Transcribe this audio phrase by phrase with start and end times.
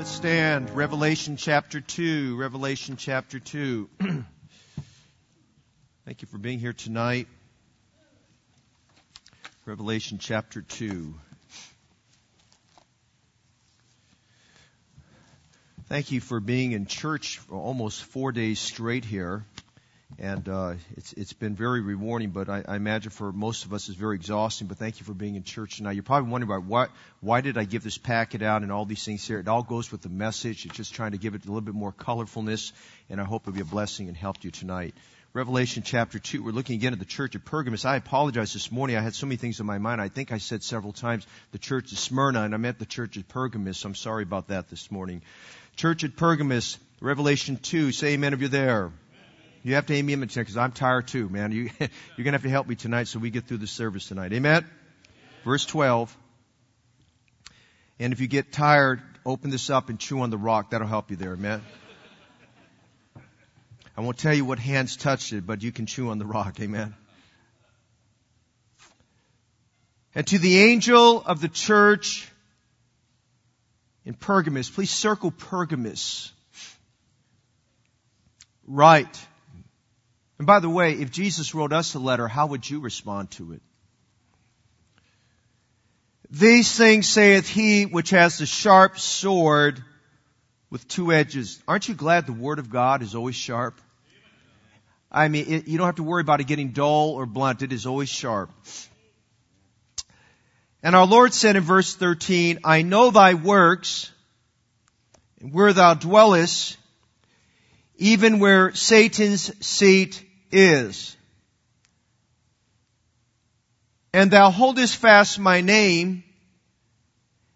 [0.00, 0.70] Let's stand.
[0.70, 2.34] Revelation chapter 2.
[2.34, 3.90] Revelation chapter 2.
[6.06, 7.28] Thank you for being here tonight.
[9.66, 11.12] Revelation chapter 2.
[15.90, 19.44] Thank you for being in church for almost four days straight here
[20.20, 22.30] and uh, it's it's been very rewarding.
[22.30, 24.66] But I, I imagine for most of us it's very exhausting.
[24.66, 25.92] But thank you for being in church tonight.
[25.92, 26.86] You're probably wondering about why
[27.20, 29.38] why did I give this packet out and all these things here.
[29.38, 30.66] It all goes with the message.
[30.66, 32.72] It's just trying to give it a little bit more colorfulness,
[33.08, 34.94] and I hope it'll be a blessing and help you tonight.
[35.32, 37.84] Revelation chapter 2, we're looking again at the church of Pergamus.
[37.84, 38.96] I apologize this morning.
[38.96, 40.00] I had so many things in my mind.
[40.00, 43.16] I think I said several times the church of Smyrna, and I meant the church
[43.16, 43.84] of Pergamus.
[43.84, 45.22] I'm sorry about that this morning.
[45.76, 47.92] Church at Pergamus, Revelation 2.
[47.92, 48.90] Say amen if you're there.
[49.62, 51.52] You have to aim me in because I'm tired too, man.
[51.52, 54.08] You, you're going to have to help me tonight so we get through the service
[54.08, 54.32] tonight.
[54.32, 54.64] Amen?
[55.44, 56.16] Verse 12.
[57.98, 60.70] And if you get tired, open this up and chew on the rock.
[60.70, 61.34] That'll help you there.
[61.34, 61.60] Amen?
[63.96, 66.58] I won't tell you what hands touched it, but you can chew on the rock.
[66.60, 66.94] Amen?
[70.14, 72.26] And to the angel of the church
[74.06, 76.32] in Pergamus, please circle Pergamus.
[78.66, 79.26] Right.
[80.40, 83.52] And by the way, if Jesus wrote us a letter, how would you respond to
[83.52, 83.60] it?
[86.30, 89.84] These things saith he which has the sharp sword
[90.70, 91.62] with two edges.
[91.68, 93.78] Aren't you glad the word of God is always sharp?
[95.12, 97.60] I mean, it, you don't have to worry about it getting dull or blunt.
[97.60, 98.48] It is always sharp.
[100.82, 104.10] And our Lord said in verse 13, I know thy works,
[105.38, 106.78] and where thou dwellest,
[107.98, 111.16] even where Satan's seat is.
[114.12, 116.24] And thou holdest fast my name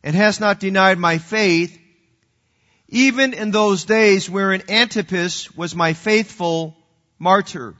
[0.02, 1.78] and hast not denied my faith,
[2.88, 6.76] even in those days wherein Antipas was my faithful
[7.18, 7.74] martyr,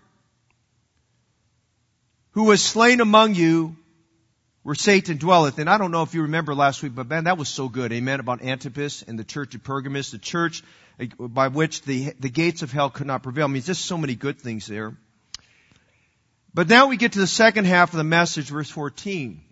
[2.32, 3.76] who was slain among you
[4.64, 5.58] where Satan dwelleth.
[5.58, 7.92] And I don't know if you remember last week, but man, that was so good.
[7.92, 8.18] Amen.
[8.18, 10.64] About Antipas and the church of Pergamus, the church
[11.18, 13.44] by which the, the gates of hell could not prevail.
[13.44, 14.96] I mean, just so many good things there.
[16.54, 19.42] But now we get to the second half of the message, verse 14.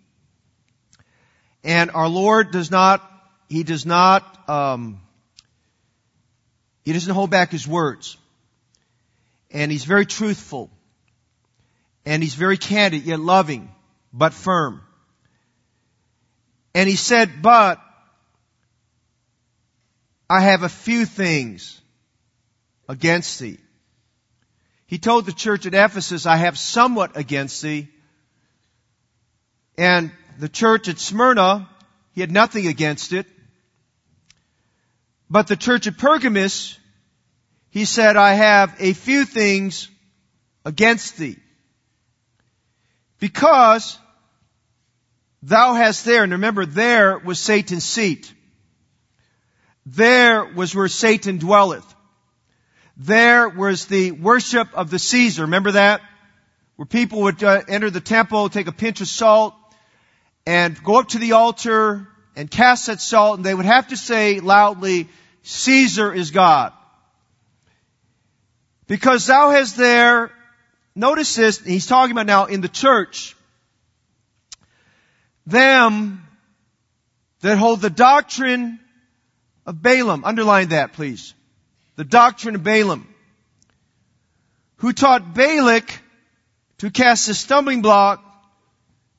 [1.65, 3.01] And our Lord does not,
[3.49, 5.01] He does not, um,
[6.85, 8.15] He doesn't hold back His words.
[9.51, 10.71] And He's very truthful.
[12.05, 13.69] And He's very candid, yet loving,
[14.13, 14.81] but firm.
[16.73, 17.81] And He said, but
[20.29, 21.81] I have a few things
[22.87, 23.59] against thee.
[24.85, 27.87] He told the church at Ephesus, I have somewhat against thee.
[29.77, 31.69] And the church at Smyrna,
[32.13, 33.25] he had nothing against it.
[35.29, 36.77] But the church at Pergamus,
[37.69, 39.89] he said, I have a few things
[40.63, 41.37] against thee.
[43.19, 43.97] Because
[45.41, 48.31] thou hast there, and remember there was Satan's seat.
[49.85, 51.92] There was where Satan dwelleth.
[52.97, 55.43] There was the worship of the Caesar.
[55.43, 56.01] Remember that?
[56.75, 59.55] Where people would uh, enter the temple, take a pinch of salt,
[60.45, 63.97] and go up to the altar and cast that salt, and they would have to
[63.97, 65.07] say loudly,
[65.43, 66.73] Caesar is God.
[68.87, 70.31] Because thou hast there,
[70.95, 73.35] notice this, he's talking about now in the church,
[75.45, 76.25] them
[77.41, 78.79] that hold the doctrine
[79.65, 80.23] of Balaam.
[80.25, 81.33] Underline that, please
[81.95, 83.07] the doctrine of Balaam,
[84.77, 85.99] who taught Balak
[86.79, 88.23] to cast a stumbling block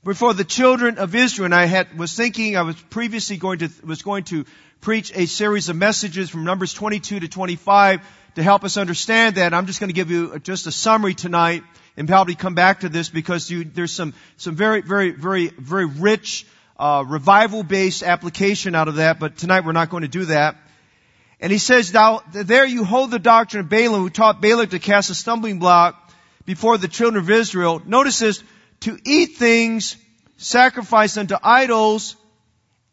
[0.03, 1.47] before the children of Israel.
[1.47, 4.45] And I had, was thinking I was previously going to, was going to
[4.81, 8.01] preach a series of messages from Numbers 22 to 25
[8.34, 9.55] to help us understand that.
[9.55, 11.63] I'm just going to give you just a summary tonight
[11.97, 15.87] and probably come back to this because you, there's some, some very, very, very, very
[15.87, 16.45] rich,
[16.77, 20.57] uh, revival-based application out of that, but tonight we're not going to do that.
[21.41, 24.78] And he says, now, there you hold the doctrine of Balaam who taught Balak to
[24.78, 26.13] cast a stumbling block
[26.47, 27.83] before the children of Israel.
[27.84, 28.42] Notice this,
[28.81, 29.97] to eat things
[30.36, 32.16] sacrificed unto idols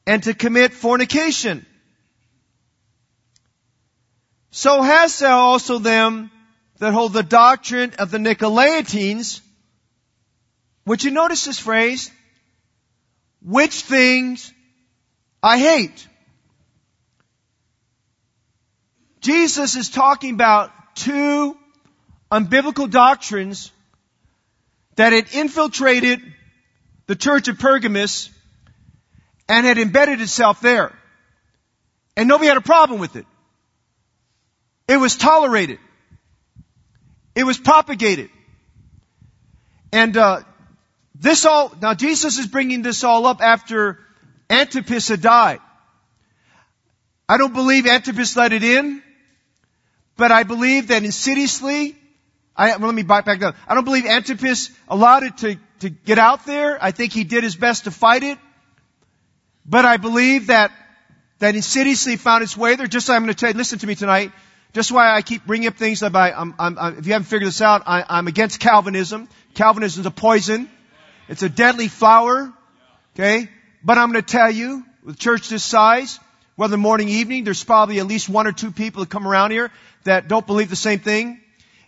[0.08, 1.66] and to commit fornication.
[4.52, 6.32] So hast thou also them
[6.80, 9.42] that hold the doctrine of the Nicolaitans,
[10.86, 12.12] would you notice this phrase?
[13.44, 14.52] Which things
[15.44, 16.08] I hate.
[19.22, 21.56] Jesus is talking about two
[22.32, 23.72] unbiblical doctrines
[24.96, 26.22] that had infiltrated
[27.08, 28.30] the church of Pergamus
[29.48, 30.96] and had embedded itself there.
[32.18, 33.26] And nobody had a problem with it.
[34.88, 35.80] It was tolerated.
[37.36, 38.30] It was propagated.
[39.94, 40.42] And uh,
[41.16, 44.00] this all now Jesus is bringing this all up after
[44.50, 45.60] Antipas had died.
[47.28, 49.02] I don't believe Antipas let it in,
[50.18, 51.96] but I believe that insidiously,
[52.56, 53.56] I, well, let me back up.
[53.68, 56.78] I don't believe Antipas allowed it to, to get out there.
[56.82, 58.38] I think he did his best to fight it.
[59.66, 60.72] But I believe that,
[61.40, 62.88] that insidiously found its way there.
[62.88, 64.32] Just like I'm going to tell you, listen to me tonight.
[64.74, 67.48] Just why I keep bringing up things that I, I'm, I'm, if you haven't figured
[67.48, 69.28] this out, I, I'm against Calvinism.
[69.54, 70.70] Calvinism is a poison.
[71.30, 72.52] It's a deadly flower.
[73.16, 73.50] Okay?
[73.84, 76.20] But I'm going to tell you, with church this size,
[76.56, 79.72] whether morning, evening, there's probably at least one or two people that come around here
[80.04, 81.40] that don't believe the same thing.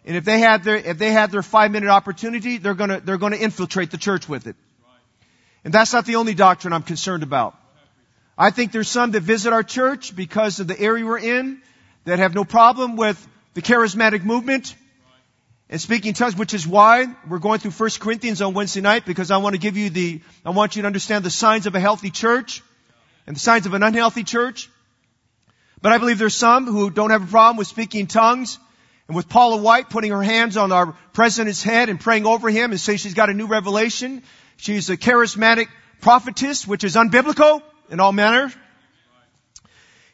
[0.05, 3.17] And if they have their, if they have their five minute opportunity, they're gonna, they're
[3.17, 4.55] gonna infiltrate the church with it.
[5.63, 7.55] And that's not the only doctrine I'm concerned about.
[8.37, 11.61] I think there's some that visit our church because of the area we're in
[12.05, 14.75] that have no problem with the charismatic movement
[15.69, 19.31] and speaking tongues, which is why we're going through 1 Corinthians on Wednesday night because
[19.31, 21.79] I want to give you the, I want you to understand the signs of a
[21.79, 22.61] healthy church
[23.25, 24.69] and the signs of an unhealthy church.
[25.83, 28.57] But I believe there's some who don't have a problem with speaking tongues
[29.09, 32.71] and with Paula White putting her hands on our president's head and praying over him
[32.71, 34.23] and saying she's got a new revelation.
[34.55, 35.67] She's a charismatic
[35.99, 38.49] prophetess, which is unbiblical in all manner.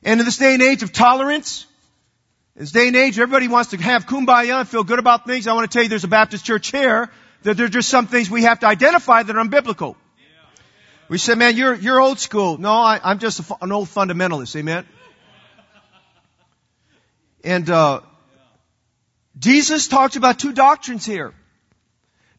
[0.02, 1.68] And in this day and age of tolerance,
[2.56, 5.46] in this day and age, everybody wants to have kumbaya and feel good about things.
[5.46, 7.12] I want to tell you there's a Baptist church here
[7.44, 9.98] that there are just some things we have to identify that are unbiblical.
[11.10, 12.58] We say, man, you're, you're old school.
[12.58, 14.56] No, I, am just an old fundamentalist.
[14.56, 14.88] Amen.
[17.44, 18.02] And, uh,
[19.38, 21.34] Jesus talked about two doctrines here.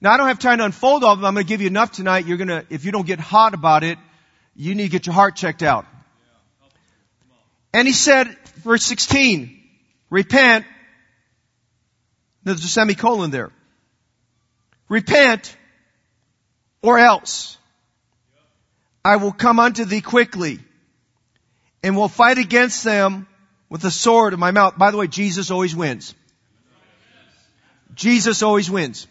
[0.01, 1.25] Now I don't have time to unfold all of them.
[1.25, 2.27] I'm going to give you enough tonight.
[2.27, 3.99] You're going to, if you don't get hot about it,
[4.55, 5.87] you need to get your heart checked out.
[7.73, 8.27] And he said,
[8.57, 9.59] verse 16,
[10.11, 10.67] repent.
[12.43, 13.51] There's a semicolon there.
[14.89, 15.57] Repent
[16.83, 17.57] or else.
[19.05, 20.59] I will come unto thee quickly
[21.83, 23.27] and will fight against them
[23.71, 24.77] with the sword in my mouth.
[24.77, 26.15] By the way, Jesus always wins.
[27.95, 29.07] Jesus always wins.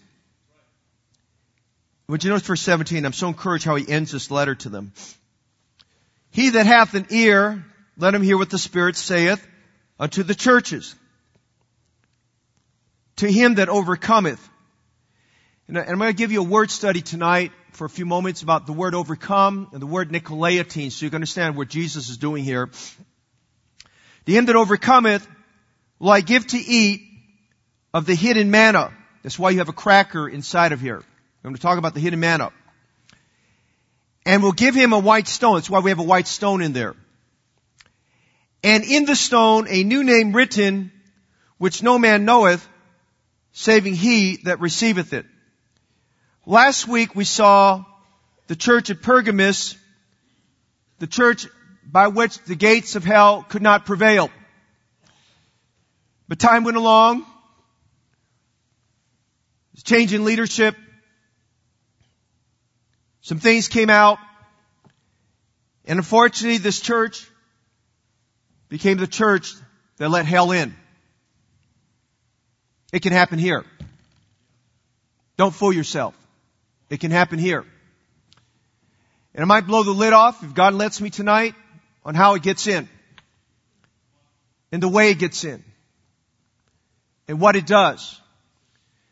[2.07, 3.05] Would you notice verse 17?
[3.05, 4.93] I'm so encouraged how he ends this letter to them.
[6.31, 7.65] He that hath an ear,
[7.97, 9.45] let him hear what the Spirit saith
[9.99, 10.95] unto the churches.
[13.17, 14.47] To him that overcometh.
[15.67, 18.65] And I'm going to give you a word study tonight for a few moments about
[18.65, 22.43] the word overcome and the word Nicolaitan so you can understand what Jesus is doing
[22.43, 22.71] here.
[24.29, 25.27] To him that overcometh
[25.97, 27.01] will I give to eat
[27.95, 28.93] of the hidden manna.
[29.23, 30.97] That's why you have a cracker inside of here.
[30.97, 31.03] I'm
[31.41, 32.51] going to talk about the hidden manna.
[34.27, 35.55] And we'll give him a white stone.
[35.55, 36.95] That's why we have a white stone in there.
[38.63, 40.91] And in the stone a new name written,
[41.57, 42.69] which no man knoweth,
[43.53, 45.25] saving he that receiveth it.
[46.45, 47.83] Last week we saw
[48.45, 49.75] the church at Pergamus,
[50.99, 51.47] the church
[51.91, 54.29] by which the gates of hell could not prevail.
[56.27, 57.25] But time went along.
[59.73, 60.75] There's Change in leadership.
[63.21, 64.19] Some things came out.
[65.85, 67.27] And unfortunately, this church
[68.67, 69.55] became the church
[69.97, 70.75] that let hell in.
[72.93, 73.65] It can happen here.
[75.37, 76.15] Don't fool yourself.
[76.89, 77.65] It can happen here.
[79.33, 81.55] And I might blow the lid off if God lets me tonight
[82.03, 82.87] on how it gets in.
[84.71, 85.63] And the way it gets in.
[87.27, 88.19] And what it does.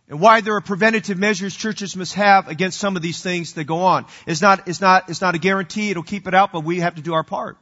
[0.09, 3.65] And why there are preventative measures churches must have against some of these things that
[3.65, 4.05] go on.
[4.25, 6.95] It's not, it's not, it's not a guarantee it'll keep it out, but we have
[6.95, 7.57] to do our part.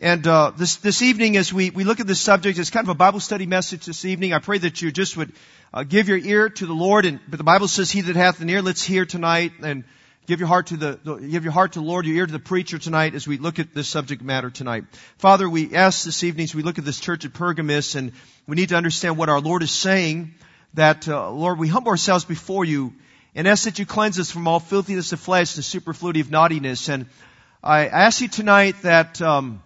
[0.00, 2.88] And uh, this this evening, as we we look at this subject, it's kind of
[2.88, 4.32] a Bible study message this evening.
[4.32, 5.32] I pray that you just would
[5.72, 7.06] uh, give your ear to the Lord.
[7.06, 9.84] And but the Bible says, "He that hath an ear, let's hear tonight." And
[10.26, 10.94] give your heart to the,
[11.30, 13.58] give your heart to the Lord, your ear to the preacher tonight, as we look
[13.58, 14.84] at this subject matter tonight.
[15.18, 18.12] Father, we ask this evening as we look at this church at Pergamus, and
[18.46, 20.34] we need to understand what our Lord is saying.
[20.74, 22.94] That uh, Lord, we humble ourselves before you,
[23.34, 26.88] and ask that you cleanse us from all filthiness of flesh and superfluity of naughtiness.
[26.88, 27.06] And
[27.62, 29.20] I ask you tonight that.
[29.22, 29.62] Um,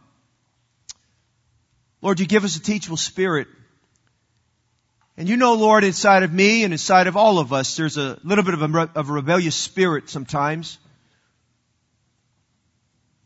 [2.00, 3.49] Lord, you give us a teachable spirit.
[5.19, 8.21] And you know, Lord, inside of me and inside of all of us, there's a
[8.23, 10.79] little bit of a, of a rebellious spirit sometimes.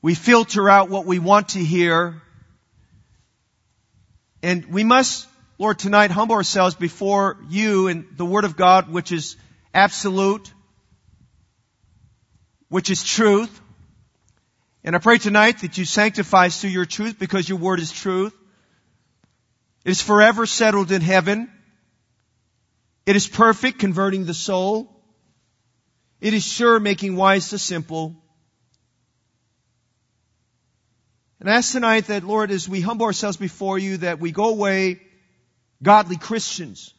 [0.01, 2.23] We filter out what we want to hear.
[4.43, 9.13] And we must, Lord, tonight humble ourselves before you and the Word of God, which
[9.13, 9.37] is
[9.75, 10.51] absolute,
[12.71, 13.61] which is truth,
[14.83, 17.93] And I pray tonight that you sanctify us through your truth because your word is
[17.93, 18.33] truth.
[19.85, 21.51] It is forever settled in heaven.
[23.05, 25.03] It is perfect, converting the soul.
[26.21, 28.17] It is sure, making wise the simple.
[31.41, 35.01] And ask tonight that, Lord, as we humble ourselves before you, that we go away
[35.83, 36.95] godly Christians,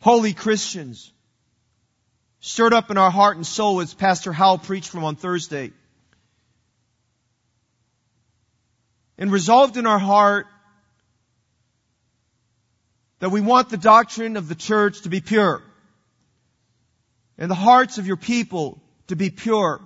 [0.00, 1.12] holy Christians,
[2.40, 5.70] stirred up in our heart and soul as Pastor Howell preached from on Thursday.
[9.16, 10.46] And resolved in our heart
[13.22, 15.62] that we want the doctrine of the church to be pure
[17.38, 19.80] and the hearts of your people to be pure.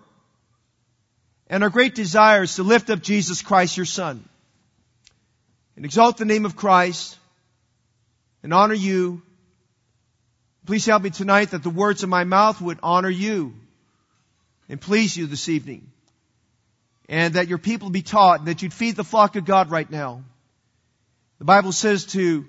[1.47, 4.27] And our great desire is to lift up Jesus Christ, your Son,
[5.77, 7.19] and exalt the name of Christ
[8.43, 9.21] and honor you.
[10.65, 13.53] Please help me tonight that the words of my mouth would honor you
[14.71, 15.87] and please you this evening.
[17.07, 19.91] And that your people be taught, and that you'd feed the flock of God right
[19.91, 20.25] now.
[21.39, 22.47] The Bible says to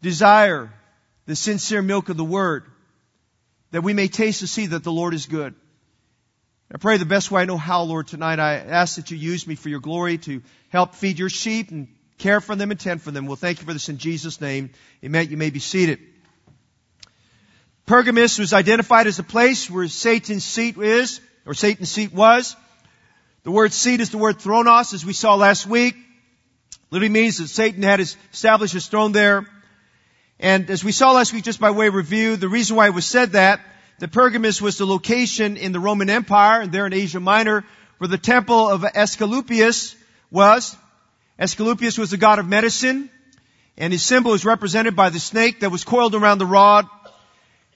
[0.00, 0.72] desire
[1.26, 2.64] the sincere milk of the Word
[3.70, 5.54] that we may taste and see that the Lord is good.
[6.72, 9.46] I pray the best way I know how, Lord, tonight I ask that you use
[9.46, 11.88] me for your glory to help feed your sheep and
[12.18, 13.26] care for them and tend for them.
[13.26, 14.70] We'll thank you for this in Jesus' name.
[15.02, 15.30] Amen.
[15.30, 15.98] You may be seated.
[17.86, 22.54] Pergamus was identified as a place where Satan's seat is, or Satan's seat was.
[23.44, 25.96] The word seat is the word thronos, as we saw last week.
[26.90, 29.46] Literally means that Satan had established his throne there.
[30.40, 32.94] And as we saw last week, just by way of review, the reason why it
[32.94, 33.60] was said that,
[33.98, 37.64] that Pergamus was the location in the Roman Empire, and there in Asia Minor,
[37.98, 39.96] where the temple of Asclepius
[40.30, 40.76] was.
[41.38, 43.10] Asclepius was the god of medicine,
[43.76, 46.86] and his symbol is represented by the snake that was coiled around the rod.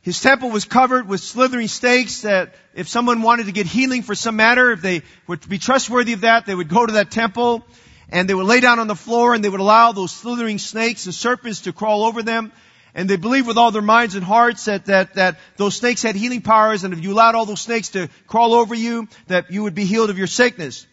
[0.02, 4.14] His temple was covered with slithering snakes that if someone wanted to get healing for
[4.14, 7.64] some matter, if they would be trustworthy of that, they would go to that temple
[8.12, 11.06] and they would lay down on the floor and they would allow those slithering snakes
[11.06, 12.52] and serpents to crawl over them.
[12.94, 16.14] And they believed with all their minds and hearts that, that, that those snakes had
[16.14, 19.62] healing powers and if you allowed all those snakes to crawl over you, that you
[19.62, 20.86] would be healed of your sickness.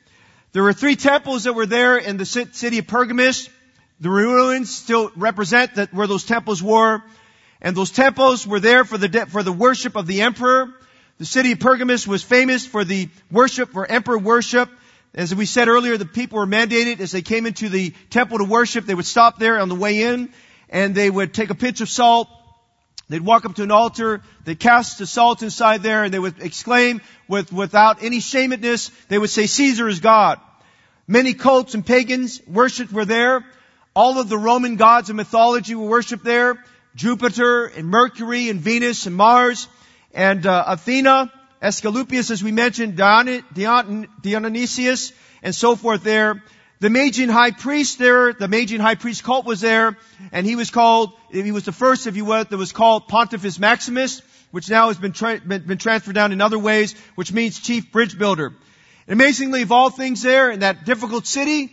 [0.54, 3.50] There were three temples that were there in the city of Pergamus.
[4.00, 7.04] The ruins still represent that where those temples were.
[7.62, 10.74] And those temples were there for the, for the worship of the emperor.
[11.18, 14.70] The city of Pergamus was famous for the worship, for emperor worship.
[15.14, 18.44] As we said earlier, the people were mandated as they came into the temple to
[18.44, 20.30] worship, they would stop there on the way in
[20.70, 22.28] and they would take a pinch of salt.
[23.10, 26.40] They'd walk up to an altar, they'd cast the salt inside there and they would
[26.40, 30.40] exclaim with, without any shamedness, they would say, Caesar is God.
[31.08, 33.44] Many cults and pagans worshipped were there.
[33.96, 36.64] All of the Roman gods and mythology were worshipped there.
[36.94, 39.68] Jupiter and Mercury and Venus and Mars
[40.14, 45.12] and uh, Athena Asclepius, as we mentioned, Dion, Dion, Dionysius,
[45.44, 46.42] and so forth there.
[46.80, 49.98] The Magian high priest there, the Magian high priest cult was there,
[50.32, 53.60] and he was called, he was the first, if you will, that was called Pontifex
[53.60, 57.60] Maximus, which now has been, tra- been, been transferred down in other ways, which means
[57.60, 58.54] chief bridge builder.
[59.08, 61.70] And amazingly, of all things there, in that difficult city,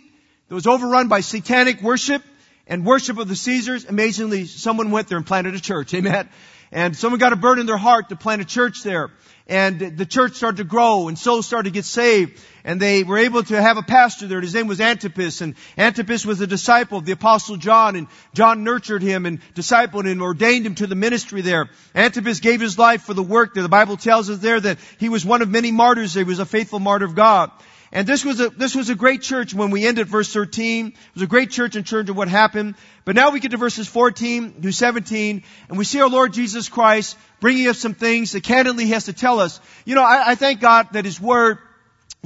[0.48, 2.22] that was overrun by satanic worship
[2.66, 5.94] and worship of the Caesars, amazingly, someone went there and planted a church.
[5.94, 6.28] Amen.
[6.72, 9.12] And someone got a burden in their heart to plant a church there
[9.48, 13.18] and the church started to grow and souls started to get saved and they were
[13.18, 14.40] able to have a pastor there.
[14.40, 18.64] His name was Antipas and Antipas was a disciple of the apostle John and John
[18.64, 21.70] nurtured him and discipled him and ordained him to the ministry there.
[21.94, 23.62] Antipas gave his life for the work there.
[23.62, 26.14] The Bible tells us there that he was one of many martyrs.
[26.14, 27.52] He was a faithful martyr of God.
[27.92, 30.88] And this was a, this was a great church when we ended verse 13.
[30.88, 32.74] It was a great church in terms of what happened.
[33.04, 36.68] But now we get to verses 14 to 17, and we see our Lord Jesus
[36.68, 39.60] Christ bringing us some things that candidly he has to tell us.
[39.84, 41.58] You know, I, I thank God that His Word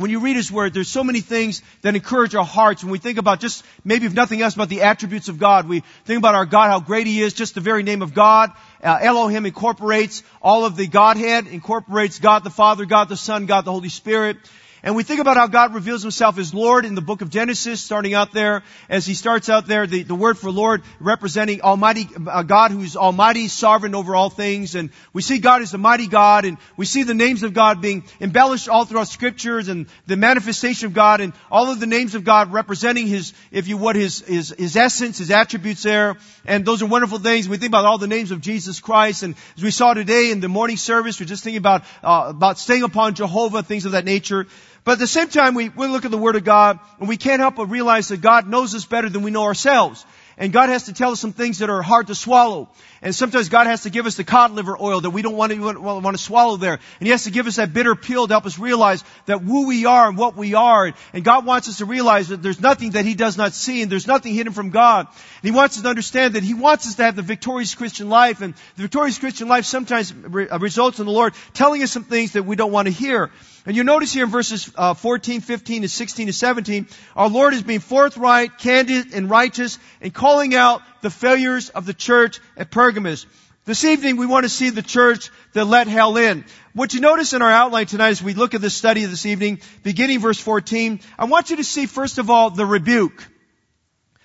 [0.00, 2.82] when you read His Word, there's so many things that encourage our hearts.
[2.82, 5.68] When we think about just, maybe if nothing else, about the attributes of God.
[5.68, 8.50] We think about our God, how great He is, just the very name of God.
[8.82, 13.66] Uh, Elohim incorporates all of the Godhead, incorporates God the Father, God the Son, God
[13.66, 14.38] the Holy Spirit.
[14.82, 17.82] And we think about how God reveals himself as Lord in the book of Genesis,
[17.82, 22.08] starting out there, as he starts out there, the, the word for Lord representing Almighty,
[22.26, 24.74] uh, God who's Almighty, sovereign over all things.
[24.74, 27.82] And we see God as the mighty God, and we see the names of God
[27.82, 32.14] being embellished all throughout scriptures, and the manifestation of God, and all of the names
[32.14, 36.16] of God representing his, if you would, his, his, his essence, his attributes there.
[36.46, 37.48] And those are wonderful things.
[37.48, 40.40] We think about all the names of Jesus Christ, and as we saw today in
[40.40, 44.06] the morning service, we're just thinking about, uh, about staying upon Jehovah, things of that
[44.06, 44.46] nature.
[44.84, 47.16] But at the same time, we, we look at the Word of God and we
[47.16, 50.04] can't help but realize that God knows us better than we know ourselves.
[50.40, 52.70] and God has to tell us some things that are hard to swallow.
[53.02, 55.52] And sometimes God has to give us the cod liver oil that we don't want
[55.52, 56.72] to, want to swallow there.
[56.72, 59.66] And He has to give us that bitter pill to help us realize that who
[59.66, 60.94] we are and what we are.
[61.12, 63.92] And God wants us to realize that there's nothing that He does not see and
[63.92, 65.08] there's nothing hidden from God.
[65.08, 68.08] And He wants us to understand that He wants us to have the victorious Christian
[68.08, 68.40] life.
[68.40, 72.32] And the victorious Christian life sometimes uh, results in the Lord telling us some things
[72.32, 73.30] that we don't want to hear.
[73.66, 77.52] And you notice here in verses uh, 14, 15, and 16 to 17, our Lord
[77.52, 82.70] is being forthright, candid, and righteous, and calling out the failures of the church at
[82.70, 83.26] Pergamos.
[83.66, 86.46] This evening we want to see the church that let hell in.
[86.72, 89.60] What you notice in our outline tonight as we look at this study this evening,
[89.82, 93.22] beginning verse 14, I want you to see first of all the rebuke.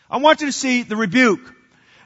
[0.10, 1.54] I want you to see the rebuke.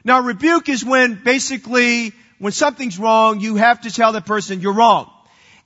[0.02, 4.72] Now rebuke is when basically when something's wrong, you have to tell that person you're
[4.72, 5.10] wrong.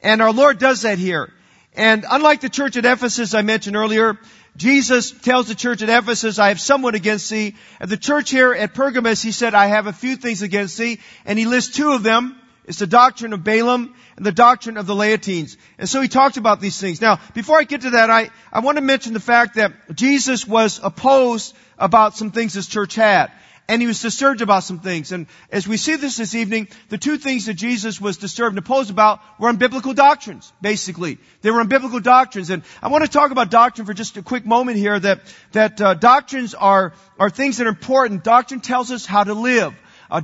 [0.03, 1.33] And our Lord does that here.
[1.75, 4.19] And unlike the church at Ephesus I mentioned earlier,
[4.57, 7.57] Jesus tells the church at Ephesus, I have someone against thee.
[7.81, 11.01] At the church here at Pergamos, he said, I have a few things against thee.
[11.25, 12.41] And he lists two of them.
[12.67, 15.57] It's the doctrine of Balaam and the doctrine of the Nicolaitans.
[15.77, 17.01] And so he talked about these things.
[17.01, 20.47] Now, before I get to that, I, I want to mention the fact that Jesus
[20.47, 23.33] was opposed about some things this church had
[23.69, 25.11] and he was disturbed about some things.
[25.13, 28.59] And as we see this this evening, the two things that Jesus was disturbed and
[28.59, 31.19] opposed about were unbiblical doctrines, basically.
[31.41, 32.51] They were unbiblical doctrines.
[32.51, 35.21] And I want to talk about doctrine for just a quick moment here, that,
[35.53, 38.23] that uh, doctrines are, are things that are important.
[38.23, 39.75] Doctrine tells us how to live.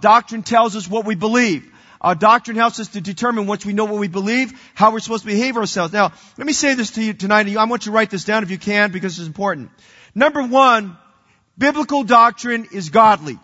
[0.01, 1.67] Doctrine tells us what we believe.
[2.19, 5.31] Doctrine helps us to determine once we know what we believe, how we're supposed to
[5.31, 5.93] behave ourselves.
[5.93, 7.49] Now, let me say this to you tonight.
[7.49, 9.71] I want you to write this down if you can because it's important.
[10.15, 10.97] Number one,
[11.61, 13.39] Biblical doctrine is godly.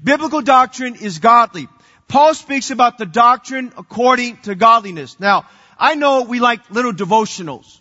[0.00, 1.66] Biblical doctrine is godly.
[2.06, 5.18] Paul speaks about the doctrine according to godliness.
[5.18, 7.80] Now, I know we like little devotionals.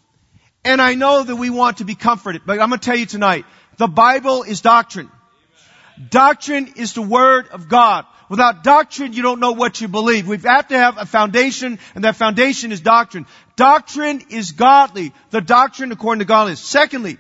[0.66, 2.42] And I know that we want to be comforted.
[2.44, 3.46] But I'm going to tell you tonight,
[3.78, 5.12] the Bible is doctrine.
[6.10, 8.06] Doctrine is the Word of God.
[8.30, 10.28] Without doctrine, you don't know what you believe.
[10.28, 13.28] We have to have a foundation, and that foundation is doctrine.
[13.56, 15.14] Doctrine is godly.
[15.30, 16.62] The doctrine according to godliness.
[16.62, 17.20] Secondly,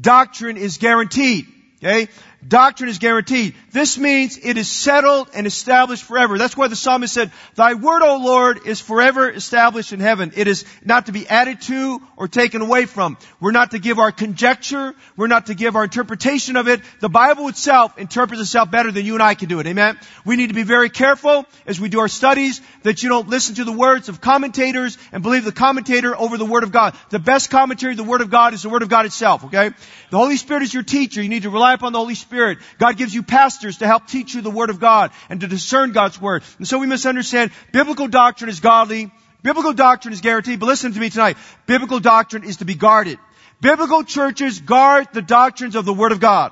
[0.00, 1.46] doctrine is guaranteed.
[1.82, 2.08] Okay?
[2.46, 3.54] Doctrine is guaranteed.
[3.72, 6.36] This means it is settled and established forever.
[6.36, 10.32] That's why the psalmist said, Thy word, O Lord, is forever established in heaven.
[10.36, 13.16] It is not to be added to or taken away from.
[13.40, 14.94] We're not to give our conjecture.
[15.16, 16.82] We're not to give our interpretation of it.
[17.00, 19.66] The Bible itself interprets itself better than you and I can do it.
[19.66, 19.98] Amen?
[20.26, 23.54] We need to be very careful as we do our studies that you don't listen
[23.56, 26.94] to the words of commentators and believe the commentator over the Word of God.
[27.08, 29.70] The best commentary the Word of God is the Word of God itself, okay?
[30.10, 31.22] The Holy Spirit is your teacher.
[31.22, 32.58] You need to rely upon the Holy Spirit Spirit.
[32.78, 35.92] God gives you pastors to help teach you the Word of God and to discern
[35.92, 36.42] God's Word.
[36.58, 39.12] And so we must understand biblical doctrine is godly.
[39.44, 41.36] Biblical doctrine is guaranteed, but listen to me tonight.
[41.66, 43.20] Biblical doctrine is to be guarded.
[43.60, 46.50] Biblical churches guard the doctrines of the Word of God.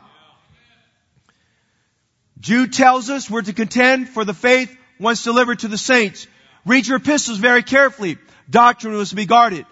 [2.39, 6.29] Jude tells us we're to contend for the faith once delivered to the saints.
[6.65, 8.19] Read your epistles very carefully.
[8.49, 9.67] Doctrine was to be guarded.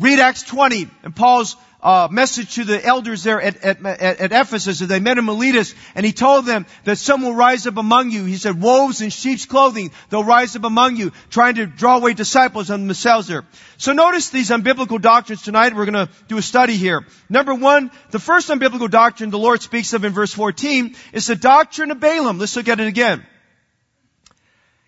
[0.00, 4.78] Read Acts 20 and Paul's uh, message to the elders there at, at, at, Ephesus
[4.78, 8.24] they met in Miletus, and he told them that some will rise up among you.
[8.24, 12.14] He said, wolves in sheep's clothing, they'll rise up among you, trying to draw away
[12.14, 13.44] disciples on themselves there.
[13.76, 15.76] So notice these unbiblical doctrines tonight.
[15.76, 17.06] We're going to do a study here.
[17.28, 21.36] Number one, the first unbiblical doctrine the Lord speaks of in verse 14 is the
[21.36, 22.38] doctrine of Balaam.
[22.38, 23.26] Let's look at it again.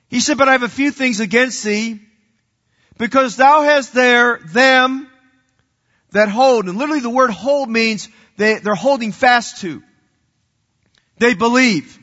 [0.08, 2.00] He said, but I have a few things against thee,
[2.96, 5.10] because thou hast there them
[6.16, 6.66] that hold.
[6.66, 9.82] And literally the word hold means they, they're holding fast to.
[11.18, 11.98] They believe.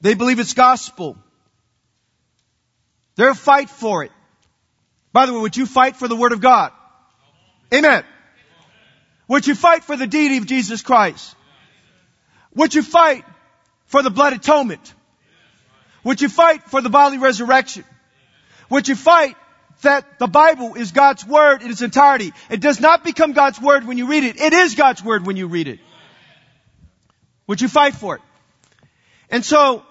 [0.00, 1.16] They believe it's gospel.
[3.16, 4.12] They're fight for it.
[5.12, 6.72] By the way, would you fight for the Word of God?
[7.72, 8.04] Amen.
[9.28, 11.34] Would you fight for the deity of Jesus Christ?
[12.54, 13.24] Would you fight
[13.86, 14.94] for the blood atonement?
[16.02, 17.84] Would you fight for the bodily resurrection?
[18.70, 19.36] Would you fight
[19.84, 22.32] that the Bible is God's Word in its entirety.
[22.50, 24.40] It does not become God's Word when you read it.
[24.40, 25.80] It is God's Word when you read it.
[27.46, 28.22] Would you fight for it?
[29.30, 29.82] And so,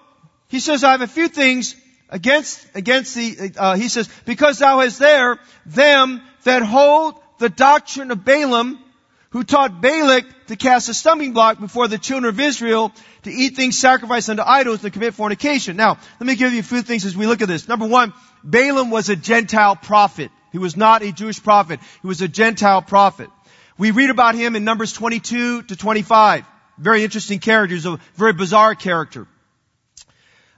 [0.48, 1.74] he says, I have a few things
[2.08, 8.10] against, against the, uh, he says, because thou hast there them that hold the doctrine
[8.10, 8.83] of Balaam,
[9.34, 12.92] who taught Balak to cast a stumbling block before the children of Israel
[13.24, 15.76] to eat things sacrificed unto idols and to commit fornication.
[15.76, 17.66] Now, let me give you a few things as we look at this.
[17.66, 18.12] Number one,
[18.44, 20.30] Balaam was a Gentile prophet.
[20.52, 21.80] He was not a Jewish prophet.
[22.00, 23.28] He was a Gentile prophet.
[23.76, 26.46] We read about him in Numbers 22 to 25.
[26.78, 27.74] Very interesting character.
[27.74, 29.26] He's a very bizarre character.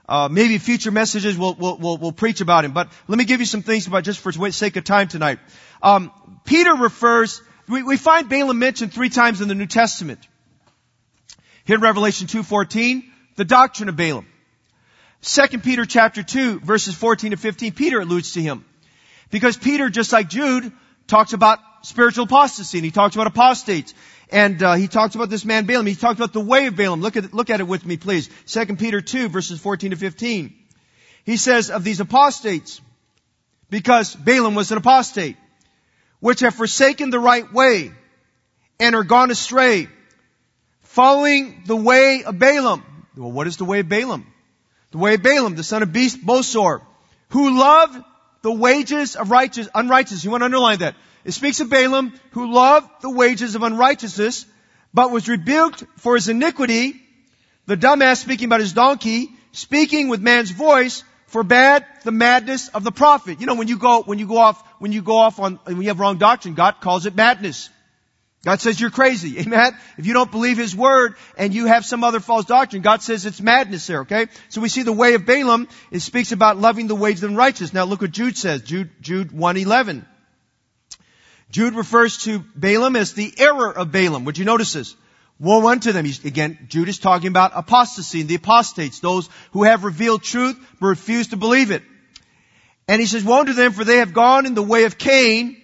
[0.07, 2.73] Uh, maybe future messages will will will will preach about him.
[2.73, 5.39] But let me give you some things about just for sake of time tonight.
[5.81, 6.11] Um,
[6.45, 10.19] Peter refers we, we find Balaam mentioned three times in the New Testament.
[11.65, 13.03] Here in Revelation 2.14,
[13.35, 14.27] the doctrine of Balaam.
[15.21, 18.65] 2 Peter chapter 2 verses 14 to 15, Peter alludes to him.
[19.29, 20.71] Because Peter, just like Jude,
[21.07, 23.93] talks about spiritual apostasy and he talks about apostates.
[24.29, 25.85] And uh, he talks about this man Balaam.
[25.85, 27.01] He talks about the way of Balaam.
[27.01, 28.29] Look at look at it with me, please.
[28.47, 30.53] 2 Peter 2 verses 14 to 15.
[31.25, 32.81] He says of these apostates,
[33.69, 35.37] because Balaam was an apostate,
[36.19, 37.91] which have forsaken the right way
[38.79, 39.87] and are gone astray,
[40.81, 42.83] following the way of Balaam.
[43.15, 44.25] Well, what is the way of Balaam?
[44.91, 46.81] The way of Balaam, the son of Beast Bosor,
[47.29, 48.03] who loved
[48.41, 50.23] the wages of righteous, unrighteousness.
[50.23, 50.95] You want to underline that.
[51.25, 54.45] It speaks of Balaam who loved the wages of unrighteousness,
[54.93, 57.01] but was rebuked for his iniquity.
[57.65, 62.91] The dumbass speaking about his donkey, speaking with man's voice, forbade the madness of the
[62.91, 63.39] prophet.
[63.39, 65.81] You know, when you go, when you go off, when you go off on, when
[65.81, 67.69] you have wrong doctrine, God calls it madness.
[68.43, 69.39] God says you're crazy.
[69.41, 69.77] Amen?
[69.97, 73.25] If you don't believe His Word and you have some other false doctrine, God says
[73.25, 74.27] it's madness there, okay?
[74.49, 77.35] So we see the way of Balaam, it speaks about loving the wages of the
[77.35, 77.73] righteous.
[77.73, 80.05] Now look what Jude says, Jude, Jude 111.
[81.49, 84.25] Jude refers to Balaam as the error of Balaam.
[84.25, 84.95] Would you notice this?
[85.39, 86.05] Woe unto them.
[86.05, 90.57] He's, again, Jude is talking about apostasy and the apostates, those who have revealed truth
[90.79, 91.83] but refuse to believe it.
[92.87, 95.61] And he says, woe unto them for they have gone in the way of Cain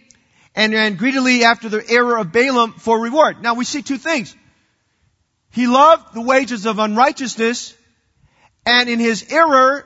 [0.55, 3.41] and ran greedily after the error of Balaam for reward.
[3.41, 4.35] Now we see two things.
[5.51, 7.73] He loved the wages of unrighteousness
[8.65, 9.85] and in his error,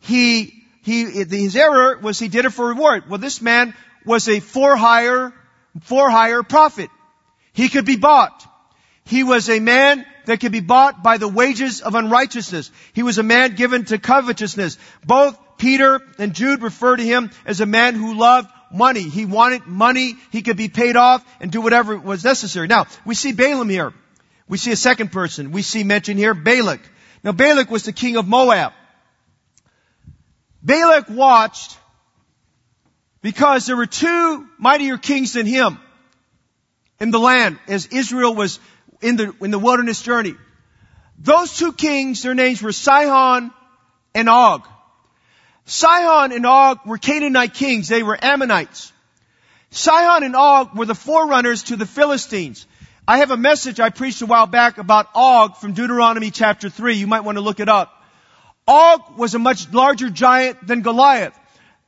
[0.00, 3.08] he, he, his error was he did it for reward.
[3.08, 5.32] Well, this man was a for hire,
[5.82, 6.90] for hire prophet.
[7.52, 8.44] He could be bought.
[9.06, 12.70] He was a man that could be bought by the wages of unrighteousness.
[12.92, 14.78] He was a man given to covetousness.
[15.04, 19.02] Both Peter and Jude refer to him as a man who loved money.
[19.02, 20.16] He wanted money.
[20.32, 22.66] He could be paid off and do whatever was necessary.
[22.66, 23.92] Now, we see Balaam here.
[24.48, 25.52] We see a second person.
[25.52, 26.80] We see mentioned here Balak.
[27.22, 28.72] Now, Balak was the king of Moab.
[30.62, 31.78] Balak watched
[33.22, 35.78] because there were two mightier kings than him
[36.98, 38.58] in the land as Israel was
[39.06, 40.34] in the, in the wilderness journey.
[41.18, 43.52] Those two kings, their names were Sihon
[44.14, 44.66] and Og.
[45.64, 47.88] Sihon and Og were Canaanite kings.
[47.88, 48.92] They were Ammonites.
[49.70, 52.66] Sihon and Og were the forerunners to the Philistines.
[53.06, 56.96] I have a message I preached a while back about Og from Deuteronomy chapter 3.
[56.96, 57.92] You might want to look it up.
[58.66, 61.38] Og was a much larger giant than Goliath.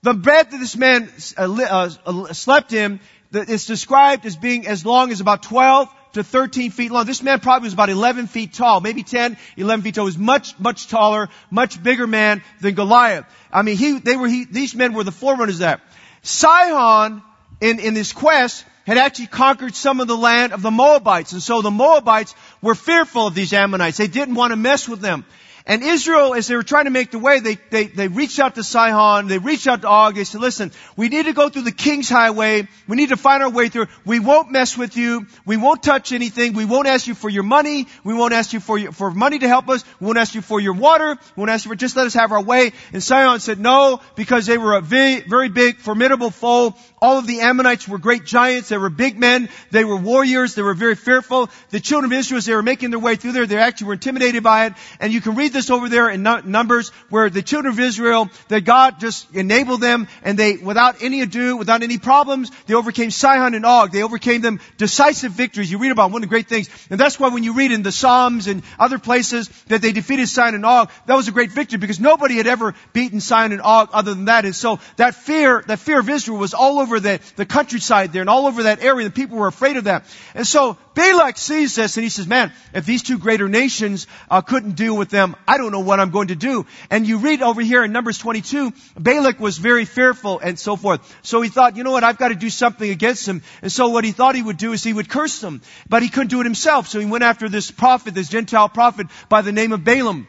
[0.03, 3.01] The bed that this man uh, uh, slept in
[3.33, 7.07] is described as being as long as about 12 to 13 feet long.
[7.07, 10.05] This man probably was about 11 feet tall, maybe 10, 11 feet tall.
[10.05, 13.27] He was much, much taller, much bigger man than Goliath.
[13.53, 15.81] I mean, he, they were, he, these men were the forerunners of that.
[16.23, 17.23] Sihon,
[17.61, 21.33] in, in this quest, had actually conquered some of the land of the Moabites.
[21.33, 23.99] And so the Moabites were fearful of these Ammonites.
[23.99, 25.25] They didn't want to mess with them.
[25.69, 28.55] And Israel, as they were trying to make the way, they, they, they reached out
[28.55, 31.63] to Sihon, they reached out to Og, they said, listen, we need to go through
[31.63, 35.27] the king's highway, we need to find our way through, we won't mess with you,
[35.45, 38.61] we won't touch anything, we won't ask you for your money, we won't ask you
[38.61, 41.41] for your, for money to help us, we won't ask you for your water, we
[41.41, 42.73] won't ask you for, just let us have our way.
[42.95, 46.75] And Sihon said no, because they were a very, very big, formidable foe.
[47.03, 50.63] All of the Ammonites were great giants, they were big men, they were warriors, they
[50.63, 51.51] were very fearful.
[51.69, 53.93] The children of Israel, as they were making their way through there, they actually were
[53.93, 57.73] intimidated by it, and you can read this over there in Numbers where the children
[57.73, 62.51] of Israel, that God just enabled them and they, without any ado, without any problems,
[62.67, 63.91] they overcame Sihon and Og.
[63.91, 65.71] They overcame them decisive victories.
[65.71, 66.69] You read about one of the great things.
[66.91, 70.29] And that's why when you read in the Psalms and other places that they defeated
[70.29, 73.63] Sihon and Og, that was a great victory because nobody had ever beaten Sihon and
[73.63, 74.45] Og other than that.
[74.45, 78.23] And so that fear, that fear of Israel was all over the, the countryside there
[78.23, 79.07] and all over that area.
[79.07, 80.05] The people were afraid of that.
[80.35, 84.41] And so Balak sees this and he says, man, if these two greater nations uh,
[84.41, 86.67] couldn't deal with them, I don't know what I'm going to do.
[86.91, 91.01] And you read over here in Numbers 22, Balak was very fearful and so forth.
[91.23, 93.41] So he thought, you know what, I've got to do something against him.
[93.63, 95.63] And so what he thought he would do is he would curse them.
[95.89, 96.89] But he couldn't do it himself.
[96.89, 100.29] So he went after this prophet, this Gentile prophet by the name of Balaam.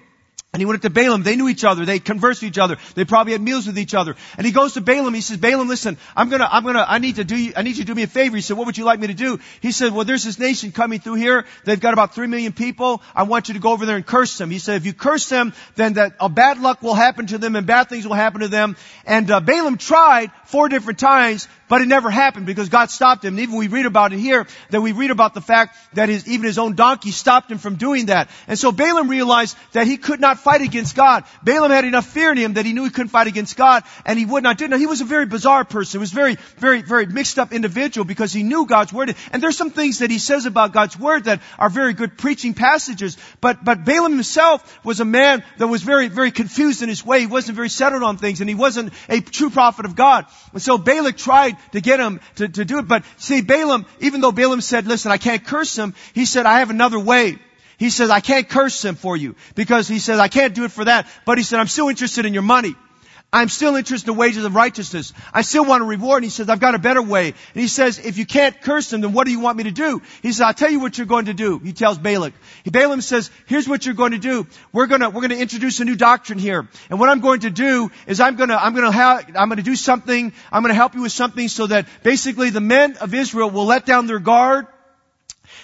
[0.52, 1.22] And he went up to Balaam.
[1.22, 1.86] They knew each other.
[1.86, 2.78] They conversed with each other.
[2.96, 4.16] They probably had meals with each other.
[4.36, 5.14] And he goes to Balaam.
[5.14, 7.78] He says, Balaam, listen, I'm gonna, I'm gonna, I need to do, you, I need
[7.78, 8.36] you to do me a favor.
[8.36, 9.40] He said, what would you like me to do?
[9.62, 11.46] He said, well, there's this nation coming through here.
[11.66, 13.04] They've got about three million people.
[13.14, 14.50] I want you to go over there and curse them.
[14.50, 17.56] He said, if you curse them, then that uh, bad luck will happen to them
[17.56, 18.76] and bad things will happen to them.
[19.06, 23.36] And uh, Balaam tried four different times But it never happened because God stopped him.
[23.36, 26.28] And even we read about it here, that we read about the fact that his,
[26.28, 28.28] even his own donkey stopped him from doing that.
[28.48, 31.26] And so Balaam realized that he could not fight against God.
[31.44, 34.18] Balaam had enough fear in him that he knew he couldn't fight against God and
[34.18, 34.72] he would not do it.
[34.72, 36.00] Now he was a very bizarre person.
[36.00, 39.16] He was very, very, very mixed up individual because he knew God's word.
[39.32, 42.56] And there's some things that he says about God's word that are very good preaching
[42.56, 43.16] passages.
[43.42, 47.20] But, but Balaam himself was a man that was very, very confused in his way.
[47.20, 50.26] He wasn't very settled on things and he wasn't a true prophet of God.
[50.54, 52.88] And so Balak tried to get him to, to do it.
[52.88, 56.60] But see, Balaam, even though Balaam said, listen, I can't curse him, he said, I
[56.60, 57.38] have another way.
[57.78, 60.72] He says, I can't curse him for you because he says, I can't do it
[60.72, 61.08] for that.
[61.26, 62.76] But he said, I'm still interested in your money.
[63.32, 65.14] I'm still interested in the wages of righteousness.
[65.32, 66.18] I still want a reward.
[66.18, 67.28] And he says, I've got a better way.
[67.28, 69.72] And he says, if you can't curse them, then what do you want me to
[69.72, 70.02] do?
[70.24, 71.60] He says, I'll tell you what you're going to do.
[71.60, 72.34] He tells Balak.
[72.66, 74.48] Balaam says, here's what you're going to do.
[74.74, 76.68] We're gonna, we're gonna introduce a new doctrine here.
[76.90, 79.76] And what I'm going to do is I'm gonna, I'm gonna have, I'm gonna do
[79.76, 83.66] something, I'm gonna help you with something so that basically the men of Israel will
[83.66, 84.66] let down their guard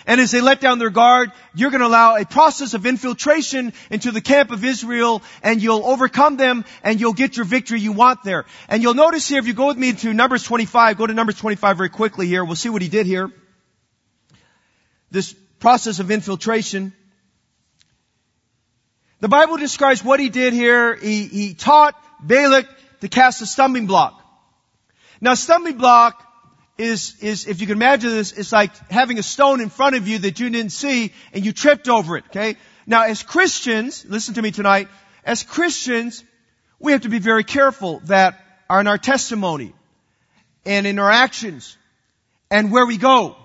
[0.08, 3.74] and as they let down their guard, you're going to allow a process of infiltration
[3.90, 7.92] into the camp of Israel and you'll overcome them and you'll get your victory you
[7.92, 8.46] want there.
[8.68, 11.38] And you'll notice here, if you go with me to Numbers 25, go to Numbers
[11.38, 12.46] 25 very quickly here.
[12.46, 13.32] We'll see what he did here.
[15.12, 16.94] This process of infiltration.
[19.22, 20.96] The Bible describes what he did here.
[20.96, 22.68] He, he taught Balak
[23.02, 24.22] to cast a stumbling block.
[25.22, 26.22] Now, stumbling block
[26.78, 30.08] is, is, if you can imagine this, it's like having a stone in front of
[30.08, 32.58] you that you didn't see and you tripped over it, okay?
[32.86, 34.90] Now as Christians, listen to me tonight,
[35.24, 36.24] as Christians,
[36.80, 39.74] we have to be very careful that in our testimony
[40.66, 41.78] and in our actions
[42.52, 43.36] and where we go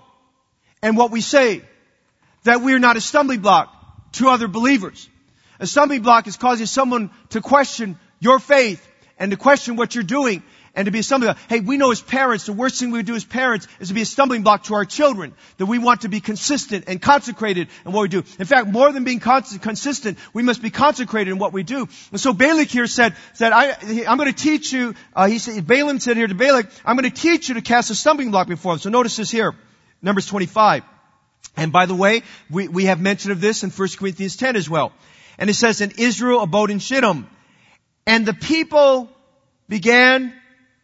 [0.81, 1.61] and what we say,
[2.43, 3.71] that we are not a stumbling block
[4.13, 5.07] to other believers.
[5.59, 8.85] A stumbling block is causing someone to question your faith
[9.19, 10.43] and to question what you're doing
[10.75, 11.37] and to be a stumbling block.
[11.49, 13.93] Hey, we know as parents, the worst thing we would do as parents is to
[13.93, 15.33] be a stumbling block to our children.
[15.57, 18.23] That we want to be consistent and consecrated in what we do.
[18.39, 21.87] In fact, more than being consistent, we must be consecrated in what we do.
[22.11, 25.67] And so Balak here said, said I, am going to teach you, uh, he said,
[25.67, 28.47] Balaam said here to Balak, I'm going to teach you to cast a stumbling block
[28.47, 28.79] before him.
[28.79, 29.53] So notice this here,
[30.01, 30.83] Numbers 25.
[31.57, 34.69] And by the way, we, we have mention of this in 1 Corinthians 10 as
[34.69, 34.93] well.
[35.37, 37.27] And it says, and Israel abode in Shittim.
[38.05, 39.09] And the people
[39.67, 40.33] began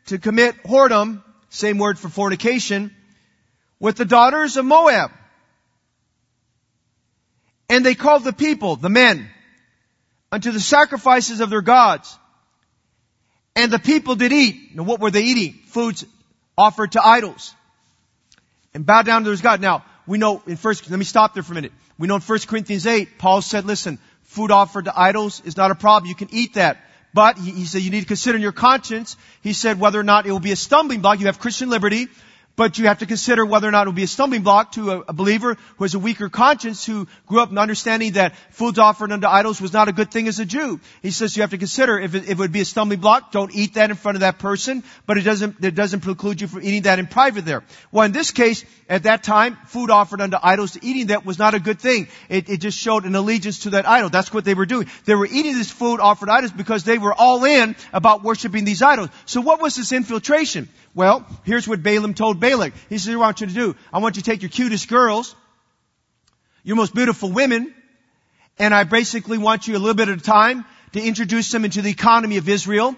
[0.07, 2.95] to commit whoredom, same word for fornication,
[3.79, 5.11] with the daughters of Moab.
[7.69, 9.29] And they called the people, the men,
[10.31, 12.17] unto the sacrifices of their gods.
[13.55, 14.75] And the people did eat.
[14.75, 15.53] Now what were they eating?
[15.67, 16.05] Foods
[16.57, 17.53] offered to idols.
[18.73, 19.61] And bow down to their God.
[19.61, 21.73] Now, we know in first, let me stop there for a minute.
[21.97, 25.71] We know in 1 Corinthians 8, Paul said, listen, food offered to idols is not
[25.71, 26.07] a problem.
[26.07, 26.77] You can eat that.
[27.13, 30.03] But he, he said you need to consider in your conscience, he said whether or
[30.03, 31.19] not it will be a stumbling block.
[31.19, 32.07] You have Christian liberty,
[32.57, 34.91] but you have to consider whether or not it will be a stumbling block to
[34.91, 38.79] a, a, believer who has a weaker conscience, who grew up in understanding that foods
[38.79, 40.79] offered unto idols was not a good thing as a Jew.
[41.03, 43.31] He says you have to consider if it, if it would be a stumbling block,
[43.31, 46.47] don't eat that in front of that person, but it doesn't, it doesn't preclude you
[46.47, 47.63] from eating that in private there.
[47.91, 51.37] Well, in this case, at that time, food offered unto idols, to eating that was
[51.37, 52.07] not a good thing.
[52.27, 54.09] It, it just showed an allegiance to that idol.
[54.09, 54.87] That's what they were doing.
[55.05, 58.81] They were eating this food offered idols because they were all in about worshiping these
[58.81, 59.09] idols.
[59.25, 60.69] So what was this infiltration?
[60.95, 62.73] Well, here's what Balaam told Balak.
[62.89, 63.75] He said, I want you to do.
[63.91, 65.35] I want you to take your cutest girls,
[66.63, 67.73] your most beautiful women,
[68.57, 71.81] and I basically want you a little bit at a time to introduce them into
[71.81, 72.95] the economy of Israel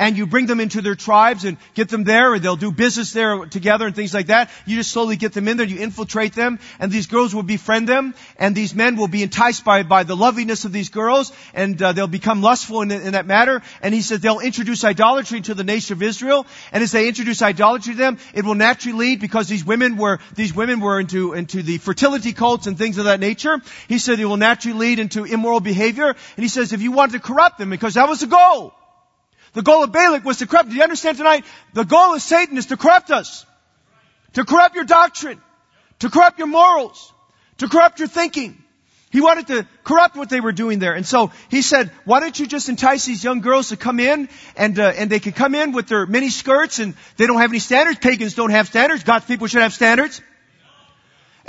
[0.00, 3.12] and you bring them into their tribes and get them there and they'll do business
[3.12, 4.50] there together and things like that.
[4.64, 7.86] You just slowly get them in there, you infiltrate them and these girls will befriend
[7.86, 11.80] them and these men will be enticed by, by the loveliness of these girls and
[11.82, 13.60] uh, they'll become lustful in, in that matter.
[13.82, 17.42] And he said they'll introduce idolatry to the nation of Israel and as they introduce
[17.42, 21.34] idolatry to them, it will naturally lead because these women were, these women were into,
[21.34, 23.60] into the fertility cults and things of that nature.
[23.86, 27.12] He said it will naturally lead into immoral behavior and he says if you want
[27.12, 28.72] to corrupt them because that was the goal.
[29.52, 30.70] The goal of Balak was to corrupt.
[30.70, 31.44] Do you understand tonight?
[31.72, 33.44] The goal of Satan is to corrupt us.
[34.34, 35.40] To corrupt your doctrine.
[36.00, 37.12] To corrupt your morals.
[37.58, 38.62] To corrupt your thinking.
[39.10, 40.94] He wanted to corrupt what they were doing there.
[40.94, 44.28] And so he said, why don't you just entice these young girls to come in
[44.56, 47.50] and, uh, and they can come in with their mini skirts and they don't have
[47.50, 47.98] any standards.
[47.98, 49.02] Pagans don't have standards.
[49.02, 50.22] God's people should have standards.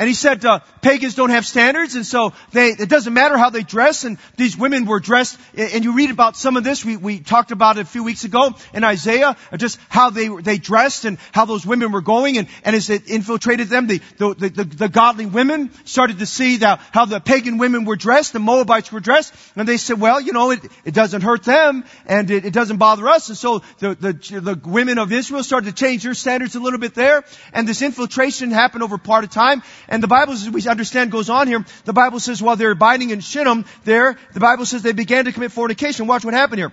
[0.02, 3.52] And he said, uh, pagans don't have standards, and so they, it doesn't matter how
[3.52, 6.98] they dress, and these women were dressed, and you read about some of this, we,
[6.98, 11.06] we talked about it a few weeks ago in Isaiah, just how they, they dressed
[11.06, 14.64] and how those women were going, and, and as it infiltrated them, the, the, the,
[14.64, 18.92] the godly women started to see that, how the pagan women were dressed, the Moabites
[18.92, 22.44] were dressed, and they said, well, you know, it, it doesn't hurt them, and it,
[22.44, 26.02] it doesn't bother us, and so the, the, the women of Israel started to change
[26.02, 30.02] their standards a little bit there, and this infiltration happened over part of time, and
[30.02, 31.66] the Bible, as we understand, goes on here.
[31.84, 35.34] The Bible says while they're abiding in Shittim, there, the Bible says they began to
[35.34, 36.08] commit fornication.
[36.08, 36.72] Watch what happened here.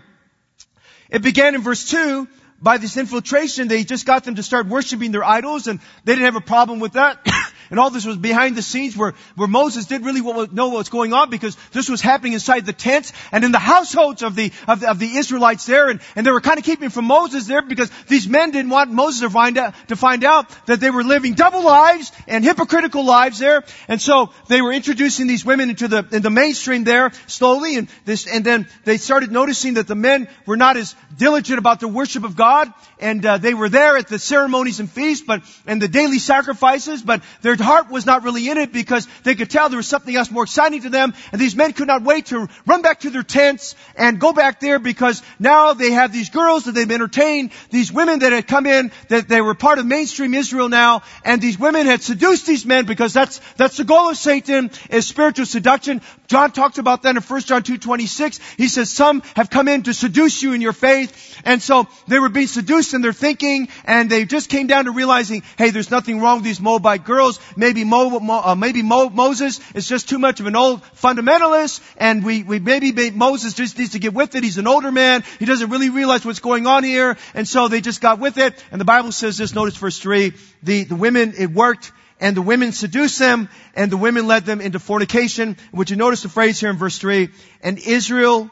[1.10, 2.28] It began in verse 2
[2.62, 3.66] by this infiltration.
[3.66, 6.78] They just got them to start worshiping their idols and they didn't have a problem
[6.78, 7.26] with that.
[7.70, 10.88] And all this was behind the scenes where, where Moses didn't really know what was
[10.88, 14.52] going on because this was happening inside the tents and in the households of the,
[14.66, 15.88] of the, of the Israelites there.
[15.88, 18.90] And, and they were kind of keeping from Moses there because these men didn't want
[18.90, 23.04] Moses to find out, to find out that they were living double lives and hypocritical
[23.04, 23.64] lives there.
[23.88, 27.88] And so they were introducing these women into the, in the mainstream there slowly and
[28.04, 31.88] this, and then they started noticing that the men were not as diligent about the
[31.88, 35.80] worship of God and uh, they were there at the ceremonies and feasts but, and
[35.80, 39.68] the daily sacrifices, but their heart was not really in it because they could tell
[39.68, 41.14] there was something else more exciting to them.
[41.32, 44.60] And these men could not wait to run back to their tents and go back
[44.60, 48.66] there because now they have these girls that they've entertained, these women that had come
[48.66, 52.64] in, that they were part of mainstream Israel now, and these women had seduced these
[52.66, 56.00] men because that's, that's the goal of Satan is spiritual seduction.
[56.28, 58.40] John talks about that in 1 John 2.26.
[58.56, 61.40] He says some have come in to seduce you in your faith.
[61.44, 64.90] And so they were being seduced in their thinking and they just came down to
[64.90, 67.40] realizing, hey, there's nothing wrong with these Moabite girls.
[67.56, 71.80] Maybe Mo, Mo, uh, maybe Mo, Moses is just too much of an old fundamentalist,
[71.96, 74.44] and we, we maybe Moses just needs to get with it.
[74.44, 75.24] He's an older man.
[75.38, 78.62] He doesn't really realize what's going on here, and so they just got with it.
[78.70, 79.54] And the Bible says this.
[79.54, 80.34] Notice verse three.
[80.62, 81.92] The the women it worked.
[82.20, 85.56] And the women seduced them, and the women led them into fornication.
[85.72, 87.28] Would you notice the phrase here in verse 3?
[87.62, 88.50] And Israel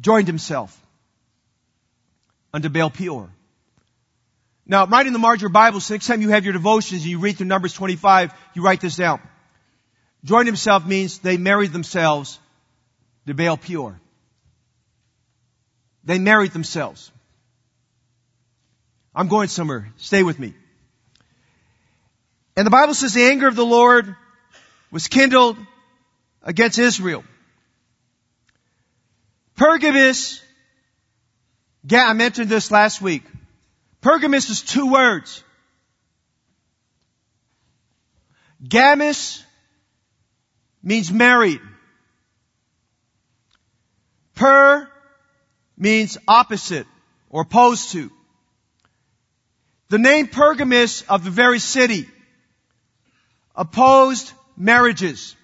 [0.00, 0.76] joined himself
[2.52, 3.30] unto Baal Peor.
[4.70, 7.00] Now, right in the margin of your Bible, so next time you have your devotions
[7.00, 9.20] and you read through Numbers 25, you write this down.
[10.24, 12.38] Join himself means they married themselves
[13.26, 13.98] to Baal Peor.
[16.04, 17.10] They married themselves.
[19.14, 19.90] I'm going somewhere.
[19.96, 20.52] Stay with me.
[22.54, 24.14] And the Bible says the anger of the Lord
[24.90, 25.56] was kindled
[26.42, 27.24] against Israel.
[29.56, 30.42] Pergamus,
[31.90, 33.22] I mentioned this last week.
[34.00, 35.42] Pergamus is two words.
[38.62, 39.42] Gamus
[40.82, 41.60] means married.
[44.34, 44.88] Per
[45.76, 46.86] means opposite
[47.28, 48.10] or opposed to.
[49.88, 52.06] The name Pergamus of the very city
[53.54, 55.34] opposed marriages.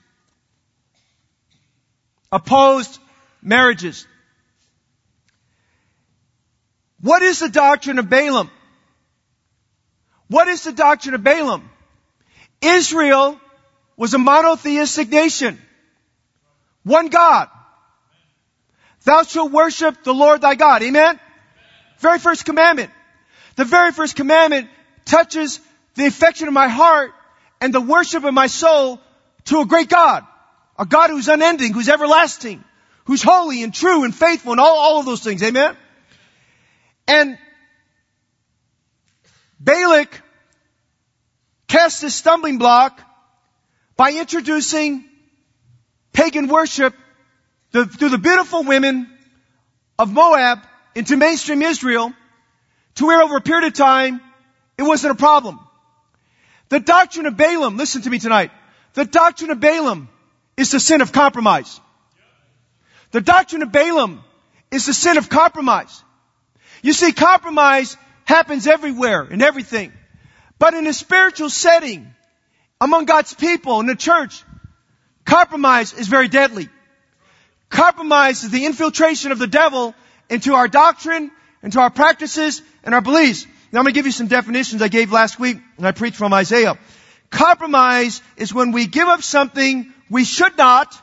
[2.31, 2.99] Opposed
[3.43, 4.07] marriages.
[7.05, 8.51] What is the doctrine of Balaam?
[10.29, 11.69] What is the doctrine of Balaam?
[12.63, 13.39] Israel
[13.95, 15.61] was a monotheistic nation.
[16.83, 17.51] One God.
[19.05, 20.83] Thou shalt worship the Lord thy God.
[20.83, 21.21] Amen?
[21.99, 22.91] Very first commandment.
[23.57, 24.71] The very first commandment
[25.05, 25.61] touches
[25.97, 27.13] the affection of my heart
[27.61, 28.99] and the worship of my soul
[29.45, 30.25] to a great God.
[30.79, 32.65] A God who's unending, who's everlasting,
[33.05, 35.43] who's holy and true and faithful and all, all of those things.
[35.43, 35.77] Amen?
[37.07, 37.39] And
[39.61, 40.21] Balak
[41.69, 43.01] cast this stumbling block
[43.97, 45.05] by introducing
[46.13, 46.95] pagan worship
[47.73, 49.09] through the beautiful women
[49.99, 50.61] of Moab
[50.95, 52.13] into mainstream Israel
[52.97, 54.21] to where over a period of time
[54.79, 55.59] it wasn't a problem.
[56.69, 58.51] The doctrine of Balaam, listen to me tonight,
[58.95, 60.09] the doctrine of Balaam
[60.57, 61.81] is the sin of compromise.
[63.11, 64.23] The doctrine of Balaam
[64.71, 66.03] is the sin of compromise.
[66.85, 69.91] You see, compromise happens everywhere in everything.
[70.59, 72.15] But in a spiritual setting,
[72.79, 74.45] among God's people in the church,
[75.25, 76.69] compromise is very deadly.
[77.71, 79.95] Compromise is the infiltration of the devil
[80.29, 81.31] into our doctrine,
[81.63, 83.47] into our practices, and our beliefs.
[83.73, 86.17] Now I'm going to give you some definitions I gave last week and I preached
[86.17, 86.79] from Isaiah.
[87.31, 90.95] Compromise is when we give up something we should not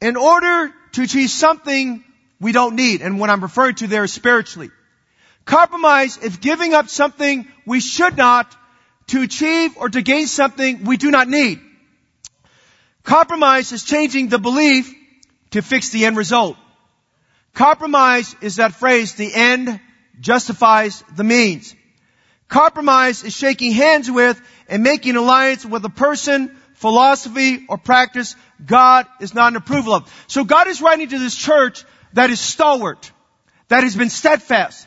[0.00, 2.02] in order to achieve something
[2.40, 3.02] we don't need.
[3.02, 4.70] And what I'm referring to there is spiritually.
[5.44, 8.56] Compromise is giving up something we should not
[9.08, 11.60] to achieve or to gain something we do not need.
[13.02, 14.94] Compromise is changing the belief
[15.50, 16.56] to fix the end result.
[17.54, 19.80] Compromise is that phrase, the end
[20.20, 21.74] justifies the means.
[22.48, 29.06] Compromise is shaking hands with and making alliance with a person, philosophy, or practice God
[29.20, 30.24] is not in approval of.
[30.26, 33.10] So God is writing to this church that is stalwart,
[33.68, 34.86] that has been steadfast,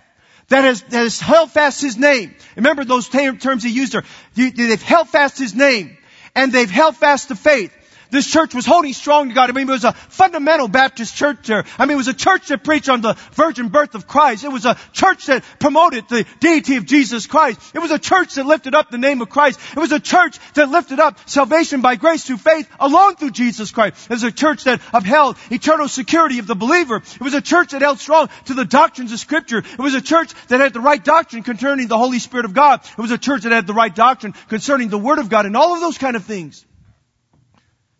[0.49, 2.35] that has, that has held fast His name.
[2.55, 4.03] Remember those terms He used there.
[4.35, 5.97] They've held fast His name,
[6.35, 7.71] and they've held fast the faith.
[8.13, 9.49] This church was holding strong to God.
[9.49, 11.65] I mean, it was a fundamental Baptist church there.
[11.79, 14.43] I mean, it was a church that preached on the virgin birth of Christ.
[14.43, 17.59] It was a church that promoted the deity of Jesus Christ.
[17.73, 19.59] It was a church that lifted up the name of Christ.
[19.75, 23.71] It was a church that lifted up salvation by grace through faith alone through Jesus
[23.71, 24.05] Christ.
[24.05, 26.97] It was a church that upheld eternal security of the believer.
[26.97, 29.57] It was a church that held strong to the doctrines of scripture.
[29.57, 32.81] It was a church that had the right doctrine concerning the Holy Spirit of God.
[32.83, 35.57] It was a church that had the right doctrine concerning the Word of God and
[35.57, 36.63] all of those kind of things.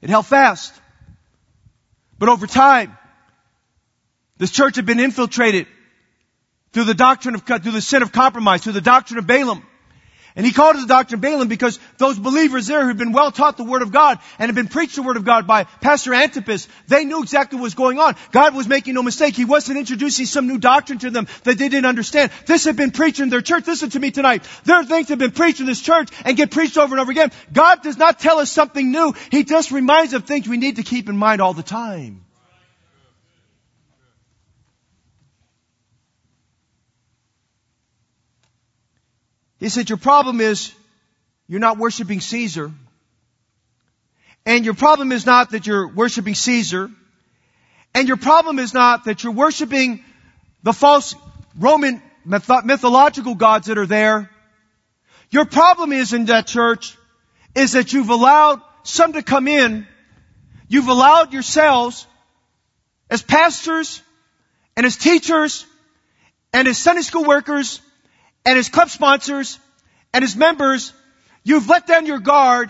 [0.04, 0.74] It held fast.
[2.20, 2.98] But over time,
[4.38, 5.66] this church had been infiltrated
[6.74, 9.66] through the doctrine of, through the sin of compromise, through the doctrine of Balaam.
[10.36, 13.32] And he called it the doctrine of Balaam because those believers there who'd been well
[13.32, 16.14] taught the Word of God and had been preached the Word of God by Pastor
[16.14, 18.16] Antipas, they knew exactly what was going on.
[18.32, 19.36] God was making no mistake.
[19.36, 22.32] He wasn't introducing some new doctrine to them that they didn't understand.
[22.48, 23.68] This had been preached in their church.
[23.68, 24.44] Listen to me tonight.
[24.64, 27.02] There are things that have been preached in this church and get preached over and
[27.02, 27.32] over again.
[27.52, 29.14] God does not tell us something new.
[29.30, 32.23] He just reminds us of things we need to keep in mind all the time.
[39.64, 40.74] He said, your problem is
[41.48, 42.70] you're not worshiping Caesar.
[44.46, 46.92] And your problem is not that you're worshiping Caesar.
[47.96, 50.04] And your problem is not that you're worshiping
[50.64, 51.16] the false
[51.58, 54.30] Roman mythological gods that are there.
[55.30, 56.98] Your problem is in that church
[57.56, 59.88] is that you've allowed some to come in.
[60.68, 62.06] You've allowed yourselves
[63.10, 64.02] as pastors
[64.76, 65.66] and as teachers
[66.52, 67.80] and as Sunday school workers
[68.46, 69.60] and his club sponsors
[70.14, 70.94] and his members,
[71.44, 72.70] you've let down your guard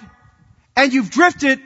[0.75, 1.59] and you've drifted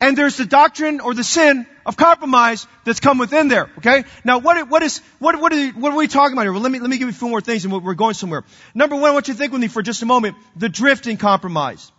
[0.00, 3.70] and there's the doctrine or the sin of compromise that's come within there.
[3.78, 4.04] Okay.
[4.24, 6.52] Now, what what is what what are, what are we talking about here?
[6.52, 8.44] Well, let me let me give you a few more things, and we're going somewhere.
[8.74, 11.16] Number one, I want you to think with me for just a moment: the drifting
[11.16, 11.90] compromise.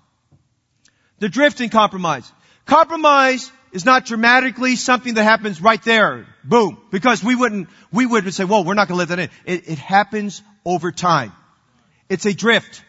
[1.20, 2.32] The drifting compromise.
[2.66, 8.32] Compromise is not dramatically something that happens right there, boom, because we wouldn't we would
[8.34, 11.32] say, "Well, we're not going to let that in." It, it happens over time.
[12.10, 12.84] It's a drift.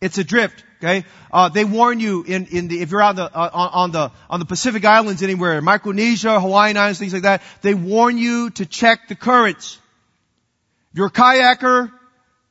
[0.00, 0.64] It's a drift.
[0.78, 4.10] Okay, uh, they warn you in, in the if you're on the uh, on the
[4.28, 7.42] on the Pacific Islands anywhere, Micronesia, Hawaiian Islands, things like that.
[7.60, 9.78] They warn you to check the currents.
[10.90, 11.92] If you're a kayaker,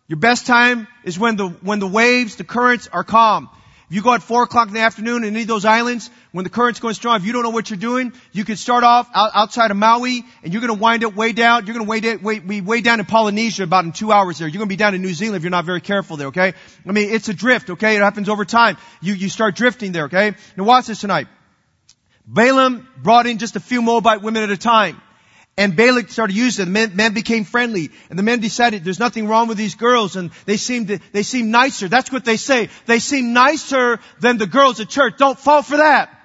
[0.07, 3.49] your best time is when the when the waves, the currents are calm.
[3.91, 6.45] If you go at four o'clock in the afternoon in any of those islands, when
[6.45, 9.09] the current's going strong, if you don't know what you're doing, you can start off
[9.13, 11.65] out, outside of Maui and you're going to wind up way down.
[11.67, 14.47] You're going to way, way, way down in Polynesia about in two hours there.
[14.47, 16.53] You're going to be down in New Zealand if you're not very careful there, okay?
[16.87, 17.97] I mean, it's a drift, okay?
[17.97, 18.77] It happens over time.
[19.01, 20.35] You, you start drifting there, okay?
[20.55, 21.27] Now watch this tonight.
[22.25, 25.01] Balaam brought in just a few Moabite women at a time.
[25.57, 26.73] And Balak started using them.
[26.73, 27.91] Men, men became friendly.
[28.09, 31.23] And the men decided there's nothing wrong with these girls and they seem to, they
[31.23, 31.87] seem nicer.
[31.87, 32.69] That's what they say.
[32.85, 35.17] They seem nicer than the girls at church.
[35.17, 36.17] Don't fall for that.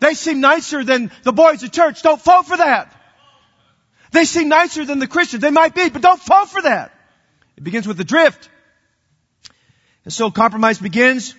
[0.00, 2.02] They seem nicer than the boys at church.
[2.02, 2.92] Don't fall for that.
[4.12, 5.42] They seem nicer than the Christians.
[5.42, 6.92] They might be, but don't fall for that.
[7.56, 8.50] It begins with the drift.
[10.04, 11.34] And so compromise begins.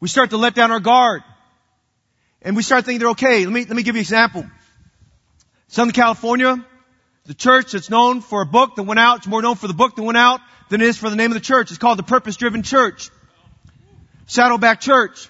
[0.00, 1.22] We start to let down our guard.
[2.42, 3.44] And we start thinking they're okay.
[3.44, 4.46] Let me, let me give you an example.
[5.68, 6.64] Southern California,
[7.26, 9.74] the church that's known for a book that went out, it's more known for the
[9.74, 10.40] book that went out
[10.70, 11.70] than it is for the name of the church.
[11.70, 13.10] It's called the Purpose Driven Church.
[14.26, 15.28] Saddleback Church.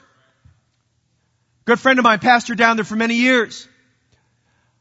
[1.65, 3.69] Good friend of mine pastored down there for many years.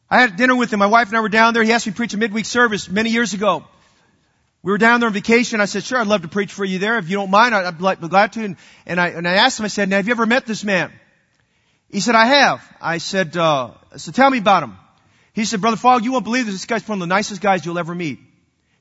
[0.10, 0.80] I had dinner with him.
[0.80, 1.64] My wife and I were down there.
[1.64, 3.66] He asked me to preach a midweek service many years ago.
[4.64, 5.60] We were down there on vacation.
[5.60, 6.97] I said, sure, I'd love to preach for you there.
[6.97, 8.43] If you don't mind, I'd be glad to.
[8.43, 10.64] And, and I, and I asked him, I said, now have you ever met this
[10.64, 10.91] man?
[11.89, 12.78] He said, I have.
[12.82, 14.78] I said, uh, so tell me about him.
[15.38, 16.56] He said, Brother Fong, you won't believe this.
[16.56, 18.18] This guy's one of the nicest guys you'll ever meet.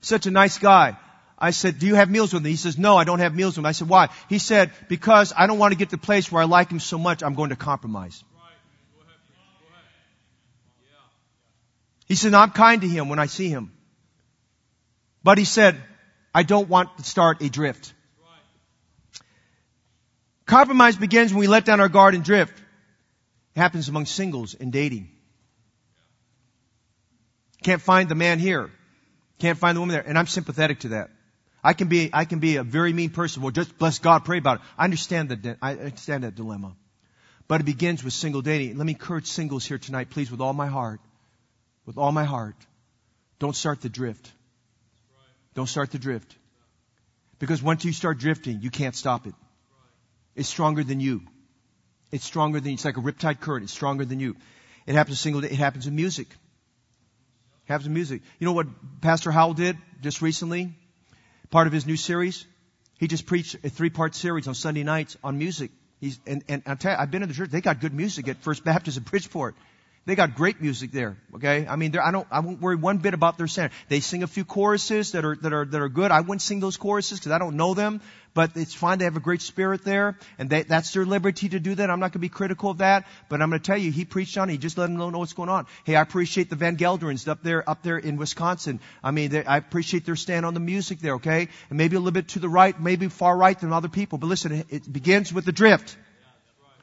[0.00, 0.96] Such a nice guy.
[1.38, 2.48] I said, do you have meals with him?
[2.48, 3.66] He says, no, I don't have meals with him.
[3.66, 4.08] I said, why?
[4.30, 6.80] He said, because I don't want to get to the place where I like him
[6.80, 8.24] so much, I'm going to compromise.
[12.06, 13.70] He said, I'm kind to him when I see him.
[15.22, 15.76] But he said,
[16.34, 17.92] I don't want to start a drift.
[20.46, 22.58] Compromise begins when we let down our guard and drift.
[23.54, 25.10] It happens among singles and dating.
[27.62, 28.70] Can't find the man here.
[29.38, 30.06] Can't find the woman there.
[30.06, 31.10] And I'm sympathetic to that.
[31.62, 33.42] I can be, I can be a very mean person.
[33.42, 34.62] Well, just bless God, pray about it.
[34.78, 36.76] I understand that, I understand that dilemma.
[37.48, 38.76] But it begins with single dating.
[38.76, 41.00] Let me encourage singles here tonight, please, with all my heart.
[41.84, 42.56] With all my heart.
[43.38, 44.32] Don't start the drift.
[45.54, 46.36] Don't start the drift.
[47.38, 49.34] Because once you start drifting, you can't stop it.
[50.34, 51.22] It's stronger than you.
[52.10, 52.74] It's stronger than you.
[52.74, 53.64] It's like a riptide current.
[53.64, 54.36] It's stronger than you.
[54.86, 55.48] It happens single day.
[55.48, 56.28] It happens in music.
[57.68, 58.22] It some music.
[58.38, 58.68] You know what
[59.00, 60.74] Pastor Howell did just recently?
[61.50, 62.46] Part of his new series?
[62.98, 65.70] He just preached a three-part series on Sunday nights on music.
[66.00, 67.50] He's, and, and I tell you, I've been in the church.
[67.50, 69.56] They got good music at First Baptist in Bridgeport.
[70.06, 71.16] They got great music there.
[71.34, 73.72] Okay, I mean, I don't, I won't worry one bit about their sound.
[73.88, 76.12] They sing a few choruses that are that are that are good.
[76.12, 78.00] I wouldn't sing those choruses because I don't know them,
[78.32, 78.98] but it's fine.
[78.98, 81.90] They have a great spirit there, and they, that's their liberty to do that.
[81.90, 84.04] I'm not going to be critical of that, but I'm going to tell you, he
[84.04, 84.52] preached on it.
[84.52, 85.66] He just let them know what's going on.
[85.82, 88.78] Hey, I appreciate the Van Gelderens up there up there in Wisconsin.
[89.02, 91.14] I mean, they, I appreciate their stand on the music there.
[91.14, 94.18] Okay, and maybe a little bit to the right, maybe far right than other people.
[94.18, 95.96] But listen, it begins with the drift.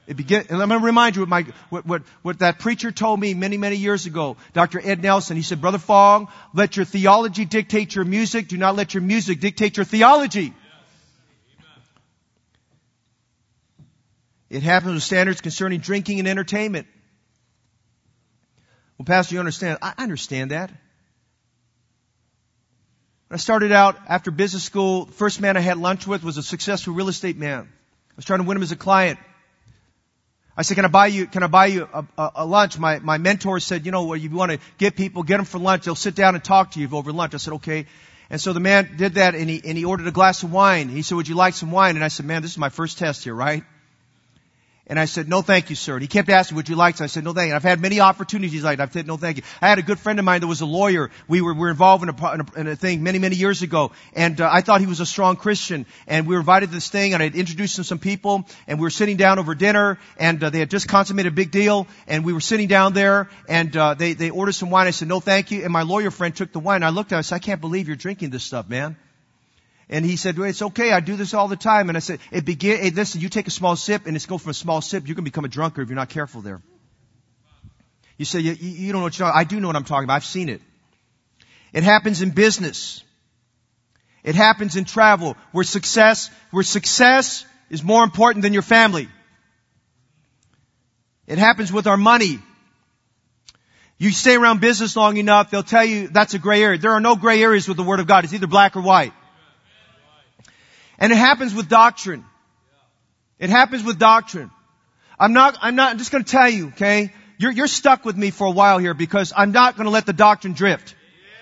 [0.06, 2.92] It begin, and I'm going to remind you what, my, what, what, what that preacher
[2.92, 4.82] told me many, many years ago, Dr.
[4.84, 5.38] Ed Nelson.
[5.38, 8.50] He said, Brother Fong, let your theology dictate your music.
[8.50, 10.54] Do not let your music dictate your theology.
[14.50, 16.88] It happens with standards concerning drinking and entertainment.
[18.98, 19.80] Well, Pastor, you understand?
[19.82, 20.70] I understand that.
[20.70, 26.38] When I started out after business school, the first man I had lunch with was
[26.38, 27.62] a successful real estate man.
[27.62, 29.18] I was trying to win him as a client.
[30.56, 32.78] I said, can I buy you, can I buy you a, a, a lunch?
[32.78, 35.58] My, my mentor said, you know, what, you want to get people, get them for
[35.58, 35.86] lunch.
[35.86, 37.34] They'll sit down and talk to you over lunch.
[37.34, 37.88] I said, okay.
[38.30, 40.90] And so the man did that and he, and he ordered a glass of wine.
[40.90, 41.96] He said, would you like some wine?
[41.96, 43.64] And I said, man, this is my first test here, right?
[44.86, 45.94] And I said, no thank you, sir.
[45.94, 47.06] And he kept asking, would you like some?
[47.06, 47.56] I said, no thank you.
[47.56, 48.84] I've had many opportunities like that.
[48.84, 49.44] I've said, no thank you.
[49.62, 51.10] I had a good friend of mine that was a lawyer.
[51.30, 53.62] We were, we were involved in a, in a, in a thing many, many years
[53.62, 53.94] ago.
[54.14, 55.86] And uh, I thought he was a strong Christian.
[56.06, 58.46] And we were invited to this thing and I had introduced him to some people.
[58.68, 61.52] And we were sitting down over dinner and uh, they had just consummated a big
[61.52, 61.88] deal.
[62.06, 64.88] And we were sitting down there and uh, they, they ordered some wine.
[64.88, 65.64] I said, no thank you.
[65.64, 66.84] And my lawyer friend took the wine.
[66.84, 67.20] I looked at him.
[67.20, 68.98] I said, I can't believe you're drinking this stuff, man.
[69.90, 70.92] And he said, well, it's okay.
[70.92, 71.90] I do this all the time.
[71.90, 74.38] And I said, it begin, hey, listen, you take a small sip and it's go
[74.38, 75.08] from a small sip.
[75.08, 76.62] You can become a drunkard if you're not careful there.
[78.18, 80.06] You say, you, you don't know what you're talking I do know what I'm talking
[80.06, 80.16] about.
[80.16, 80.62] I've seen it.
[81.74, 83.04] It happens in business.
[84.24, 89.10] It happens in travel where success, where success is more important than your family.
[91.28, 92.40] It happens with our money.
[93.98, 96.78] You stay around business long enough, they'll tell you that's a gray area.
[96.78, 98.24] There are no gray areas with the Word of God.
[98.24, 99.14] It's either black or white.
[101.04, 102.24] And it happens with doctrine.
[103.38, 104.50] It happens with doctrine.
[105.20, 107.12] I'm not, I'm not, I'm just gonna tell you, okay?
[107.38, 110.14] You're, you're stuck with me for a while here because I'm not gonna let the
[110.14, 110.96] doctrine drift.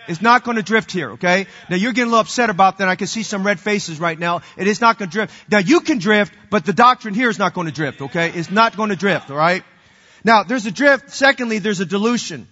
[0.07, 1.45] It's not going to drift here, okay?
[1.69, 2.87] Now you're getting a little upset about that.
[2.87, 4.41] I can see some red faces right now.
[4.57, 5.51] It is not going to drift.
[5.51, 8.31] Now you can drift, but the doctrine here is not going to drift, okay?
[8.31, 9.63] It's not going to drift, alright?
[10.23, 11.11] Now there's a drift.
[11.11, 12.47] Secondly, there's a dilution.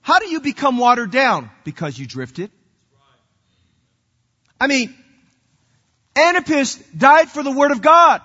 [0.00, 1.50] How do you become watered down?
[1.64, 2.50] Because you drifted.
[4.60, 4.94] I mean,
[6.16, 8.22] Antipas died for the Word of God.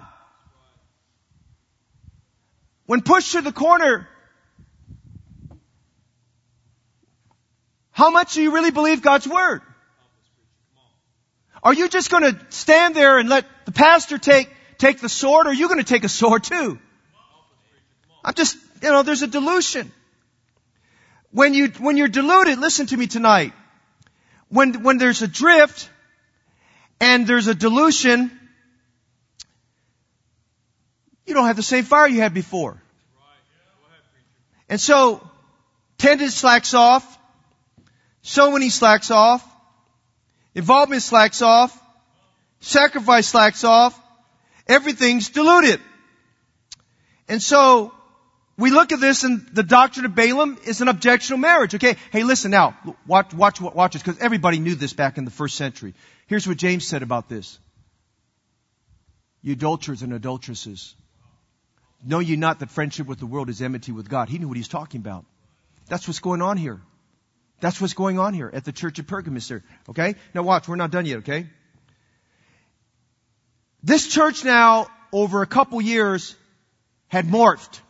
[2.85, 4.07] When pushed to the corner,
[7.91, 9.61] how much do you really believe God's Word?
[11.63, 15.45] Are you just going to stand there and let the pastor take, take the sword
[15.45, 16.79] or are you going to take a sword too?
[18.23, 19.91] I'm just, you know, there's a dilution.
[21.31, 23.53] When you, when you're deluded, listen to me tonight.
[24.49, 25.89] When, when there's a drift,
[27.01, 28.31] and there's a dilution,
[31.25, 32.81] you don't have the same fire you had before.
[34.69, 35.27] And so,
[35.97, 37.03] tendon slacks off,
[38.21, 39.45] sowing slacks off,
[40.53, 41.77] involvement slacks off,
[42.59, 43.99] sacrifice slacks off,
[44.67, 45.81] everything's diluted.
[47.27, 47.93] And so,
[48.57, 51.73] we look at this and the doctrine of Balaam is an objectional marriage.
[51.73, 52.77] Okay, hey, listen now,
[53.07, 55.95] watch, watch, watch this, because everybody knew this back in the first century.
[56.31, 57.59] Here's what James said about this.
[59.41, 60.95] You adulterers and adulteresses,
[62.05, 64.29] know ye not that friendship with the world is enmity with God?
[64.29, 65.25] He knew what he's talking about.
[65.89, 66.79] That's what's going on here.
[67.59, 69.61] That's what's going on here at the church of Pergamus there.
[69.89, 70.15] Okay?
[70.33, 71.47] Now watch, we're not done yet, okay?
[73.83, 76.33] This church now, over a couple years,
[77.09, 77.81] had morphed.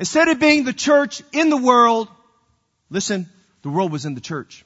[0.00, 2.08] Instead of being the church in the world,
[2.90, 3.28] listen,
[3.62, 4.64] the world was in the church.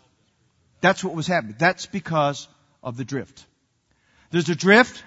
[0.80, 1.56] That's what was happening.
[1.58, 2.48] That's because
[2.82, 3.44] of the drift.
[4.30, 5.02] There's a drift,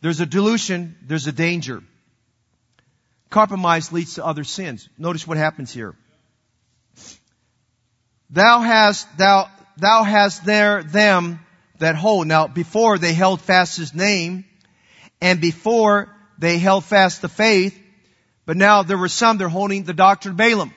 [0.00, 1.82] there's a dilution, there's a danger.
[3.28, 4.88] Compromise leads to other sins.
[4.98, 5.94] Notice what happens here.
[8.30, 11.40] Thou hast, thou, thou hast there them
[11.78, 12.26] that hold.
[12.26, 14.44] Now, before they held fast his name,
[15.20, 16.08] and before
[16.38, 17.78] they held fast the faith,
[18.46, 20.72] but now there were some that are holding the doctrine of Balaam.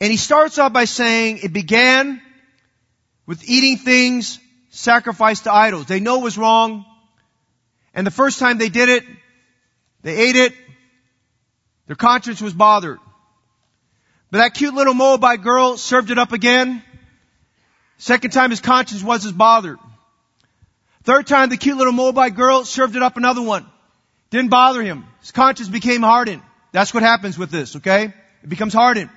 [0.00, 2.22] And he starts off by saying it began
[3.26, 4.38] with eating things
[4.70, 5.86] sacrificed to idols.
[5.86, 6.86] They know it was wrong.
[7.92, 9.04] And the first time they did it,
[10.02, 10.54] they ate it.
[11.86, 12.98] Their conscience was bothered.
[14.30, 16.82] But that cute little Moabite girl served it up again.
[17.98, 19.78] Second time his conscience wasn't bothered.
[21.02, 23.66] Third time the cute little Moabite girl served it up another one.
[24.30, 25.04] Didn't bother him.
[25.20, 26.42] His conscience became hardened.
[26.72, 28.14] That's what happens with this, okay?
[28.42, 29.10] It becomes hardened.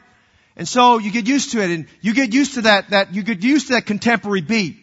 [0.56, 3.24] And so you get used to it and you get used to that, that, you
[3.24, 4.78] get used to that contemporary beat.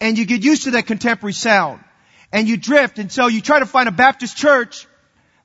[0.00, 1.82] And you get used to that contemporary sound.
[2.30, 4.86] And you drift and so you try to find a Baptist church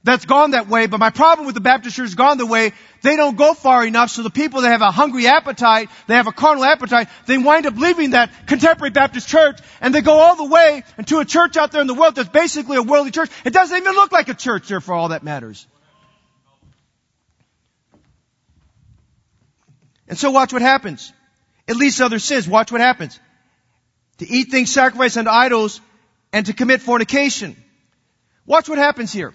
[0.03, 3.16] that's gone that way, but my problem with the Baptist church gone the way, they
[3.16, 6.34] don't go far enough so the people that have a hungry appetite, they have a
[6.34, 10.43] carnal appetite, they wind up leaving that contemporary Baptist church and they go all the
[10.43, 13.30] way into a church out there in the world that's basically a worldly church.
[13.45, 15.66] It doesn't even look like a church there for all that matters.
[20.14, 21.11] And so watch what happens.
[21.68, 22.47] At least other sins.
[22.47, 23.20] Watch what happens.
[24.20, 25.82] To eat things sacrificed unto idols
[26.32, 27.55] and to commit fornication.
[28.45, 29.34] Watch what happens here.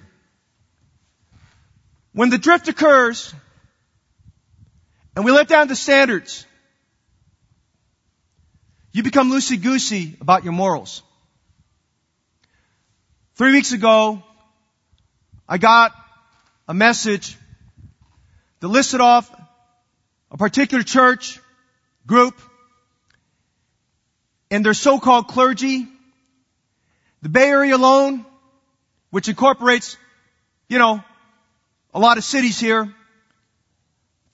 [2.13, 3.35] When the drift occurs,
[5.17, 6.47] and we let down the standards,
[8.93, 11.03] you become loosey-goosey about your morals.
[13.35, 14.23] Three weeks ago,
[15.49, 15.93] I got
[16.69, 17.37] a message
[18.61, 19.29] that listed off
[20.31, 21.41] a particular church
[22.07, 22.41] group
[24.51, 25.87] and their so-called clergy.
[27.23, 28.25] The Bay Area alone,
[29.11, 29.97] which incorporates,
[30.69, 31.03] you know,
[31.93, 32.95] a lot of cities here,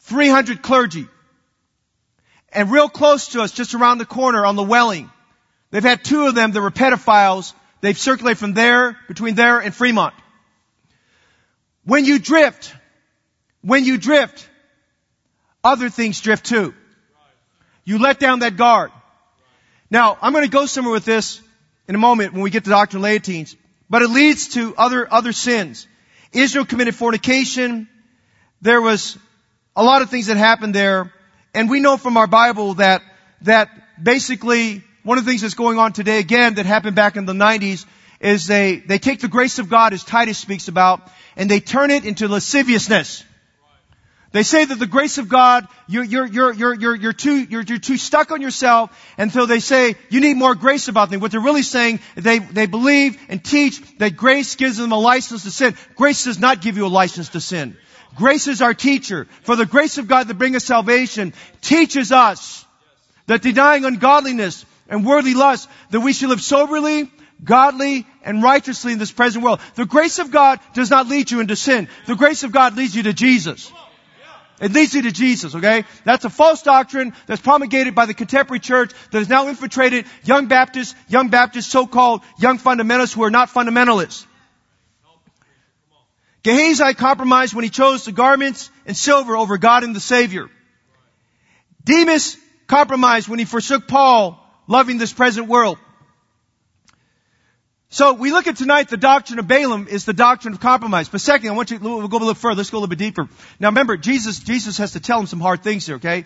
[0.01, 1.09] 300 clergy.
[2.53, 5.11] And real close to us, just around the corner on the Welling,
[5.71, 7.53] they've had two of them that were pedophiles.
[7.81, 10.15] They've circulated from there, between there and Fremont.
[11.85, 12.75] When you drift,
[13.63, 14.49] when you drift,
[15.65, 16.75] other things drift too.
[17.85, 18.93] You let down that guard.
[19.91, 21.41] Now, I'm going to go somewhere with this
[21.89, 23.57] in a moment when we get to Doctrine of Laetines,
[23.91, 25.87] but it leads to other, other sins.
[26.33, 27.89] Israel committed fornication.
[28.63, 29.19] There was
[29.77, 31.13] a lot of things that happened there.
[31.55, 33.03] And we know from our Bible that,
[33.43, 33.71] that
[34.03, 37.33] basically one of the things that's going on today again that happened back in the
[37.33, 37.87] 90s
[38.21, 41.91] is they, they take the grace of God as Titus speaks about and they turn
[41.91, 43.23] it into lasciviousness.
[44.35, 47.63] They say that the grace of God, you're, you're, you're, you're, you're, you're too, you're,
[47.63, 51.23] you're too stuck on yourself and so they say you need more grace about things.
[51.23, 55.45] What they're really saying, they, they believe and teach that grace gives them a license
[55.45, 55.77] to sin.
[55.95, 57.77] Grace does not give you a license to sin.
[58.17, 59.29] Grace is our teacher.
[59.43, 62.67] For the grace of God that bring us salvation teaches us
[63.29, 67.09] that denying ungodliness and worldly lust, that we should live soberly,
[67.45, 69.61] godly, and righteously in this present world.
[69.77, 71.87] The grace of God does not lead you into sin.
[72.09, 73.73] The grace of God leads you to Jesus.
[74.61, 75.85] It leads you to Jesus, okay?
[76.05, 80.47] That's a false doctrine that's promulgated by the contemporary church that has now infiltrated young
[80.47, 84.27] Baptists, young Baptists, so-called young fundamentalists who are not fundamentalists.
[86.45, 90.49] Gehazi compromised when he chose the garments and silver over God and the Savior.
[91.83, 92.37] Demas
[92.67, 94.39] compromised when he forsook Paul,
[94.69, 95.79] loving this present world.
[97.95, 101.09] So we look at tonight the doctrine of Balaam is the doctrine of compromise.
[101.09, 102.57] But second, I want you, we'll go a little further.
[102.57, 103.29] Let's go a little bit deeper.
[103.61, 106.25] Now remember, Jesus, Jesus has to tell him some hard things here, okay?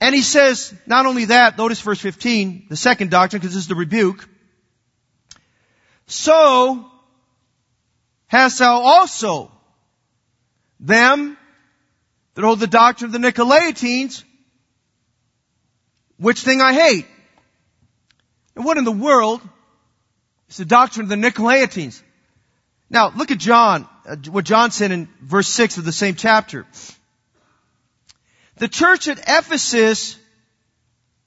[0.00, 3.68] And he says, not only that, notice verse 15, the second doctrine, because this is
[3.68, 4.26] the rebuke.
[6.06, 6.90] So,
[8.28, 9.52] hast thou also
[10.80, 11.36] them
[12.32, 14.24] that hold the doctrine of the Nicolaitans,
[16.16, 17.06] which thing I hate.
[18.56, 19.42] And what in the world
[20.52, 22.02] it's the doctrine of the Nicolaitans.
[22.90, 26.66] Now, look at John, uh, what John said in verse 6 of the same chapter.
[28.58, 30.14] The church at Ephesus,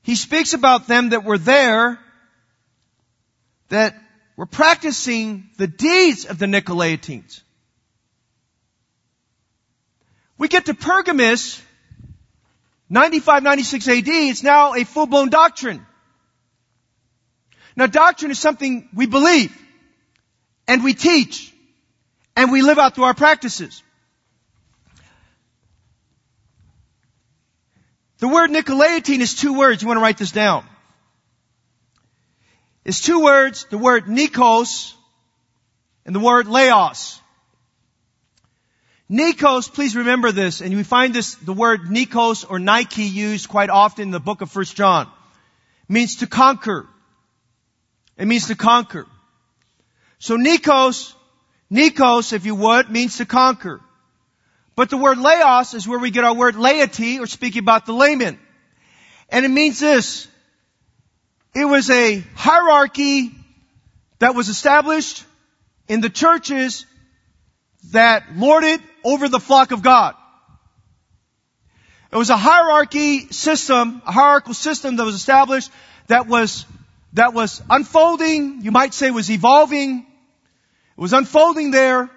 [0.03, 1.97] he speaks about them that were there,
[3.69, 3.99] that
[4.37, 7.41] were practicing the deeds of the Nicolaitans.
[10.37, 11.59] We get to Pergamus,
[12.91, 15.83] 95, 96 AD, it's now a full-blown doctrine.
[17.75, 19.55] Now doctrine is something we believe
[20.67, 21.53] and we teach
[22.35, 23.83] and we live out through our practices.
[28.19, 29.81] The word Nicolaitan is two words.
[29.81, 30.65] You want to write this down.
[32.85, 34.93] It's two words, the word Nikos
[36.05, 37.19] and the word Laos.
[39.09, 43.69] Nikos, please remember this, and we find this, the word Nikos or Nike used quite
[43.69, 45.07] often in the book of First John.
[45.87, 46.87] Means to conquer,
[48.17, 49.05] it means to conquer.
[50.19, 51.13] So Nikos,
[51.71, 53.81] Nikos, if you would, means to conquer.
[54.75, 57.93] But the word laos is where we get our word laity or speaking about the
[57.93, 58.39] layman.
[59.29, 60.27] And it means this.
[61.53, 63.31] It was a hierarchy
[64.19, 65.23] that was established
[65.87, 66.85] in the churches
[67.91, 70.15] that lorded over the flock of God.
[72.11, 75.71] It was a hierarchy system, a hierarchical system that was established
[76.07, 76.65] that was,
[77.15, 79.99] that was unfolding, you might say was evolving.
[79.99, 82.09] It was unfolding there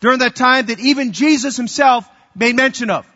[0.00, 3.08] during that time that even Jesus himself made mention of.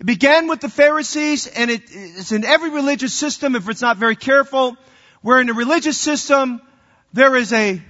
[0.00, 3.98] It began with the Pharisees and it, it's in every religious system if it's not
[3.98, 4.76] very careful,
[5.22, 6.60] where in a religious system
[7.12, 7.80] there is a,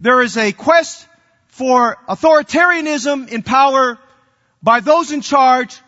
[0.00, 1.06] there is a quest
[1.48, 3.98] for authoritarianism in power
[4.62, 5.78] by those in charge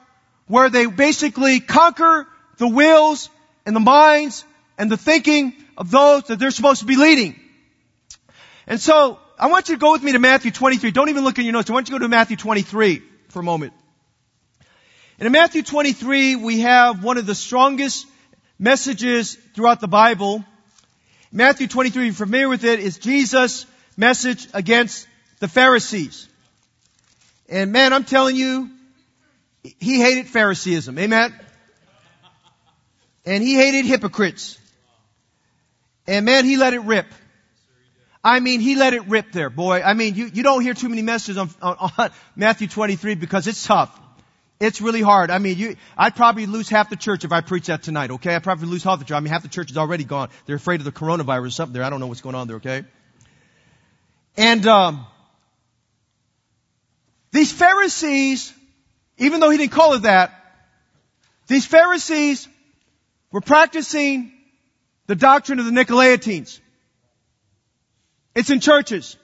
[0.49, 2.27] where they basically conquer
[2.59, 3.31] the wills
[3.65, 4.45] and the minds
[4.77, 7.41] and the thinking of those that they're supposed to be leading.
[8.67, 10.91] And so, I want you to go with me to Matthew 23.
[10.91, 11.71] Don't even look in your notes.
[11.71, 13.73] I want you to go to Matthew 23 for a moment.
[15.19, 18.07] And in Matthew 23, we have one of the strongest
[18.59, 20.45] messages throughout the Bible.
[21.31, 23.65] Matthew 23, you're familiar with it, is Jesus'
[23.97, 25.07] message against
[25.39, 26.29] the Pharisees.
[27.49, 28.71] And man, I'm telling you,
[29.63, 30.99] he hated Phariseeism.
[30.99, 31.33] Amen?
[33.25, 34.58] And he hated hypocrites.
[36.09, 37.07] And man, he let it rip.
[38.25, 39.83] I mean, he let it rip there, boy.
[39.83, 43.47] I mean, you, you don't hear too many messages on, on, on Matthew 23 because
[43.47, 43.97] it's tough.
[44.59, 45.31] It's really hard.
[45.31, 48.35] I mean, you, I'd probably lose half the church if I preach that tonight, okay?
[48.35, 49.17] I'd probably lose half the church.
[49.17, 50.31] I mean, half the church is already gone.
[50.47, 51.85] They're afraid of the coronavirus or something there.
[51.85, 52.85] I don't know what's going on there, okay?
[54.37, 55.07] And, um,
[57.31, 58.53] these Pharisees,
[59.19, 60.33] even though he didn't call it that,
[61.47, 62.49] these Pharisees
[63.31, 64.33] were practicing
[65.09, 66.61] the doctrine of the Nicolaitans.
[68.35, 69.17] It's in churches.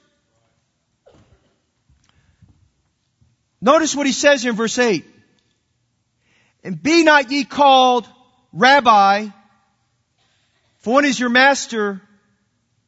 [3.61, 5.05] Notice what he says here in verse 8.
[6.64, 8.09] And be not ye called
[8.53, 9.28] rabbi,
[10.78, 12.01] for one is your master,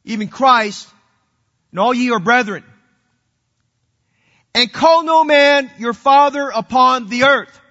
[0.03, 0.89] even Christ,
[1.71, 2.63] and all ye are brethren.
[4.55, 7.61] And call no man your father upon the earth.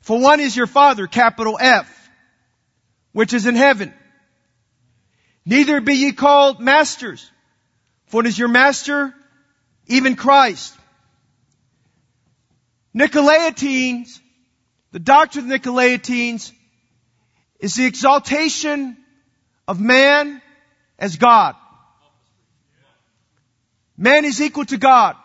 [0.00, 1.95] For one is your father, capital F,
[3.16, 3.94] which is in heaven.
[5.46, 7.30] Neither be ye called masters,
[8.08, 9.14] for it is your master,
[9.86, 10.76] even Christ.
[12.94, 14.20] Nicolaitans,
[14.92, 16.52] the doctrine of the Nicolaitans
[17.58, 18.98] is the exaltation
[19.66, 20.42] of man
[20.98, 21.56] as God.
[23.96, 25.16] Man is equal to God.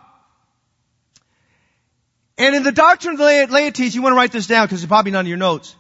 [2.37, 4.87] And in the doctrine of the Laodiceans, you want to write this down because it's
[4.87, 5.75] probably none of your notes.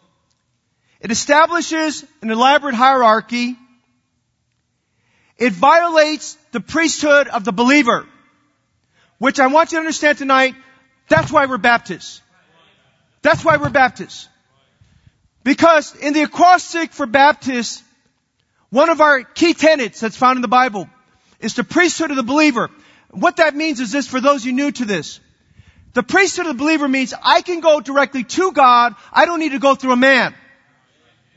[1.01, 3.57] It establishes an elaborate hierarchy.
[5.37, 8.05] It violates the priesthood of the believer,
[9.17, 10.55] which I want you to understand tonight.
[11.09, 12.21] That's why we're Baptists.
[13.23, 14.29] That's why we're Baptists.
[15.43, 17.83] Because in the acrostic for Baptists,
[18.69, 20.87] one of our key tenets that's found in the Bible
[21.39, 22.69] is the priesthood of the believer.
[23.09, 25.19] What that means is this for those you new to this.
[25.93, 28.95] The priesthood of the believer means I can go directly to God.
[29.11, 30.35] I don't need to go through a man.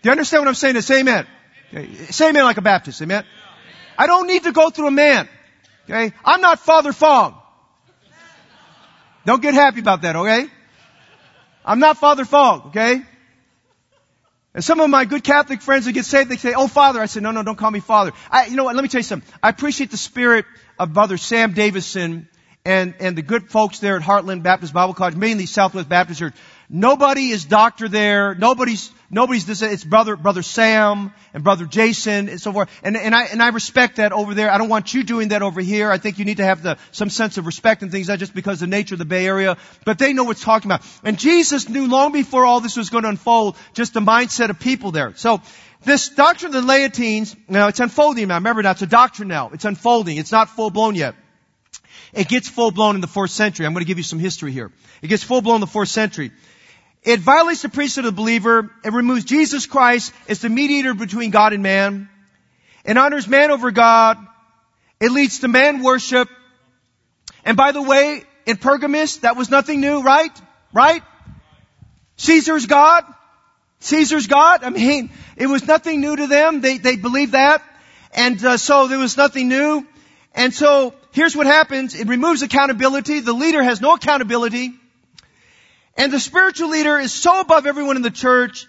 [0.04, 0.78] Do you understand what I'm saying?
[0.82, 1.26] Say amen.
[1.72, 1.94] Okay.
[2.10, 3.00] Say amen like a Baptist.
[3.00, 3.24] Amen.
[3.96, 5.26] I don't need to go through a man.
[5.88, 6.12] Okay.
[6.22, 7.40] I'm not Father Fong.
[9.24, 10.50] Don't get happy about that, okay?
[11.64, 13.00] I'm not Father Fong, okay?
[14.52, 17.00] And some of my good Catholic friends that get saved, they say, oh Father.
[17.00, 18.12] I said, no, no, don't call me Father.
[18.30, 19.26] I, you know what, let me tell you something.
[19.42, 20.44] I appreciate the spirit
[20.78, 22.28] of Brother Sam Davison
[22.66, 26.34] and, and the good folks there at Heartland Baptist Bible College, mainly Southwest Baptist Church.
[26.68, 28.34] Nobody is doctor there.
[28.34, 32.68] Nobody's, nobody's this, it's brother, brother Sam and brother Jason and so forth.
[32.82, 34.50] And, and I, and I respect that over there.
[34.50, 35.90] I don't want you doing that over here.
[35.90, 38.34] I think you need to have the, some sense of respect and things, not just
[38.34, 40.82] because of the nature of the Bay Area, but they know what's talking about.
[41.04, 44.58] And Jesus knew long before all this was going to unfold, just the mindset of
[44.58, 45.14] people there.
[45.16, 45.40] So,
[45.84, 48.36] this doctrine of the Laotines, now it's unfolding now.
[48.36, 49.50] Remember now, it's a doctrine now.
[49.52, 50.16] It's unfolding.
[50.16, 51.14] It's not full blown yet.
[52.14, 53.66] It gets full blown in the fourth century.
[53.66, 54.70] I'm going to give you some history here.
[55.02, 56.30] It gets full blown in the fourth century.
[57.04, 58.70] It violates the priesthood of the believer.
[58.82, 62.08] It removes Jesus Christ as the mediator between God and man.
[62.84, 64.18] It honors man over God.
[65.00, 66.28] It leads to man worship.
[67.44, 70.32] And by the way, in Pergamus, that was nothing new, right?
[70.72, 71.02] Right?
[72.16, 73.04] Caesar's God.
[73.80, 74.64] Caesar's God.
[74.64, 76.62] I mean, it was nothing new to them.
[76.62, 77.62] They, they believed that.
[78.14, 79.86] And uh, so there was nothing new.
[80.34, 81.94] And so here's what happens.
[81.94, 83.20] It removes accountability.
[83.20, 84.72] The leader has no accountability.
[85.96, 88.66] And the spiritual leader is so above everyone in the church,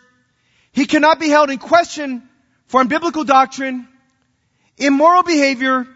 [0.72, 2.28] he cannot be held in question
[2.68, 3.88] for unbiblical doctrine,
[4.78, 5.88] immoral behavior,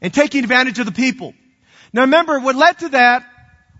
[0.00, 1.34] and taking advantage of the people.
[1.92, 3.24] Now remember, what led to that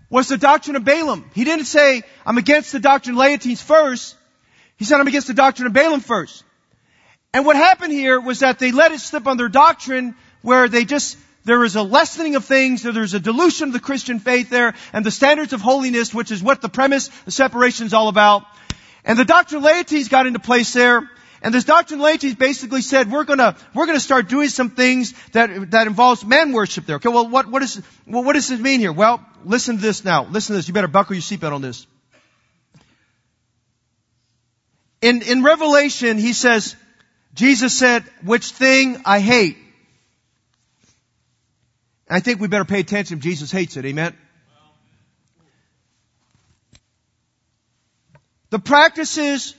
[0.09, 1.29] was the doctrine of Balaam.
[1.33, 4.15] He didn't say, I'm against the doctrine of Laodiceans first.
[4.77, 6.43] He said, I'm against the doctrine of Balaam first.
[7.33, 10.85] And what happened here was that they let it slip on their doctrine where they
[10.85, 11.17] just,
[11.49, 14.73] there was a lessening of things, there was a dilution of the Christian faith there,
[14.93, 18.43] and the standards of holiness, which is what the premise, the separation is all about.
[19.03, 21.09] And the doctrine of Laodiceans got into place there,
[21.41, 25.13] and this doctrine of Laodiceans basically said, we're gonna, we're gonna start doing some things
[25.31, 26.97] that, that involves man worship there.
[26.97, 28.91] Okay, well what, what is, well what does this mean here?
[28.91, 30.25] Well, listen to this now.
[30.25, 30.67] Listen to this.
[30.67, 31.87] You better buckle your seatbelt on this.
[35.01, 36.75] In, in Revelation, he says,
[37.33, 39.57] Jesus said, which thing I hate.
[42.09, 43.85] I think we better pay attention if Jesus hates it.
[43.85, 44.15] Amen.
[48.49, 49.53] The practices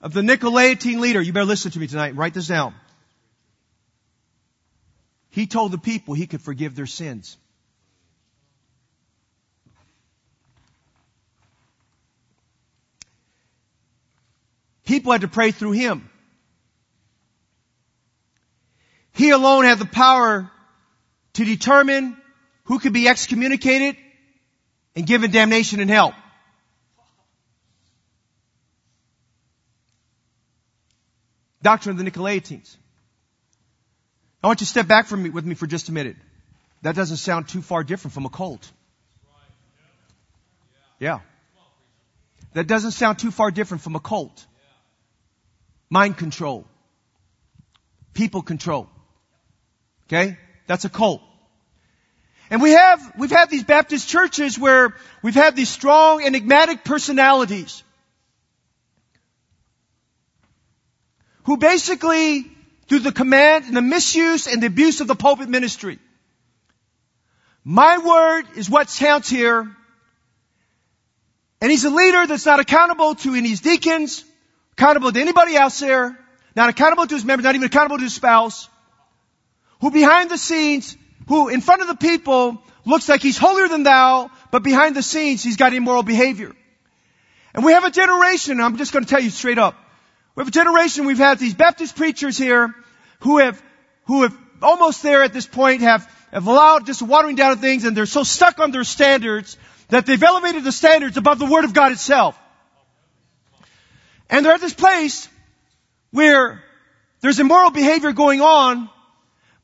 [0.00, 2.74] of the Nicolaitan leader, you better listen to me tonight, write this down.
[5.30, 7.36] He told the people he could forgive their sins.
[14.84, 16.08] People had to pray through him.
[19.12, 20.50] He alone had the power
[21.34, 22.16] to determine
[22.64, 23.96] who could be excommunicated
[24.94, 26.14] and given damnation and hell.
[31.62, 32.76] Doctrine of the Nicolaitans.
[34.42, 36.16] I want you to step back from me, with me for just a minute.
[36.82, 38.70] That doesn't sound too far different from a cult.
[40.98, 41.20] Yeah.
[42.54, 44.46] That doesn't sound too far different from a cult.
[45.90, 46.66] Mind control.
[48.14, 48.88] People control.
[50.06, 50.38] Okay?
[50.70, 51.20] That's a cult.
[52.48, 57.82] And we have, we've had these Baptist churches where we've had these strong, enigmatic personalities
[61.42, 62.46] who basically,
[62.86, 65.98] through the command and the misuse and the abuse of the pulpit ministry,
[67.64, 69.68] my word is what counts here.
[71.60, 74.24] And he's a leader that's not accountable to any of his deacons,
[74.78, 76.16] accountable to anybody else there,
[76.54, 78.69] not accountable to his members, not even accountable to his spouse,
[79.80, 80.96] who behind the scenes,
[81.28, 85.02] who in front of the people looks like he's holier than thou, but behind the
[85.02, 86.52] scenes he's got immoral behavior.
[87.54, 89.74] And we have a generation, I'm just going to tell you straight up,
[90.34, 92.74] we have a generation, we've had these Baptist preachers here
[93.20, 93.60] who have,
[94.04, 97.84] who have almost there at this point have, have allowed just watering down of things
[97.84, 99.56] and they're so stuck on their standards
[99.88, 102.38] that they've elevated the standards above the Word of God itself.
[104.28, 105.28] And they're at this place
[106.12, 106.62] where
[107.20, 108.88] there's immoral behavior going on,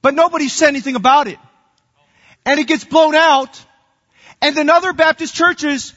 [0.07, 1.37] but nobody said anything about it.
[2.45, 3.61] And it gets blown out,
[4.41, 5.93] and then other Baptist churches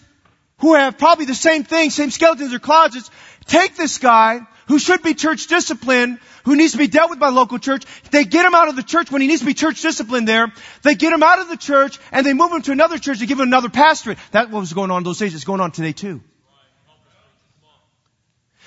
[0.61, 3.11] who have probably the same thing, same skeletons or closets,
[3.45, 7.29] take this guy who should be church disciplined, who needs to be dealt with by
[7.29, 7.83] local church.
[8.09, 10.51] They get him out of the church when he needs to be church disciplined there.
[10.81, 13.27] They get him out of the church and they move him to another church to
[13.27, 14.17] give him another pastorate.
[14.31, 15.35] That's what was going on in those days.
[15.35, 16.19] It's going on today too.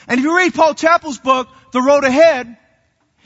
[0.07, 2.59] And if you read Paul Chappell's book, The Road Ahead,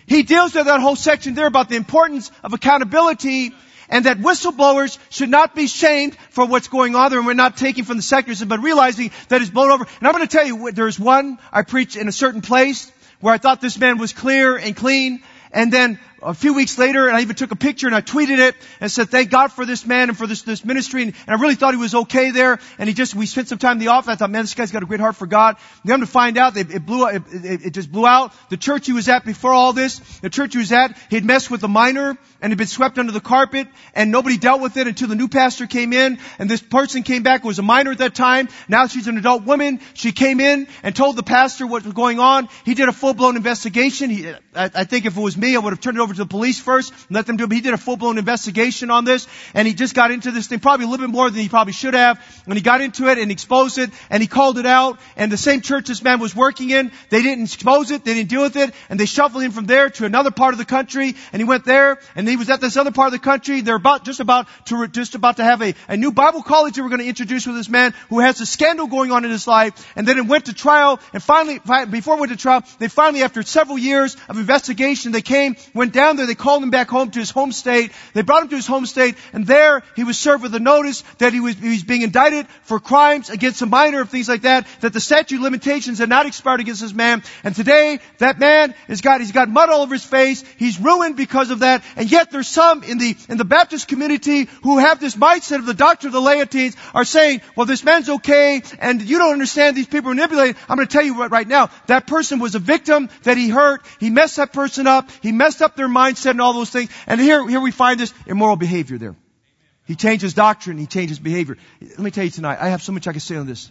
[0.07, 3.53] he deals with that whole section there about the importance of accountability
[3.89, 7.57] and that whistleblowers should not be shamed for what's going on there and we're not
[7.57, 9.87] taking from the sectors but realizing that it's blown over.
[9.99, 12.91] And I'm going to tell you, there's one I preached in a certain place
[13.21, 17.07] where I thought this man was clear and clean and then a few weeks later,
[17.07, 19.65] and I even took a picture and I tweeted it and said, thank God for
[19.65, 21.03] this man and for this, this ministry.
[21.03, 22.59] And, and I really thought he was okay there.
[22.79, 24.09] And he just, we spent some time in the office.
[24.09, 25.57] I thought, man, this guy's got a great heart for God.
[25.83, 28.35] And then to find out, it, it blew, it, it, it just blew out.
[28.51, 31.51] The church he was at before all this, the church he was at, he'd messed
[31.51, 34.89] with a minor and had been swept under the carpet and nobody dealt with it
[34.89, 37.93] until the new pastor came in and this person came back, who was a minor
[37.93, 38.49] at that time.
[38.69, 39.81] Now she's an adult woman.
[39.95, 42.49] She came in and told the pastor what was going on.
[42.65, 44.11] He did a full-blown investigation.
[44.11, 46.25] He, I, I think if it was me, I would have turned it over to
[46.25, 47.53] the police first let them do it.
[47.53, 50.87] He did a full-blown investigation on this and he just got into this thing probably
[50.87, 52.21] a little bit more than he probably should have.
[52.47, 55.37] And he got into it and exposed it and he called it out and the
[55.37, 58.57] same church this man was working in, they didn't expose it, they didn't deal with
[58.57, 61.45] it and they shuffled him from there to another part of the country and he
[61.45, 63.61] went there and he was at this other part of the country.
[63.61, 66.83] They're about, just about to, just about to have a, a new Bible college they
[66.83, 69.47] were going to introduce with this man who has a scandal going on in his
[69.47, 71.61] life and then it went to trial and finally,
[71.91, 75.93] before it went to trial, they finally after several years of investigation, they came, went
[75.97, 77.91] down there, they called him back home to his home state.
[78.13, 81.03] They brought him to his home state, and there he was served with a notice
[81.19, 84.67] that he was, he was being indicted for crimes against a minor, things like that,
[84.83, 87.23] that the statute limitations had not expired against this man.
[87.43, 90.45] And today, that man has got, he's got mud all over his face.
[90.59, 91.83] He's ruined because of that.
[91.97, 95.67] And yet there's some in the, in the Baptist community who have this mindset of
[95.67, 99.77] the doctrine of the Laodiceans are saying, well, this man's okay, and you don't understand
[99.77, 100.57] these people are manipulating.
[100.69, 101.71] I'm going to tell you right now.
[101.87, 103.83] That person was a victim that he hurt.
[103.99, 105.11] He messed that person up.
[105.23, 106.91] He messed up their mindset and all those things.
[107.07, 109.17] And here, here we find this immoral behavior there.
[109.87, 110.79] He changes doctrine.
[110.79, 111.57] He changes behavior.
[111.81, 113.71] Let me tell you tonight, I have so much I can say on this.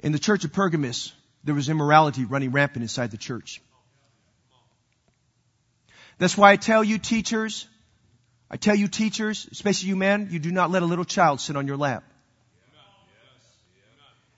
[0.00, 3.60] In the church of Pergamus, there was immorality running rampant inside the church.
[6.18, 7.66] That's why I tell you teachers,
[8.50, 11.56] I tell you teachers, especially you men, you do not let a little child sit
[11.56, 12.04] on your lap.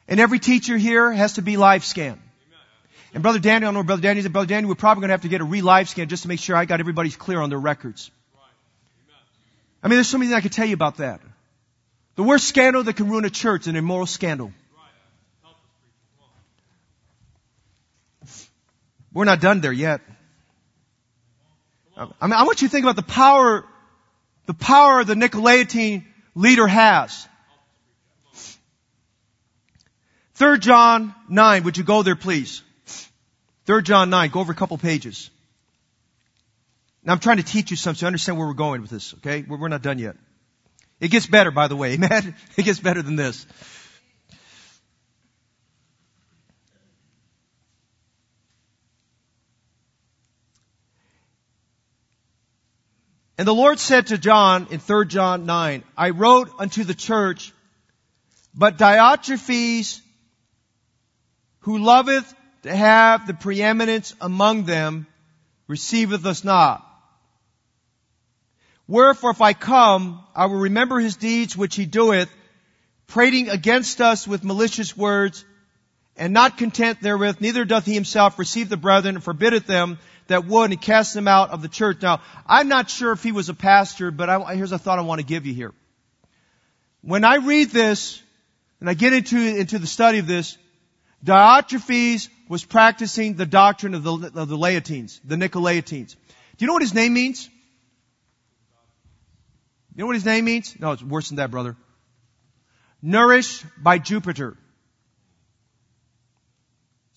[0.09, 2.21] And every teacher here has to be live scan.
[3.13, 4.31] And Brother Daniel, I don't know Brother Daniel is.
[4.31, 6.41] Brother Daniel, we're probably going to have to get a re-live scan just to make
[6.41, 8.11] sure I got everybody's clear on their records.
[9.83, 11.21] I mean, there's so something I could tell you about that.
[12.17, 14.53] The worst scandal that can ruin a church is an immoral scandal.
[19.13, 20.03] We're not done there yet.
[21.97, 23.65] I mean, I want you to think about the power,
[24.47, 26.05] the power the Nicolaitan
[26.35, 27.27] leader has.
[30.35, 32.63] Third John 9, would you go there please?
[33.71, 35.31] Third John 9, go over a couple pages.
[37.05, 39.14] Now I'm trying to teach you something so you understand where we're going with this,
[39.18, 39.45] okay?
[39.47, 40.16] We're, we're not done yet.
[40.99, 41.93] It gets better, by the way.
[41.95, 42.35] Amen?
[42.57, 43.47] It gets better than this.
[53.39, 57.53] And the Lord said to John in 3 John 9, I wrote unto the church,
[58.53, 60.01] but Diotrephes,
[61.61, 65.07] who loveth to have the preeminence among them,
[65.67, 66.87] receiveth us not.
[68.87, 72.29] Wherefore if I come, I will remember his deeds which he doeth,
[73.07, 75.45] prating against us with malicious words,
[76.17, 80.45] and not content therewith, neither doth he himself receive the brethren, and forbiddeth them that
[80.45, 82.03] would, and cast them out of the church.
[82.03, 85.03] Now, I'm not sure if he was a pastor, but I, here's a thought I
[85.03, 85.73] want to give you here.
[87.03, 88.21] When I read this,
[88.81, 90.59] and I get into, into the study of this,
[91.25, 96.17] Diotrephes was practicing the doctrine of the, of the Laotines, the Nicolaitans.
[96.17, 96.17] Do
[96.59, 97.49] you know what his name means?
[99.95, 100.75] You know what his name means?
[100.81, 101.77] No, it's worse than that, brother.
[103.01, 104.57] Nourished by Jupiter.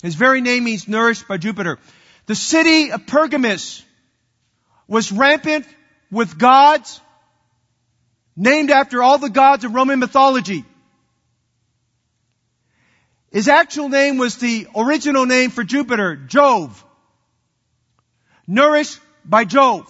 [0.04, 1.80] His very name means nourished by Jupiter.
[2.28, 3.84] The city of Pergamus
[4.88, 5.66] was rampant
[6.12, 7.02] with gods
[8.36, 10.64] named after all the gods of Roman mythology.
[13.34, 16.86] His actual name was the original name for Jupiter, Jove.
[18.46, 19.90] Nourished by Jove.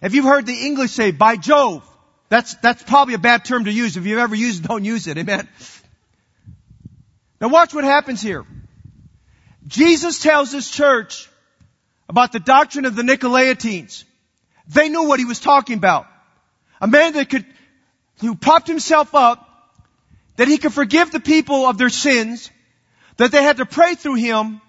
[0.00, 1.82] If you've heard the English say, by Jove,
[2.28, 3.96] that's, that's probably a bad term to use.
[3.96, 5.18] If you've ever used it, don't use it.
[5.18, 5.48] Amen.
[7.40, 8.44] Now watch what happens here.
[9.66, 11.28] Jesus tells this church
[12.08, 14.04] about the doctrine of the Nicolaitans.
[14.68, 16.06] They knew what he was talking about.
[16.80, 17.44] A man that could,
[18.20, 19.50] who propped himself up
[20.36, 22.50] that he could forgive the people of their sins,
[23.16, 24.60] that they had to pray through him,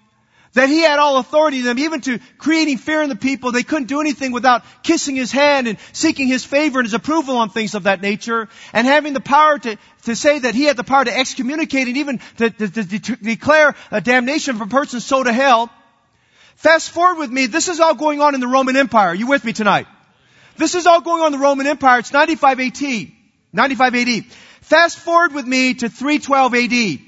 [0.56, 3.52] that he had all authority in them, even to creating fear in the people.
[3.52, 7.36] They couldn't do anything without kissing his hand and seeking his favor and his approval
[7.36, 10.76] on things of that nature, and having the power to, to say that he had
[10.76, 14.68] the power to excommunicate and even to, to, to, to declare a damnation for a
[14.68, 15.70] person so to hell.
[16.56, 19.08] Fast forward with me, this is all going on in the Roman Empire.
[19.08, 19.86] Are you with me tonight?
[20.56, 21.98] This is all going on in the Roman Empire.
[21.98, 23.12] It's 95 AD.
[23.52, 24.24] 95 AD.
[24.66, 27.00] Fast forward with me to 312 AD.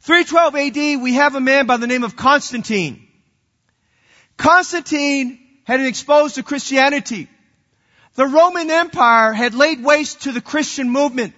[0.00, 3.08] 312 AD, we have a man by the name of Constantine.
[4.36, 7.30] Constantine had been exposed to Christianity.
[8.14, 11.32] The Roman Empire had laid waste to the Christian movement.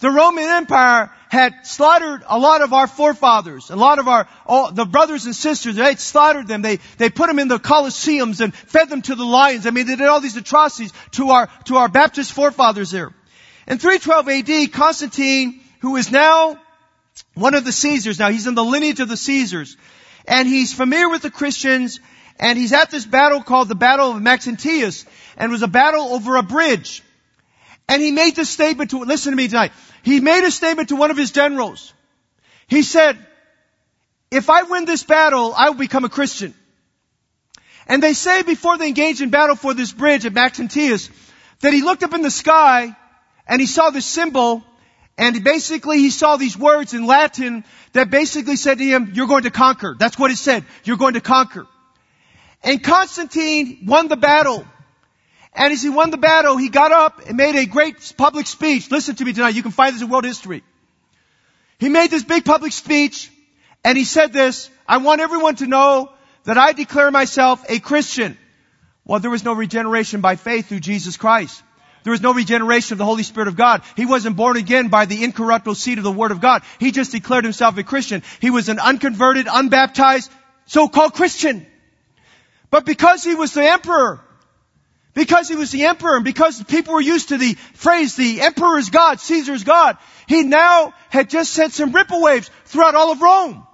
[0.00, 4.72] The Roman Empire had slaughtered a lot of our forefathers, a lot of our, all,
[4.72, 5.76] the brothers and sisters.
[5.76, 6.60] They had slaughtered them.
[6.60, 9.66] They, they put them in the Colosseums and fed them to the lions.
[9.66, 13.14] I mean, they did all these atrocities to our, to our Baptist forefathers there.
[13.68, 16.58] In 312 AD, Constantine, who is now
[17.34, 19.76] one of the Caesars, now he's in the lineage of the Caesars,
[20.26, 22.00] and he's familiar with the Christians,
[22.40, 25.04] and he's at this battle called the Battle of Maxentius,
[25.36, 27.02] and it was a battle over a bridge.
[27.90, 29.72] And he made this statement to, listen to me tonight.
[30.02, 31.92] He made a statement to one of his generals.
[32.68, 33.18] He said,
[34.30, 36.54] if I win this battle, I will become a Christian.
[37.86, 41.10] And they say before they engaged in battle for this bridge at Maxentius,
[41.60, 42.96] that he looked up in the sky
[43.48, 44.62] and he saw this symbol
[45.16, 49.42] and basically he saw these words in Latin that basically said to him, you're going
[49.42, 49.96] to conquer.
[49.98, 50.64] That's what it said.
[50.84, 51.66] You're going to conquer.
[52.62, 54.64] And Constantine won the battle.
[55.52, 58.92] And as he won the battle, he got up and made a great public speech.
[58.92, 59.56] Listen to me tonight.
[59.56, 60.62] You can find this in world history.
[61.80, 63.30] He made this big public speech
[63.84, 66.12] and he said this, I want everyone to know
[66.44, 68.38] that I declare myself a Christian.
[69.04, 71.62] Well, there was no regeneration by faith through Jesus Christ.
[72.08, 73.82] There was no regeneration of the Holy Spirit of God.
[73.94, 76.62] He wasn't born again by the incorruptible seed of the Word of God.
[76.80, 78.22] He just declared himself a Christian.
[78.40, 80.30] He was an unconverted, unbaptized,
[80.64, 81.66] so-called Christian.
[82.70, 84.22] But because he was the emperor,
[85.18, 88.78] Because he was the emperor and because people were used to the phrase, the emperor
[88.78, 89.96] is God, Caesar is God,
[90.28, 93.66] he now had just sent some ripple waves throughout all of Rome.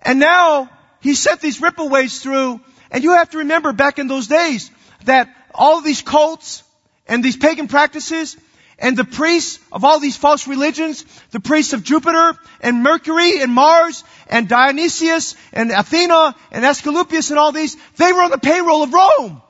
[0.00, 2.60] And now he sent these ripple waves through,
[2.90, 4.70] and you have to remember back in those days
[5.04, 6.62] that all these cults
[7.06, 8.36] and these pagan practices
[8.78, 13.52] and the priests of all these false religions, the priests of Jupiter and Mercury and
[13.52, 18.82] Mars and Dionysius and Athena and Asclepius and all these, they were on the payroll
[18.82, 19.42] of Rome.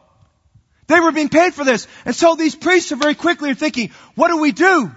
[0.86, 1.88] They were being paid for this.
[2.04, 4.92] And so these priests are very quickly thinking, what do we do?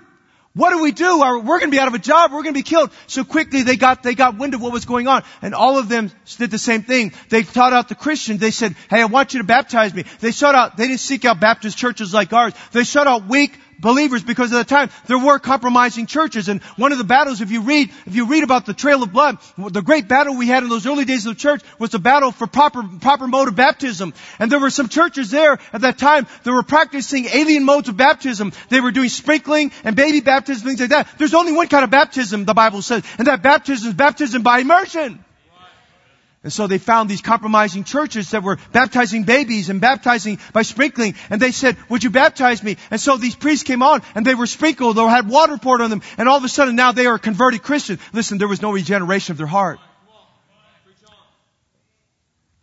[0.56, 1.20] What do we do?
[1.20, 2.32] We're going to be out of a job.
[2.32, 2.92] We're going to be killed.
[3.08, 5.24] So quickly they got, they got wind of what was going on.
[5.42, 7.14] And all of them did the same thing.
[7.30, 8.40] They taught out the Christians.
[8.40, 10.06] They said, hey, I want you to baptize me.
[10.20, 12.54] They sought out, they didn't seek out Baptist churches like ours.
[12.72, 14.90] They sought out weak, believers because at the time.
[15.08, 18.44] There were compromising churches and one of the battles if you read if you read
[18.44, 21.36] about the trail of blood the great battle we had in those early days of
[21.36, 24.14] the church was the battle for proper proper mode of baptism.
[24.40, 27.98] And there were some churches there at that time that were practicing alien modes of
[27.98, 28.54] baptism.
[28.70, 31.08] They were doing sprinkling and baby baptism things like that.
[31.18, 34.60] There's only one kind of baptism the bible says and that baptism is baptism by
[34.60, 35.24] immersion
[36.42, 41.16] and so they found these compromising churches that were baptizing babies and baptizing by sprinkling.
[41.30, 42.78] And they said, would you baptize me?
[42.92, 45.90] And so these priests came on and they were sprinkled or had water poured on
[45.90, 46.02] them.
[46.18, 48.00] And all of a sudden now they are converted Christians.
[48.14, 49.80] Listen, there was no regeneration of their heart.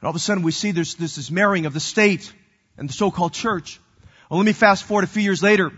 [0.00, 2.32] And all of a sudden we see there's, there's this marrying of the state
[2.78, 3.78] and the so-called church.
[4.30, 5.70] Well, let me fast forward a few years later.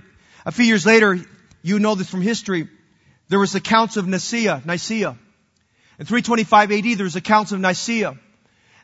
[0.46, 1.18] A few years later,
[1.62, 2.68] you know this from history,
[3.28, 5.18] there was the Council of Nicaea, Nicaea.
[5.98, 8.16] In 325 AD, there was the Council of Nicaea.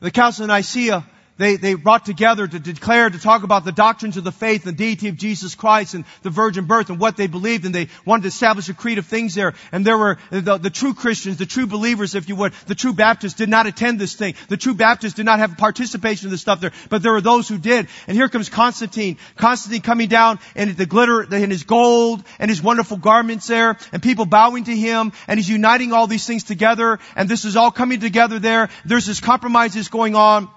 [0.00, 1.06] The Council of Nicaea
[1.36, 4.72] they, they brought together to declare, to talk about the doctrines of the faith, the
[4.72, 8.22] deity of Jesus Christ and the virgin birth and what they believed and they wanted
[8.22, 9.54] to establish a creed of things there.
[9.72, 12.92] And there were the, the true Christians, the true believers, if you would, the true
[12.92, 14.34] Baptists did not attend this thing.
[14.48, 17.48] The true Baptists did not have participation in this stuff there, but there were those
[17.48, 17.88] who did.
[18.06, 19.18] And here comes Constantine.
[19.36, 24.02] Constantine coming down in the glitter, in his gold and his wonderful garments there and
[24.02, 27.72] people bowing to him and he's uniting all these things together and this is all
[27.72, 28.68] coming together there.
[28.84, 30.48] There's this compromises going on.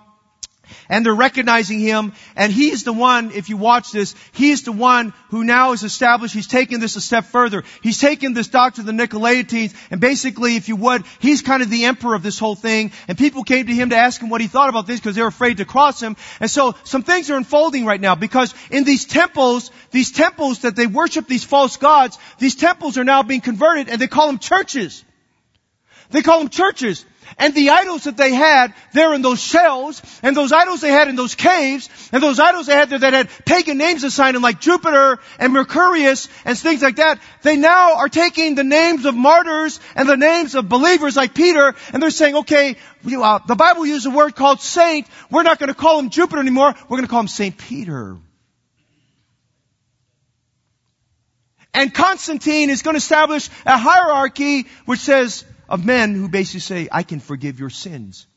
[0.90, 5.14] And they're recognizing him, and he's the one, if you watch this, he's the one
[5.30, 7.64] who now is established, he's taken this a step further.
[7.82, 11.70] He's taken this doctrine of the Nicolaitans, and basically, if you would, he's kind of
[11.70, 14.42] the emperor of this whole thing, and people came to him to ask him what
[14.42, 16.16] he thought about this because they were afraid to cross him.
[16.40, 20.76] And so, some things are unfolding right now, because in these temples, these temples that
[20.76, 24.40] they worship these false gods, these temples are now being converted, and they call them
[24.40, 25.04] churches.
[26.10, 27.06] They call them churches.
[27.38, 31.08] And the idols that they had there in those shells, and those idols they had
[31.08, 34.42] in those caves, and those idols they had there that had pagan names assigned them
[34.42, 39.14] like Jupiter and Mercurius and things like that, they now are taking the names of
[39.14, 43.86] martyrs and the names of believers like Peter, and they're saying, okay, uh, the Bible
[43.86, 47.08] uses a word called saint, we're not going to call him Jupiter anymore, we're going
[47.08, 48.18] to call him Saint Peter.
[51.74, 56.90] And Constantine is going to establish a hierarchy which says, of men who basically say,
[56.92, 58.28] I can forgive your sins.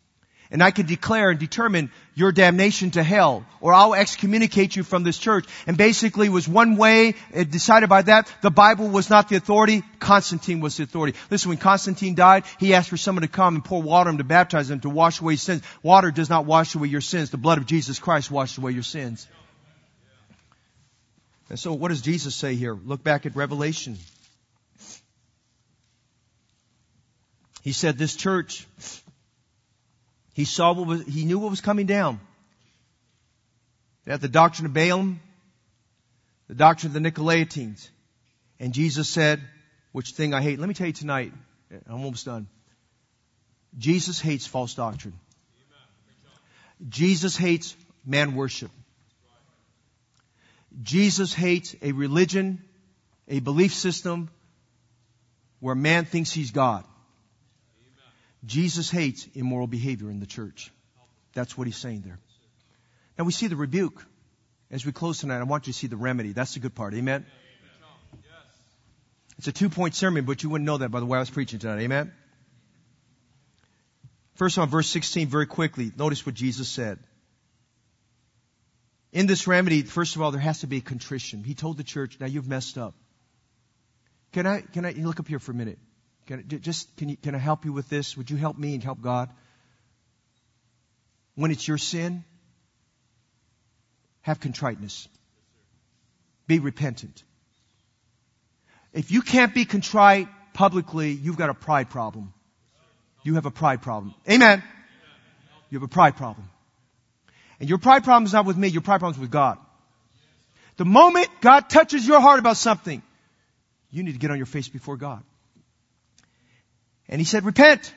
[0.52, 5.04] And I can declare and determine your damnation to hell, or I'll excommunicate you from
[5.04, 5.46] this church.
[5.68, 7.14] And basically was one way,
[7.50, 8.32] decided by that.
[8.42, 11.16] The Bible was not the authority, Constantine was the authority.
[11.30, 14.18] Listen, when Constantine died, he asked for someone to come and pour water on him
[14.18, 15.62] to baptize him, to wash away sins.
[15.84, 17.30] Water does not wash away your sins.
[17.30, 19.28] The blood of Jesus Christ washes away your sins.
[21.48, 22.74] And so what does Jesus say here?
[22.74, 23.98] Look back at Revelation.
[27.62, 28.66] He said this church,
[30.32, 32.20] he saw what was, he knew what was coming down.
[34.06, 35.20] That the doctrine of Balaam,
[36.48, 37.88] the doctrine of the Nicolaitans.
[38.58, 39.40] And Jesus said,
[39.92, 40.58] which thing I hate.
[40.58, 41.32] Let me tell you tonight,
[41.86, 42.46] I'm almost done.
[43.78, 45.18] Jesus hates false doctrine.
[46.88, 48.70] Jesus hates man worship.
[50.82, 52.62] Jesus hates a religion,
[53.28, 54.30] a belief system
[55.58, 56.84] where man thinks he's God.
[58.44, 60.70] Jesus hates immoral behavior in the church.
[61.34, 62.18] That's what he's saying there.
[63.18, 64.04] Now we see the rebuke.
[64.70, 66.32] As we close tonight, I want you to see the remedy.
[66.32, 66.94] That's the good part.
[66.94, 67.26] Amen?
[69.38, 71.30] It's a two point sermon, but you wouldn't know that by the way I was
[71.30, 71.80] preaching tonight.
[71.80, 72.12] Amen?
[74.34, 76.98] First on verse 16, very quickly, notice what Jesus said.
[79.12, 81.42] In this remedy, first of all, there has to be contrition.
[81.42, 82.94] He told the church, now you've messed up.
[84.32, 85.78] Can I, can I look up here for a minute?
[86.30, 88.16] Can I, just can you can I help you with this?
[88.16, 89.30] Would you help me and help God?
[91.34, 92.22] When it's your sin,
[94.20, 95.08] have contriteness.
[96.46, 97.24] Be repentant.
[98.92, 102.32] If you can't be contrite publicly, you've got a pride problem.
[103.24, 104.14] You have a pride problem.
[104.30, 104.62] Amen.
[105.68, 106.48] You have a pride problem.
[107.58, 109.58] And your pride problem is not with me, your pride problem is with God.
[110.76, 113.02] The moment God touches your heart about something,
[113.90, 115.24] you need to get on your face before God.
[117.10, 117.92] And he said, repent.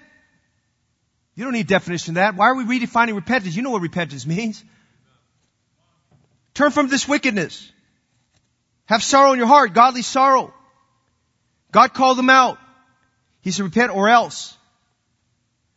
[1.36, 2.36] You don't need definition of that.
[2.36, 3.56] Why are we redefining repentance?
[3.56, 4.64] You know what repentance means.
[6.54, 7.72] Turn from this wickedness.
[8.86, 10.54] Have sorrow in your heart, godly sorrow.
[11.72, 12.58] God called them out.
[13.42, 14.58] He said, repent or else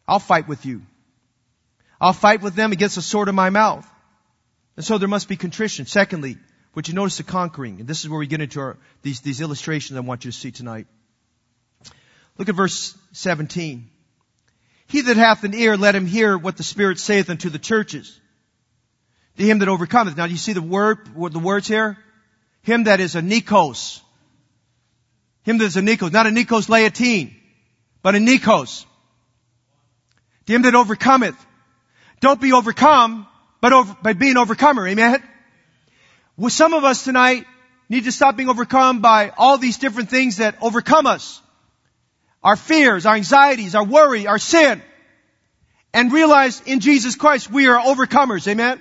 [0.08, 0.82] I'll fight with you.
[2.00, 3.88] I'll fight with them against the sword of my mouth.
[4.76, 5.86] And so there must be contrition.
[5.86, 6.36] Secondly,
[6.74, 7.80] would you notice the conquering?
[7.80, 10.36] And this is where we get into our, these, these illustrations I want you to
[10.36, 10.86] see tonight.
[12.38, 13.90] Look at verse 17.
[14.88, 18.20] He that hath an ear, let him hear what the Spirit saith unto the churches.
[19.38, 20.16] To him that overcometh.
[20.16, 21.98] Now, do you see the word, the words here?
[22.62, 24.00] Him that is a Nikos.
[25.42, 26.12] Him that is a Nikos.
[26.12, 27.34] Not a Nikos Laetine,
[28.02, 28.84] but a Nikos.
[30.46, 31.36] To him that overcometh.
[32.20, 33.26] Don't be overcome,
[33.60, 34.86] but over, by being overcomer.
[34.88, 35.22] Amen?
[36.36, 37.46] Well, some of us tonight
[37.88, 41.40] need to stop being overcome by all these different things that overcome us.
[42.46, 44.80] Our fears, our anxieties, our worry, our sin.
[45.92, 48.46] And realize in Jesus Christ we are overcomers.
[48.46, 48.80] Amen?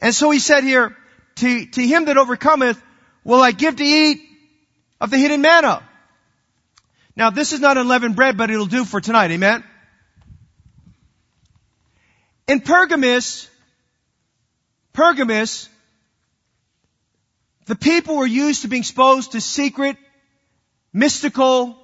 [0.00, 0.94] And so he said here,
[1.36, 2.78] to, to him that overcometh
[3.24, 4.20] will I give to eat
[5.00, 5.82] of the hidden manna.
[7.16, 9.30] Now this is not unleavened bread, but it'll do for tonight.
[9.30, 9.64] Amen?
[12.48, 13.48] In Pergamus,
[14.92, 15.70] Pergamus,
[17.64, 19.96] the people were used to being exposed to secret,
[20.92, 21.78] mystical,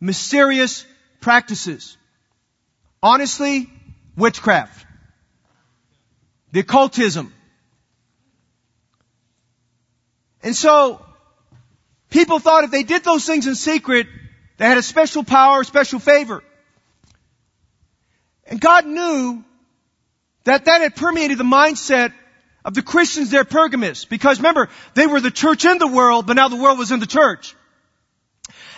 [0.00, 0.84] mysterious
[1.20, 1.96] practices.
[3.02, 3.70] Honestly,
[4.16, 4.86] witchcraft.
[6.52, 7.32] The occultism.
[10.42, 11.04] And so,
[12.10, 14.06] people thought if they did those things in secret,
[14.58, 16.42] they had a special power, a special favor.
[18.46, 19.44] And God knew
[20.44, 22.12] that that had permeated the mindset
[22.64, 24.04] of the Christians there at Pergamus.
[24.04, 27.00] Because remember, they were the church in the world, but now the world was in
[27.00, 27.55] the church.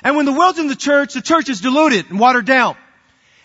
[0.03, 2.77] And when the world's in the church, the church is diluted and watered down.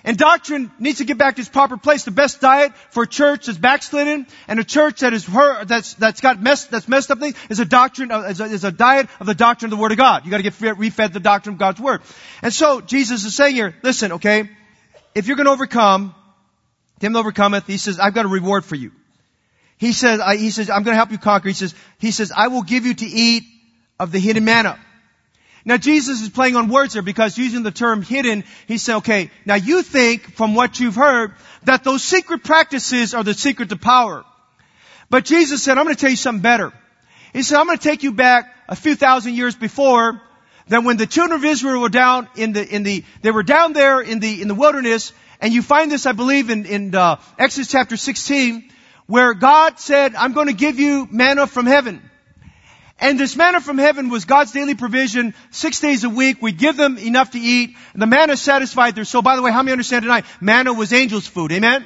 [0.05, 2.03] And doctrine needs to get back to its proper place.
[2.03, 5.93] The best diet for a church that's backslidden and a church that is her, that's,
[5.93, 9.07] that's got messed, that's messed up things is a doctrine, is, a, is a diet
[9.21, 10.25] of the doctrine of the Word of God.
[10.25, 12.01] You gotta get refed the doctrine of God's Word.
[12.41, 14.49] And so, Jesus is saying here, listen, okay,
[15.15, 16.13] if you're gonna overcome,
[16.99, 18.91] him that overcometh, he says, I've got a reward for you.
[19.77, 21.49] He says, I, he says, I'm going to help you conquer.
[21.49, 23.43] He says, he says, I will give you to eat
[23.99, 24.79] of the hidden manna.
[25.65, 29.31] Now Jesus is playing on words here because using the term hidden, he said, okay,
[29.45, 31.33] now you think from what you've heard
[31.63, 34.25] that those secret practices are the secret to power.
[35.09, 36.73] But Jesus said, I'm going to tell you something better.
[37.31, 40.21] He said, I'm going to take you back a few thousand years before
[40.67, 43.73] that when the children of Israel were down in the, in the, they were down
[43.73, 47.19] there in the, in the wilderness and you find this, I believe, in, in uh,
[47.37, 48.69] Exodus chapter 16
[49.07, 52.01] where God said, I'm going to give you manna from heaven.
[53.03, 56.41] And this manna from heaven was God's daily provision, six days a week.
[56.41, 57.75] We give them enough to eat.
[57.91, 59.21] And the manna satisfied their soul.
[59.21, 60.23] By the way, how many understand tonight?
[60.39, 61.51] Manna was angels' food.
[61.51, 61.85] Amen?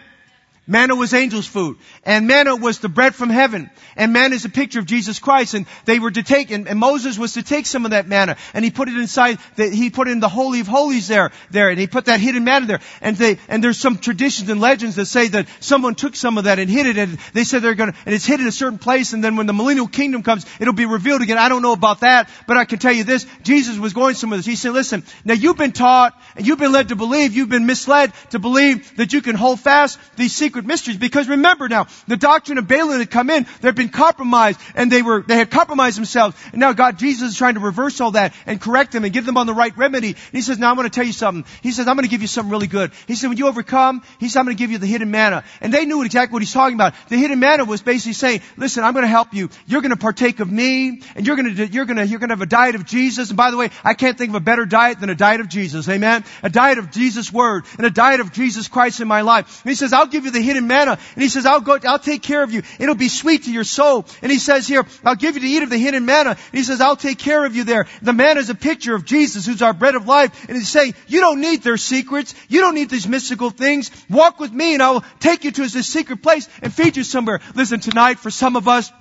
[0.67, 1.77] Manna was angels' food.
[2.03, 3.69] And manna was the bread from heaven.
[3.95, 5.53] And manna is a picture of Jesus Christ.
[5.53, 8.35] And they were to take, and, and Moses was to take some of that manna.
[8.53, 11.69] And he put it inside, the, he put in the Holy of Holies there, there.
[11.69, 12.79] And he put that hidden manna there.
[13.01, 16.43] And they, and there's some traditions and legends that say that someone took some of
[16.43, 16.97] that and hid it.
[16.97, 19.13] And they said they're gonna, and it's hid in a certain place.
[19.13, 21.37] And then when the millennial kingdom comes, it'll be revealed again.
[21.37, 22.29] I don't know about that.
[22.45, 23.25] But I can tell you this.
[23.43, 24.41] Jesus was going somewhere.
[24.41, 27.65] He said, listen, now you've been taught and you've been led to believe, you've been
[27.65, 30.97] misled to believe that you can hold fast these secret secret mysteries.
[30.97, 35.01] Because remember now, the doctrine of Balaam had come in, they'd been compromised, and they
[35.01, 36.35] were, they had compromised themselves.
[36.51, 39.25] And now God, Jesus is trying to reverse all that and correct them and give
[39.25, 40.09] them on the right remedy.
[40.09, 41.45] And He says, now I'm going to tell you something.
[41.61, 42.91] He says, I'm going to give you something really good.
[43.07, 45.43] He said, when you overcome, He said, I'm going to give you the hidden manna.
[45.61, 46.95] And they knew exactly what He's talking about.
[47.09, 49.49] The hidden manna was basically saying, listen, I'm going to help you.
[49.67, 52.29] You're going to partake of me, and you're going to, you're going to, you're going
[52.29, 53.29] to have a diet of Jesus.
[53.29, 55.49] And by the way, I can't think of a better diet than a diet of
[55.49, 55.87] Jesus.
[55.89, 56.23] Amen?
[56.41, 59.61] A diet of Jesus' Word and a diet of Jesus Christ in my life.
[59.63, 60.97] And He says, I'll give you the hidden manna.
[61.13, 62.63] And he says, I'll go, I'll take care of you.
[62.79, 64.05] It'll be sweet to your soul.
[64.21, 66.31] And he says here, I'll give you to eat of the hidden manna.
[66.31, 67.85] And he says, I'll take care of you there.
[68.01, 70.47] The manna is a picture of Jesus, who's our bread of life.
[70.47, 72.33] And he's saying, you don't need their secrets.
[72.47, 73.91] You don't need these mystical things.
[74.09, 77.41] Walk with me and I'll take you to this secret place and feed you somewhere.
[77.53, 78.91] Listen, tonight for some of us,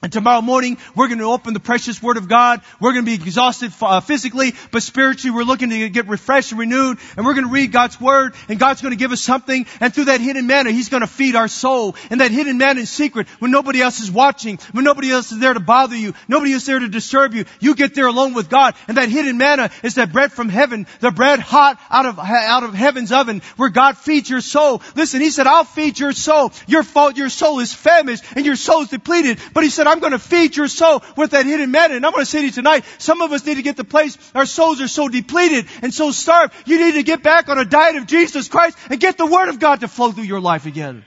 [0.00, 2.60] And tomorrow morning, we're going to open the precious Word of God.
[2.80, 6.60] We're going to be exhausted uh, physically, but spiritually, we're looking to get refreshed and
[6.60, 6.98] renewed.
[7.16, 9.66] And we're going to read God's Word, and God's going to give us something.
[9.80, 11.96] And through that hidden manna, He's going to feed our soul.
[12.10, 15.40] And that hidden manna in secret, when nobody else is watching, when nobody else is
[15.40, 18.48] there to bother you, nobody is there to disturb you, you get there alone with
[18.48, 18.76] God.
[18.86, 22.62] And that hidden manna is that bread from heaven, the bread hot out of out
[22.62, 24.80] of heaven's oven, where God feeds your soul.
[24.94, 26.52] Listen, He said, "I'll feed your soul.
[26.68, 30.00] Your fault, your soul is famished, and your soul is depleted." But He said, I'm
[30.00, 31.96] going to feed your soul with that hidden manna.
[31.96, 33.84] And I'm going to say to you tonight, some of us need to get the
[33.84, 36.54] place, our souls are so depleted and so starved.
[36.66, 39.48] You need to get back on a diet of Jesus Christ and get the Word
[39.48, 41.04] of God to flow through your life again.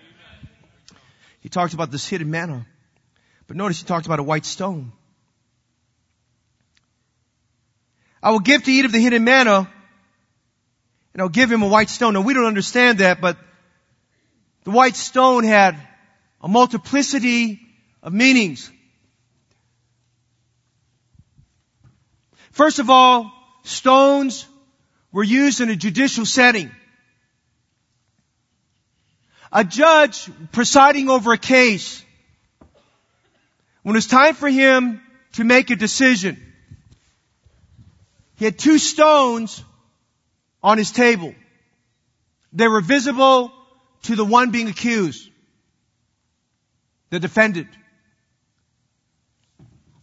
[1.41, 2.65] He talked about this hidden manna.
[3.47, 4.93] But notice he talked about a white stone.
[8.23, 9.69] I will give to eat of the hidden manna,
[11.13, 12.13] and I'll give him a white stone.
[12.13, 13.37] Now we don't understand that, but
[14.63, 15.75] the white stone had
[16.39, 17.59] a multiplicity
[18.03, 18.71] of meanings.
[22.51, 23.31] First of all,
[23.63, 24.45] stones
[25.11, 26.71] were used in a judicial setting.
[29.51, 32.03] A judge presiding over a case,
[33.83, 35.01] when it was time for him
[35.33, 36.41] to make a decision,
[38.37, 39.63] he had two stones
[40.63, 41.35] on his table.
[42.53, 43.51] They were visible
[44.03, 45.29] to the one being accused,
[47.09, 47.67] the defendant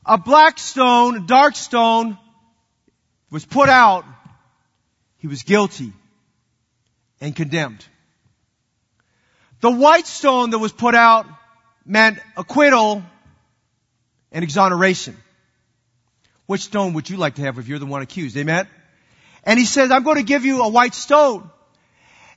[0.08, 2.16] a black stone, a dark stone,
[3.30, 4.06] was put out,
[5.18, 5.92] he was guilty
[7.20, 7.84] and condemned.
[9.60, 11.26] The white stone that was put out
[11.84, 13.02] meant acquittal
[14.32, 15.16] and exoneration.
[16.46, 18.36] Which stone would you like to have if you're the one accused?
[18.38, 18.66] Amen?
[19.44, 21.50] And he says, I'm going to give you a white stone.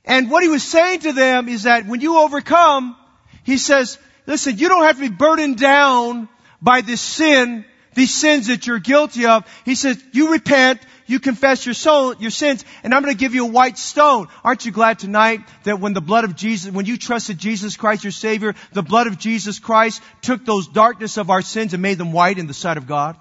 [0.04, 2.96] And what he was saying to them is that when you overcome,
[3.44, 6.28] he says, listen, you don't have to be burdened down
[6.62, 7.64] by this sin,
[7.94, 9.44] these sins that you're guilty of.
[9.64, 13.34] He says, you repent, you confess your soul, your sins, and I'm going to give
[13.34, 14.28] you a white stone.
[14.44, 18.04] Aren't you glad tonight that when the blood of Jesus, when you trusted Jesus Christ,
[18.04, 21.98] your Savior, the blood of Jesus Christ took those darkness of our sins and made
[21.98, 23.16] them white in the sight of God?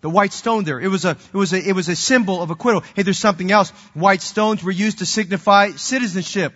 [0.00, 0.80] The white stone there.
[0.80, 2.82] It was a, it was a, it was a symbol of acquittal.
[2.94, 3.70] Hey, there's something else.
[3.94, 6.52] White stones were used to signify citizenship.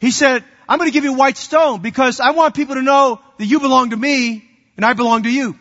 [0.00, 2.82] He said, I'm going to give you a white stone because I want people to
[2.82, 4.42] know that you belong to me
[4.78, 5.54] and I belong to you.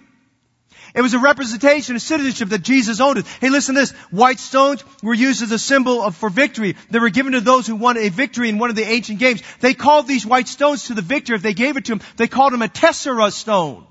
[0.96, 3.26] It was a representation of citizenship that Jesus owned it.
[3.42, 3.92] Hey, listen to this.
[4.10, 6.78] White stones were used as a symbol of, for victory.
[6.92, 9.44] They were given to those who won a victory in one of the ancient games.
[9.60, 11.34] They called these white stones to the victor.
[11.34, 13.86] If they gave it to him, they called him a tessera stone.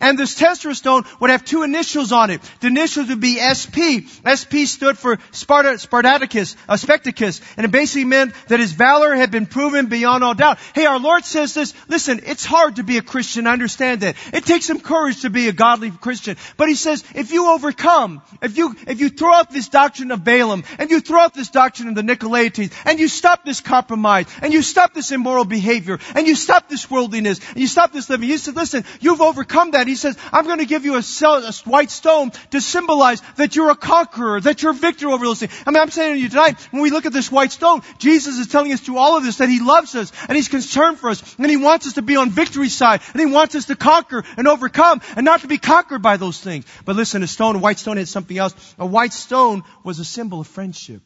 [0.00, 2.40] And this tessera stone would have two initials on it.
[2.60, 4.06] The initials would be SP.
[4.24, 7.40] SP stood for Sparta, Spartacus, a Spectacus.
[7.56, 10.58] And it basically meant that his valor had been proven beyond all doubt.
[10.74, 14.16] Hey, our Lord says this, listen, it's hard to be a Christian, I understand that.
[14.32, 16.36] It takes some courage to be a godly Christian.
[16.56, 20.24] But he says, if you overcome, if you, if you throw out this doctrine of
[20.24, 24.26] Balaam, and you throw out this doctrine of the Nicolaitans, and you stop this compromise,
[24.40, 28.08] and you stop this immoral behavior, and you stop this worldliness, and you stop this
[28.08, 29.86] living, he said, listen, you've overcome that.
[29.86, 33.70] He says, I'm going to give you a, a white stone to symbolize that you're
[33.70, 35.52] a conqueror, that you're a victor over those things.
[35.66, 38.38] I mean, I'm saying to you tonight, when we look at this white stone, Jesus
[38.38, 41.10] is telling us through all of this that He loves us and He's concerned for
[41.10, 43.76] us and He wants us to be on victory's side and He wants us to
[43.76, 46.64] conquer and overcome and not to be conquered by those things.
[46.84, 48.54] But listen, a stone, a white stone had something else.
[48.78, 51.02] A white stone was a symbol of friendship.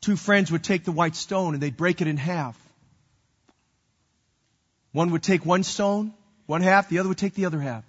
[0.00, 2.58] Two friends would take the white stone and they'd break it in half.
[4.92, 6.14] One would take one stone,
[6.46, 7.84] one half, the other would take the other half.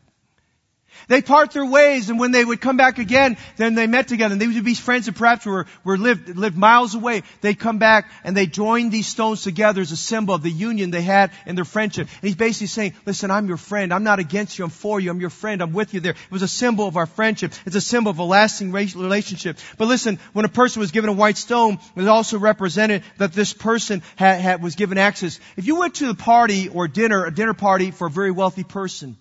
[1.08, 4.34] They part their ways, and when they would come back again, then they met together,
[4.34, 7.24] and they would be friends that perhaps were, were lived, lived miles away.
[7.42, 10.92] They'd come back, and they joined these stones together as a symbol of the union
[10.92, 12.08] they had in their friendship.
[12.08, 13.94] And he's basically saying, listen, I'm your friend.
[13.94, 14.66] I'm not against you.
[14.66, 15.12] I'm for you.
[15.12, 15.62] I'm your friend.
[15.62, 16.14] I'm with you there.
[16.14, 17.54] It was a symbol of our friendship.
[17.66, 19.58] It's a symbol of a lasting relationship.
[19.78, 23.54] But listen, when a person was given a white stone, it also represented that this
[23.54, 25.40] person had, had, was given access.
[25.58, 28.64] If you went to the party or dinner, a dinner party for a very wealthy
[28.64, 29.18] person,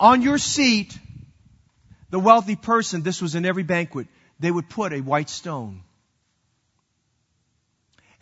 [0.00, 0.98] on your seat,
[2.08, 4.08] the wealthy person, this was in every banquet,
[4.40, 5.82] they would put a white stone.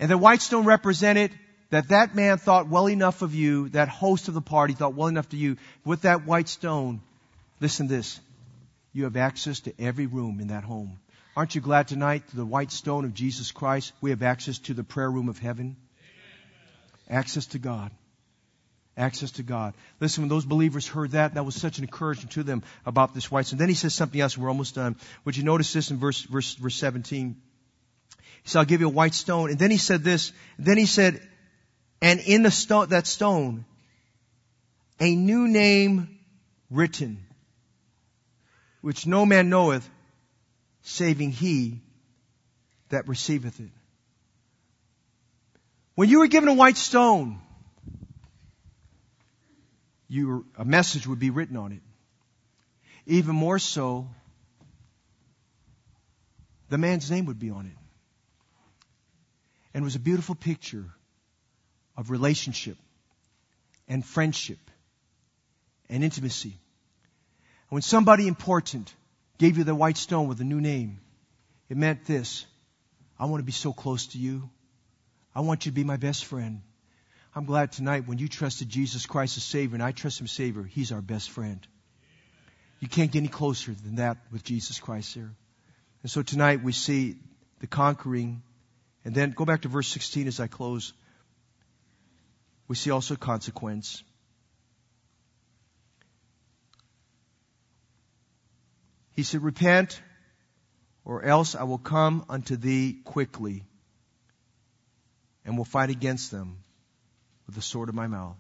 [0.01, 1.33] And the white stone represented
[1.71, 5.09] that that man thought well enough of you, that host of the party thought well
[5.09, 5.57] enough to you.
[5.85, 7.01] With that white stone,
[7.61, 8.21] listen to this.
[8.93, 10.99] You have access to every room in that home.
[11.37, 14.75] Aren't you glad tonight, to the white stone of Jesus Christ, we have access to
[14.75, 15.77] the prayer room of heaven?
[17.09, 17.93] Access to God
[18.99, 19.75] access to God.
[20.01, 23.31] Listen, when those believers heard that, that was such an encouragement to them about this
[23.31, 23.59] white stone.
[23.59, 24.97] Then he says something else, and we're almost done.
[25.25, 27.37] Would you notice this in verse, verse, verse 17?
[28.43, 29.51] He said, I'll give you a white stone.
[29.51, 31.21] And then he said this, then he said,
[32.03, 33.65] and in the stone, that stone,
[35.01, 36.19] a new name
[36.71, 37.25] written,
[38.81, 39.89] which no man knoweth,
[40.83, 41.81] saving he
[42.89, 43.71] that receiveth it.
[45.95, 47.41] When you were given a white stone,
[50.09, 51.83] you a message would be written on it.
[53.07, 54.09] Even more so,
[56.69, 57.73] the man's name would be on it.
[59.75, 60.85] And it was a beautiful picture
[61.97, 62.77] of relationship
[63.89, 64.59] and friendship
[65.89, 66.51] and intimacy.
[66.51, 68.93] And when somebody important
[69.39, 71.01] gave you the white stone with a new name,
[71.69, 72.47] it meant this.
[73.19, 74.49] I want to be so close to you.
[75.35, 76.63] I want you to be my best friend.
[77.39, 80.33] I'm glad tonight when you trusted Jesus Christ as Savior and I trust Him as
[80.33, 81.65] Savior, He's our best friend.
[82.81, 85.31] You can't get any closer than that with Jesus Christ there.
[86.03, 87.15] And so tonight we see
[87.61, 88.43] the conquering.
[89.05, 90.93] And then go back to verse 16 as I close.
[92.67, 94.03] We see also consequence.
[99.15, 100.03] He said, Repent,
[101.05, 103.63] or else I will come unto thee quickly,
[105.45, 106.65] and will fight against them
[107.49, 108.37] with the sword of my mouth.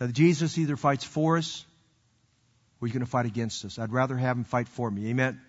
[0.00, 1.64] Now, Jesus either fights for us,
[2.80, 3.78] or he's going to fight against us.
[3.78, 5.08] I'd rather have him fight for me.
[5.08, 5.40] Amen?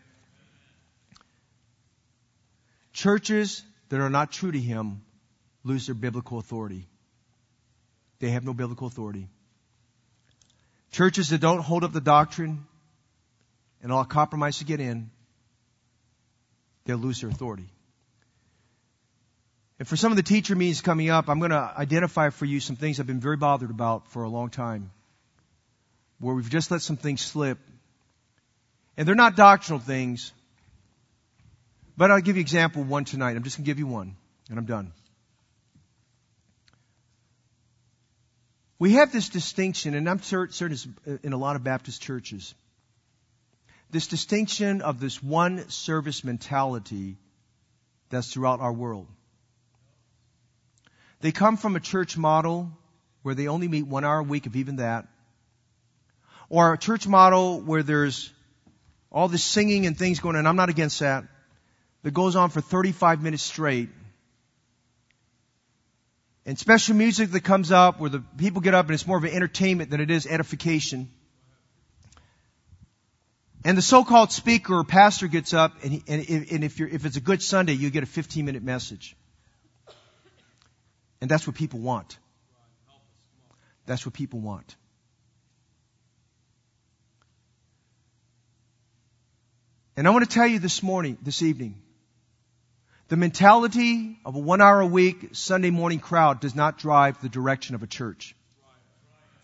[2.94, 5.02] Churches that are not true to him
[5.64, 6.88] lose their biblical authority.
[8.20, 9.28] They have no biblical authority.
[10.92, 12.66] Churches that don't hold up the doctrine
[13.82, 15.10] and all compromise to get in,
[16.86, 17.68] they'll lose their authority.
[19.80, 22.60] And for some of the teacher meetings coming up, I'm going to identify for you
[22.60, 24.92] some things I've been very bothered about for a long time,
[26.20, 27.60] where we've just let some things slip.
[28.98, 30.34] And they're not doctrinal things,
[31.96, 33.36] but I'll give you example one tonight.
[33.36, 34.16] I'm just going to give you one,
[34.50, 34.94] and I'm done.
[38.80, 40.78] We have this distinction, and I'm certain
[41.08, 42.54] uh, in a lot of Baptist churches,
[43.92, 47.18] this distinction of this one service mentality
[48.10, 49.08] that's throughout our world.
[51.22, 52.72] They come from a church model
[53.24, 55.08] where they only meet one hour a week, if even that,
[56.50, 58.32] or a church model where there's
[59.12, 60.46] all this singing and things going on.
[60.46, 61.26] I'm not against that.
[62.04, 63.90] That goes on for 35 minutes straight
[66.48, 69.26] and special music that comes up where the people get up and it's more of
[69.26, 71.10] an entertainment than it is edification.
[73.66, 77.22] And the so-called speaker or pastor gets up and, he, and, if, if it's a
[77.22, 79.18] good Sunday, you get a 15 minute message.
[81.22, 82.18] And that's what people want.
[83.86, 84.76] That's what people want.
[89.96, 91.82] And I want to tell you this morning, this evening,
[93.08, 97.30] the mentality of a one hour a week Sunday morning crowd does not drive the
[97.30, 98.36] direction of a church.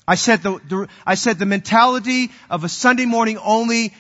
[0.08, 3.94] I said the, the, I said the mentality of a Sunday morning only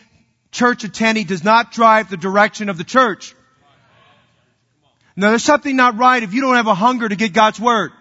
[0.52, 3.34] church attendee does not drive the direction of the church.
[5.16, 7.92] Now there's something not right if you don't have a hunger to get God's Word.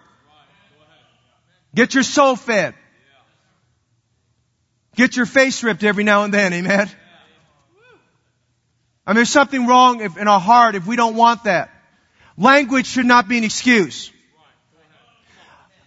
[1.75, 2.75] Get your soul fed.
[4.95, 6.89] Get your face ripped every now and then, amen?
[9.05, 11.69] I mean, there's something wrong if, in our heart if we don't want that.
[12.37, 14.11] Language should not be an excuse.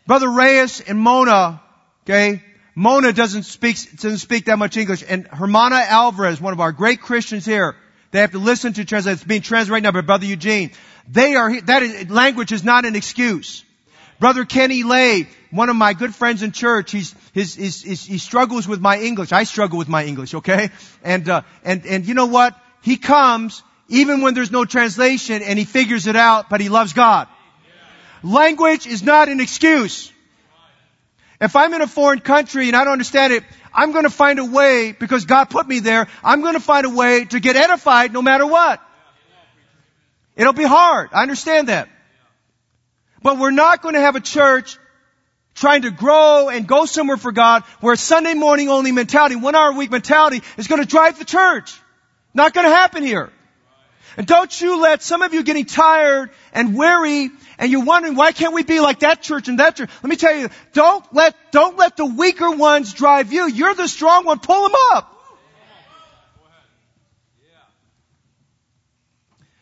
[0.06, 1.60] Brother Reyes and Mona,
[2.04, 2.42] okay,
[2.74, 7.00] Mona doesn't speak, doesn't speak that much English, and Hermana Alvarez, one of our great
[7.00, 7.74] Christians here,
[8.10, 9.14] they have to listen to translate.
[9.14, 10.70] It's being translated right now by Brother Eugene.
[11.08, 13.64] They are, that is, language is not an excuse.
[14.18, 18.18] Brother Kenny Lay, one of my good friends in church, he's, his, his, his, he
[18.18, 19.32] struggles with my English.
[19.32, 20.70] I struggle with my English, okay?
[21.04, 22.58] And, uh, and, and you know what?
[22.82, 26.92] He comes even when there's no translation and he figures it out, but he loves
[26.92, 27.28] God.
[28.22, 30.12] Language is not an excuse.
[31.40, 33.44] If I'm in a foreign country and I don't understand it,
[33.74, 36.86] I'm going to find a way, because God put me there, I'm going to find
[36.86, 38.80] a way to get edified no matter what.
[40.34, 41.10] It'll be hard.
[41.12, 41.88] I understand that.
[43.22, 44.78] But we're not going to have a church
[45.54, 49.70] trying to grow and go somewhere for God where Sunday morning only mentality, one hour
[49.70, 51.78] a week mentality is going to drive the church.
[52.34, 53.32] Not going to happen here.
[54.16, 58.32] And don't you let some of you getting tired and weary and you're wondering why
[58.32, 59.90] can't we be like that church and that church?
[60.02, 63.46] Let me tell you, don't let, don't let the weaker ones drive you.
[63.48, 64.38] You're the strong one.
[64.38, 65.12] Pull them up.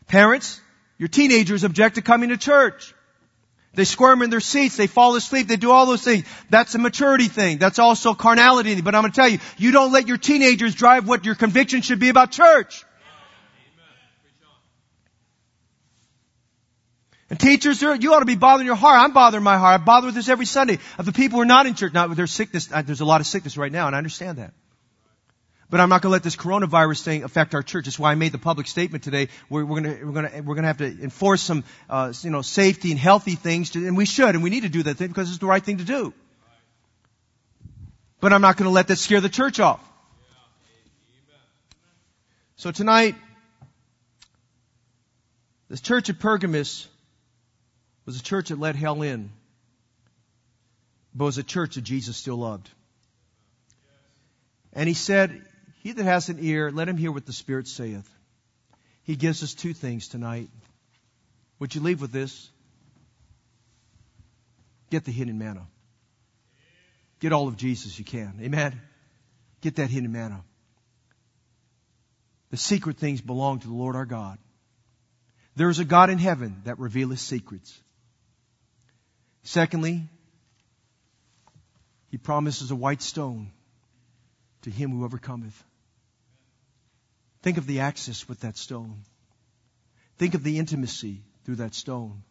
[0.06, 0.60] Parents,
[0.98, 2.94] your teenagers object to coming to church.
[3.72, 4.76] They squirm in their seats.
[4.76, 5.48] They fall asleep.
[5.48, 6.24] They do all those things.
[6.48, 7.58] That's a maturity thing.
[7.58, 8.80] That's also carnality.
[8.80, 11.82] But I'm going to tell you, you don't let your teenagers drive what your conviction
[11.82, 12.84] should be about church.
[17.30, 19.00] And teachers, you ought to be bothering your heart.
[19.00, 19.80] I'm bothering my heart.
[19.80, 21.94] I bother with this every Sunday of the people who are not in church.
[21.94, 22.68] Now, there's sickness.
[22.70, 24.52] Uh, there's a lot of sickness right now, and I understand that.
[25.70, 27.86] But I'm not going to let this coronavirus thing affect our church.
[27.86, 29.28] That's why I made the public statement today.
[29.48, 32.12] We're, we're going to we're going to we're going to have to enforce some uh,
[32.20, 34.82] you know safety and healthy things, to, and we should, and we need to do
[34.82, 36.12] that thing because it's the right thing to do.
[38.20, 39.80] But I'm not going to let that scare the church off.
[42.56, 43.16] So tonight,
[45.68, 46.86] the church at Pergamus
[48.06, 49.30] was a church that let hell in,
[51.14, 52.68] but was a church that Jesus still loved.
[54.72, 55.42] And he said,
[55.82, 58.08] He that has an ear, let him hear what the Spirit saith.
[59.04, 60.48] He gives us two things tonight.
[61.58, 62.50] Would you leave with this?
[64.90, 65.66] Get the hidden manna.
[67.20, 68.38] Get all of Jesus you can.
[68.42, 68.80] Amen.
[69.60, 70.42] Get that hidden manna.
[72.50, 74.38] The secret things belong to the Lord our God.
[75.56, 77.80] There is a God in heaven that revealeth secrets.
[79.44, 80.08] Secondly,
[82.10, 83.50] he promises a white stone
[84.62, 85.62] to him who overcometh.
[87.42, 89.02] Think of the access with that stone.
[90.16, 92.22] Think of the intimacy through that stone.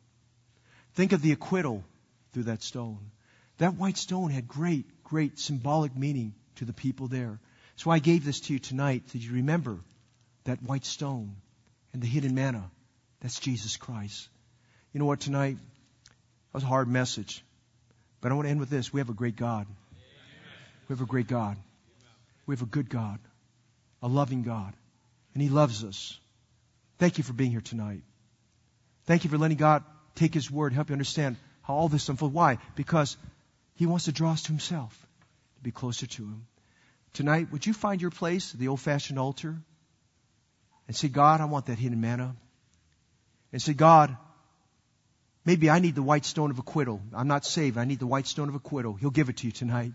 [0.96, 1.84] Think of the acquittal
[2.32, 3.12] through that stone.
[3.60, 7.40] That white stone had great, great symbolic meaning to the people there.
[7.76, 9.78] So I gave this to you tonight that you remember
[10.46, 11.36] that white stone
[11.94, 12.72] and the hidden manna.
[13.22, 14.28] That's Jesus Christ.
[14.94, 15.58] You know what, tonight?
[16.54, 17.44] That was a hard message.
[18.22, 18.94] But I want to end with this.
[18.94, 19.66] We have a great God.
[20.88, 21.58] We have a great God.
[22.46, 23.20] We have a good God,
[24.02, 24.74] a loving God,
[25.34, 26.20] and He loves us.
[27.00, 28.02] Thank you for being here tonight.
[29.06, 29.84] Thank you for letting God
[30.16, 32.36] take His word, help you understand how all this unfolds.
[32.36, 32.60] Why?
[32.76, 33.18] Because
[33.76, 34.94] He wants to draw us to Himself,
[35.56, 36.46] to be closer to Him.
[37.14, 39.58] Tonight, would you find your place at the old fashioned altar
[40.88, 42.36] and say, God, I want that hidden manna?
[43.52, 44.18] And say, God,
[45.46, 47.02] Maybe I need the white stone of acquittal.
[47.14, 47.78] I'm not saved.
[47.78, 48.94] I need the white stone of acquittal.
[48.94, 49.92] He'll give it to you tonight.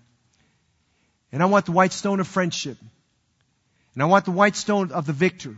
[1.33, 2.79] And I want the white stone of friendship.
[3.95, 5.57] And I want the white stone of the victor.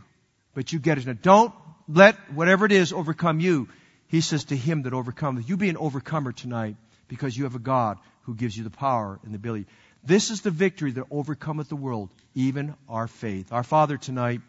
[0.55, 1.07] But you get it.
[1.07, 1.55] Now don't
[1.89, 3.69] let whatever it is overcome you.
[4.07, 5.49] He says to him that overcometh.
[5.49, 6.77] You be an overcomer tonight
[7.09, 9.67] because you have a God who gives you the power and the ability.
[10.03, 13.53] This is the victory that overcometh the world, even our faith.
[13.53, 14.41] Our Father tonight,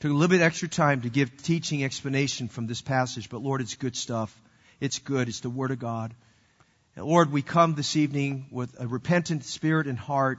[0.00, 3.60] Took a little bit extra time to give teaching explanation from this passage, but Lord,
[3.60, 4.32] it's good stuff.
[4.80, 5.28] It's good.
[5.28, 6.14] It's the Word of God.
[6.94, 10.38] And Lord, we come this evening with a repentant spirit and heart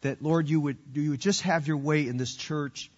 [0.00, 2.90] that, Lord, you would, you would just have your way in this church.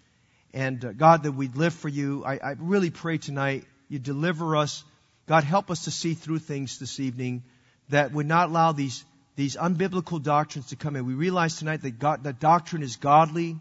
[0.55, 2.25] And uh, God, that we'd live for you.
[2.25, 4.85] I, I really pray tonight you deliver us.
[5.27, 7.43] God, help us to see through things this evening
[7.89, 9.05] that would not allow these,
[9.35, 11.07] these unbiblical doctrines to come in.
[11.07, 13.59] We realize tonight that God, that doctrine is godly.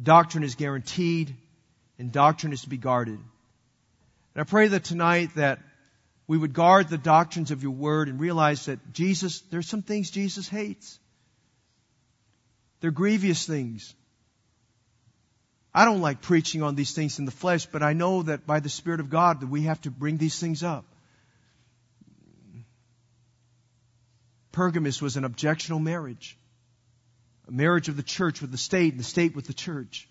[0.00, 1.34] Doctrine is guaranteed,
[1.98, 3.18] and doctrine is to be guarded.
[3.18, 5.60] And I pray that tonight that
[6.26, 10.10] we would guard the doctrines of your word and realize that Jesus, there's some things
[10.10, 10.98] Jesus hates.
[12.80, 13.94] They're grievous things.
[15.72, 18.60] I don't like preaching on these things in the flesh, but I know that by
[18.60, 20.84] the Spirit of God that we have to bring these things up.
[24.52, 26.38] Pergamus was an objectional marriage
[27.48, 30.08] a marriage of the church with the state and the state with the church.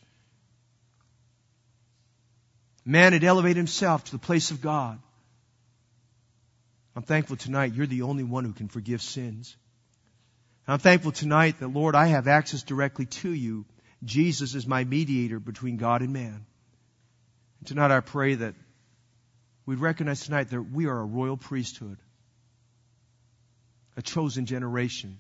[2.86, 5.00] Man had elevated himself to the place of God.
[6.96, 9.56] I'm thankful tonight you're the only one who can forgive sins.
[10.68, 13.66] I'm thankful tonight that, Lord, I have access directly to you.
[14.04, 16.46] Jesus is my mediator between God and man.
[17.60, 18.56] And tonight I pray that
[19.66, 21.98] we'd recognize tonight that we are a royal priesthood,
[23.98, 25.20] a chosen generation,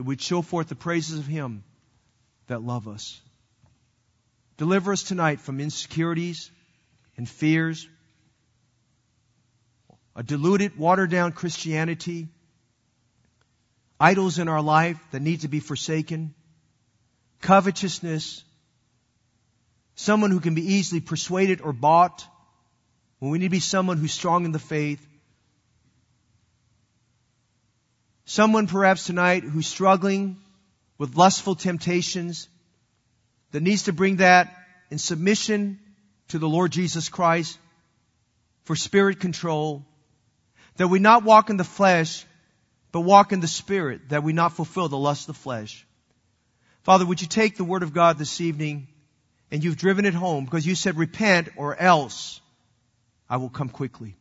[0.00, 1.62] that we'd show forth the praises of Him
[2.46, 3.20] that love us.
[4.56, 6.50] Deliver us tonight from insecurities
[7.18, 7.86] and fears,
[10.16, 12.28] a diluted, watered down Christianity,
[14.00, 16.34] idols in our life that need to be forsaken,
[17.42, 18.42] covetousness,
[19.96, 22.26] someone who can be easily persuaded or bought,
[23.18, 25.06] when we need to be someone who's strong in the faith,
[28.24, 30.36] Someone perhaps tonight who's struggling
[30.98, 32.48] with lustful temptations
[33.52, 34.54] that needs to bring that
[34.90, 35.80] in submission
[36.28, 37.58] to the Lord Jesus Christ
[38.64, 39.84] for spirit control.
[40.76, 42.24] That we not walk in the flesh,
[42.92, 45.86] but walk in the spirit, that we not fulfill the lust of the flesh.
[46.82, 48.88] Father, would you take the word of God this evening
[49.50, 52.40] and you've driven it home because you said repent or else
[53.28, 54.16] I will come quickly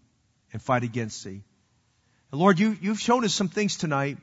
[0.52, 1.42] and fight against thee.
[2.32, 4.18] Lord, you, you've shown us some things tonight.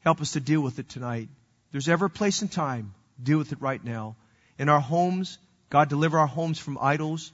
[0.00, 1.28] Help us to deal with it tonight.
[1.72, 2.94] There's ever a place and time.
[3.22, 4.16] Deal with it right now.
[4.58, 5.38] In our homes,
[5.70, 7.32] God, deliver our homes from idols.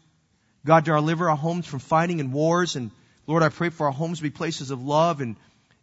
[0.64, 2.76] God, deliver our homes from fighting and wars.
[2.76, 2.92] And
[3.26, 5.36] Lord, I pray for our homes to be places of love and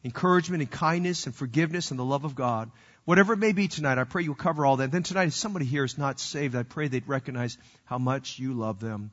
[0.05, 2.71] encouragement and kindness and forgiveness and the love of God.
[3.03, 4.85] Whatever it may be tonight, I pray you'll cover all that.
[4.85, 8.39] And then tonight, if somebody here is not saved, I pray they'd recognize how much
[8.39, 9.11] you love them.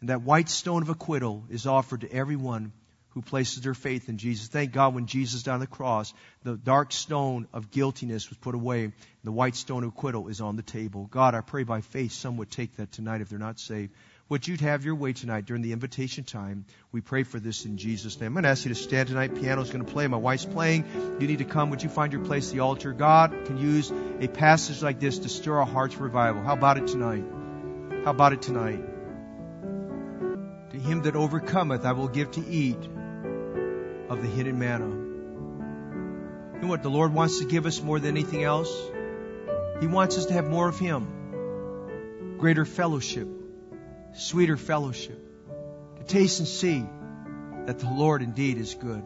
[0.00, 2.72] And that white stone of acquittal is offered to everyone
[3.10, 4.48] who places their faith in Jesus.
[4.48, 6.14] Thank God when Jesus died on the cross,
[6.44, 8.92] the dark stone of guiltiness was put away,
[9.24, 11.08] the white stone of acquittal is on the table.
[11.10, 13.92] God, I pray by faith some would take that tonight if they're not saved.
[14.30, 16.64] Would you have your way tonight during the invitation time?
[16.92, 18.28] We pray for this in Jesus' name.
[18.28, 19.34] I'm going to ask you to stand tonight.
[19.34, 20.06] Piano's going to play.
[20.06, 20.84] My wife's playing.
[21.18, 21.70] You need to come.
[21.70, 22.92] Would you find your place at the altar?
[22.92, 26.42] God can use a passage like this to stir our hearts for revival.
[26.42, 27.24] How about it tonight?
[28.04, 28.80] How about it tonight?
[30.70, 32.78] To him that overcometh, I will give to eat
[34.10, 34.88] of the hidden manna.
[36.54, 38.70] You know what the Lord wants to give us more than anything else?
[39.80, 43.28] He wants us to have more of Him, greater fellowship
[44.14, 45.18] sweeter fellowship,
[45.98, 46.84] to taste and see
[47.66, 49.02] that the Lord indeed is good.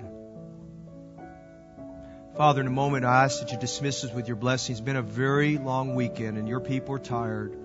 [2.36, 4.78] Father, in a moment, I ask that you dismiss us with your blessings.
[4.78, 7.56] It's been a very long weekend, and your people are tired.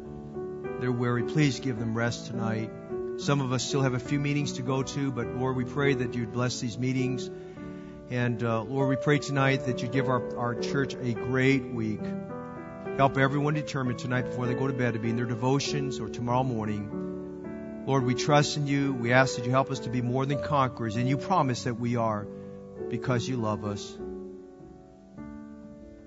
[0.80, 1.24] They're weary.
[1.24, 2.70] Please give them rest tonight.
[3.20, 5.94] Some of us still have a few meetings to go to, but Lord, we pray
[5.94, 7.30] that you'd bless these meetings.
[8.10, 12.02] And uh, Lord, we pray tonight that you give our, our church a great week.
[12.98, 16.10] Help everyone determine tonight before they go to bed to be in their devotions or
[16.10, 17.00] tomorrow morning
[17.90, 18.94] Lord, we trust in you.
[18.94, 21.80] We ask that you help us to be more than conquerors, and you promise that
[21.80, 22.28] we are
[22.88, 23.98] because you love us.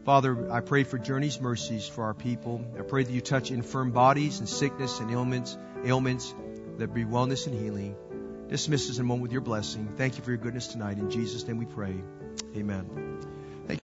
[0.05, 2.65] Father, I pray for journey's mercies for our people.
[2.79, 6.33] I pray that you touch infirm bodies and sickness and ailments, ailments
[6.79, 7.97] that be wellness and healing.
[8.49, 9.95] Dismiss us in moment with your blessing.
[9.97, 10.99] Thank you for your goodness tonight.
[10.99, 12.03] In Jesus' name we pray.
[12.57, 13.21] Amen.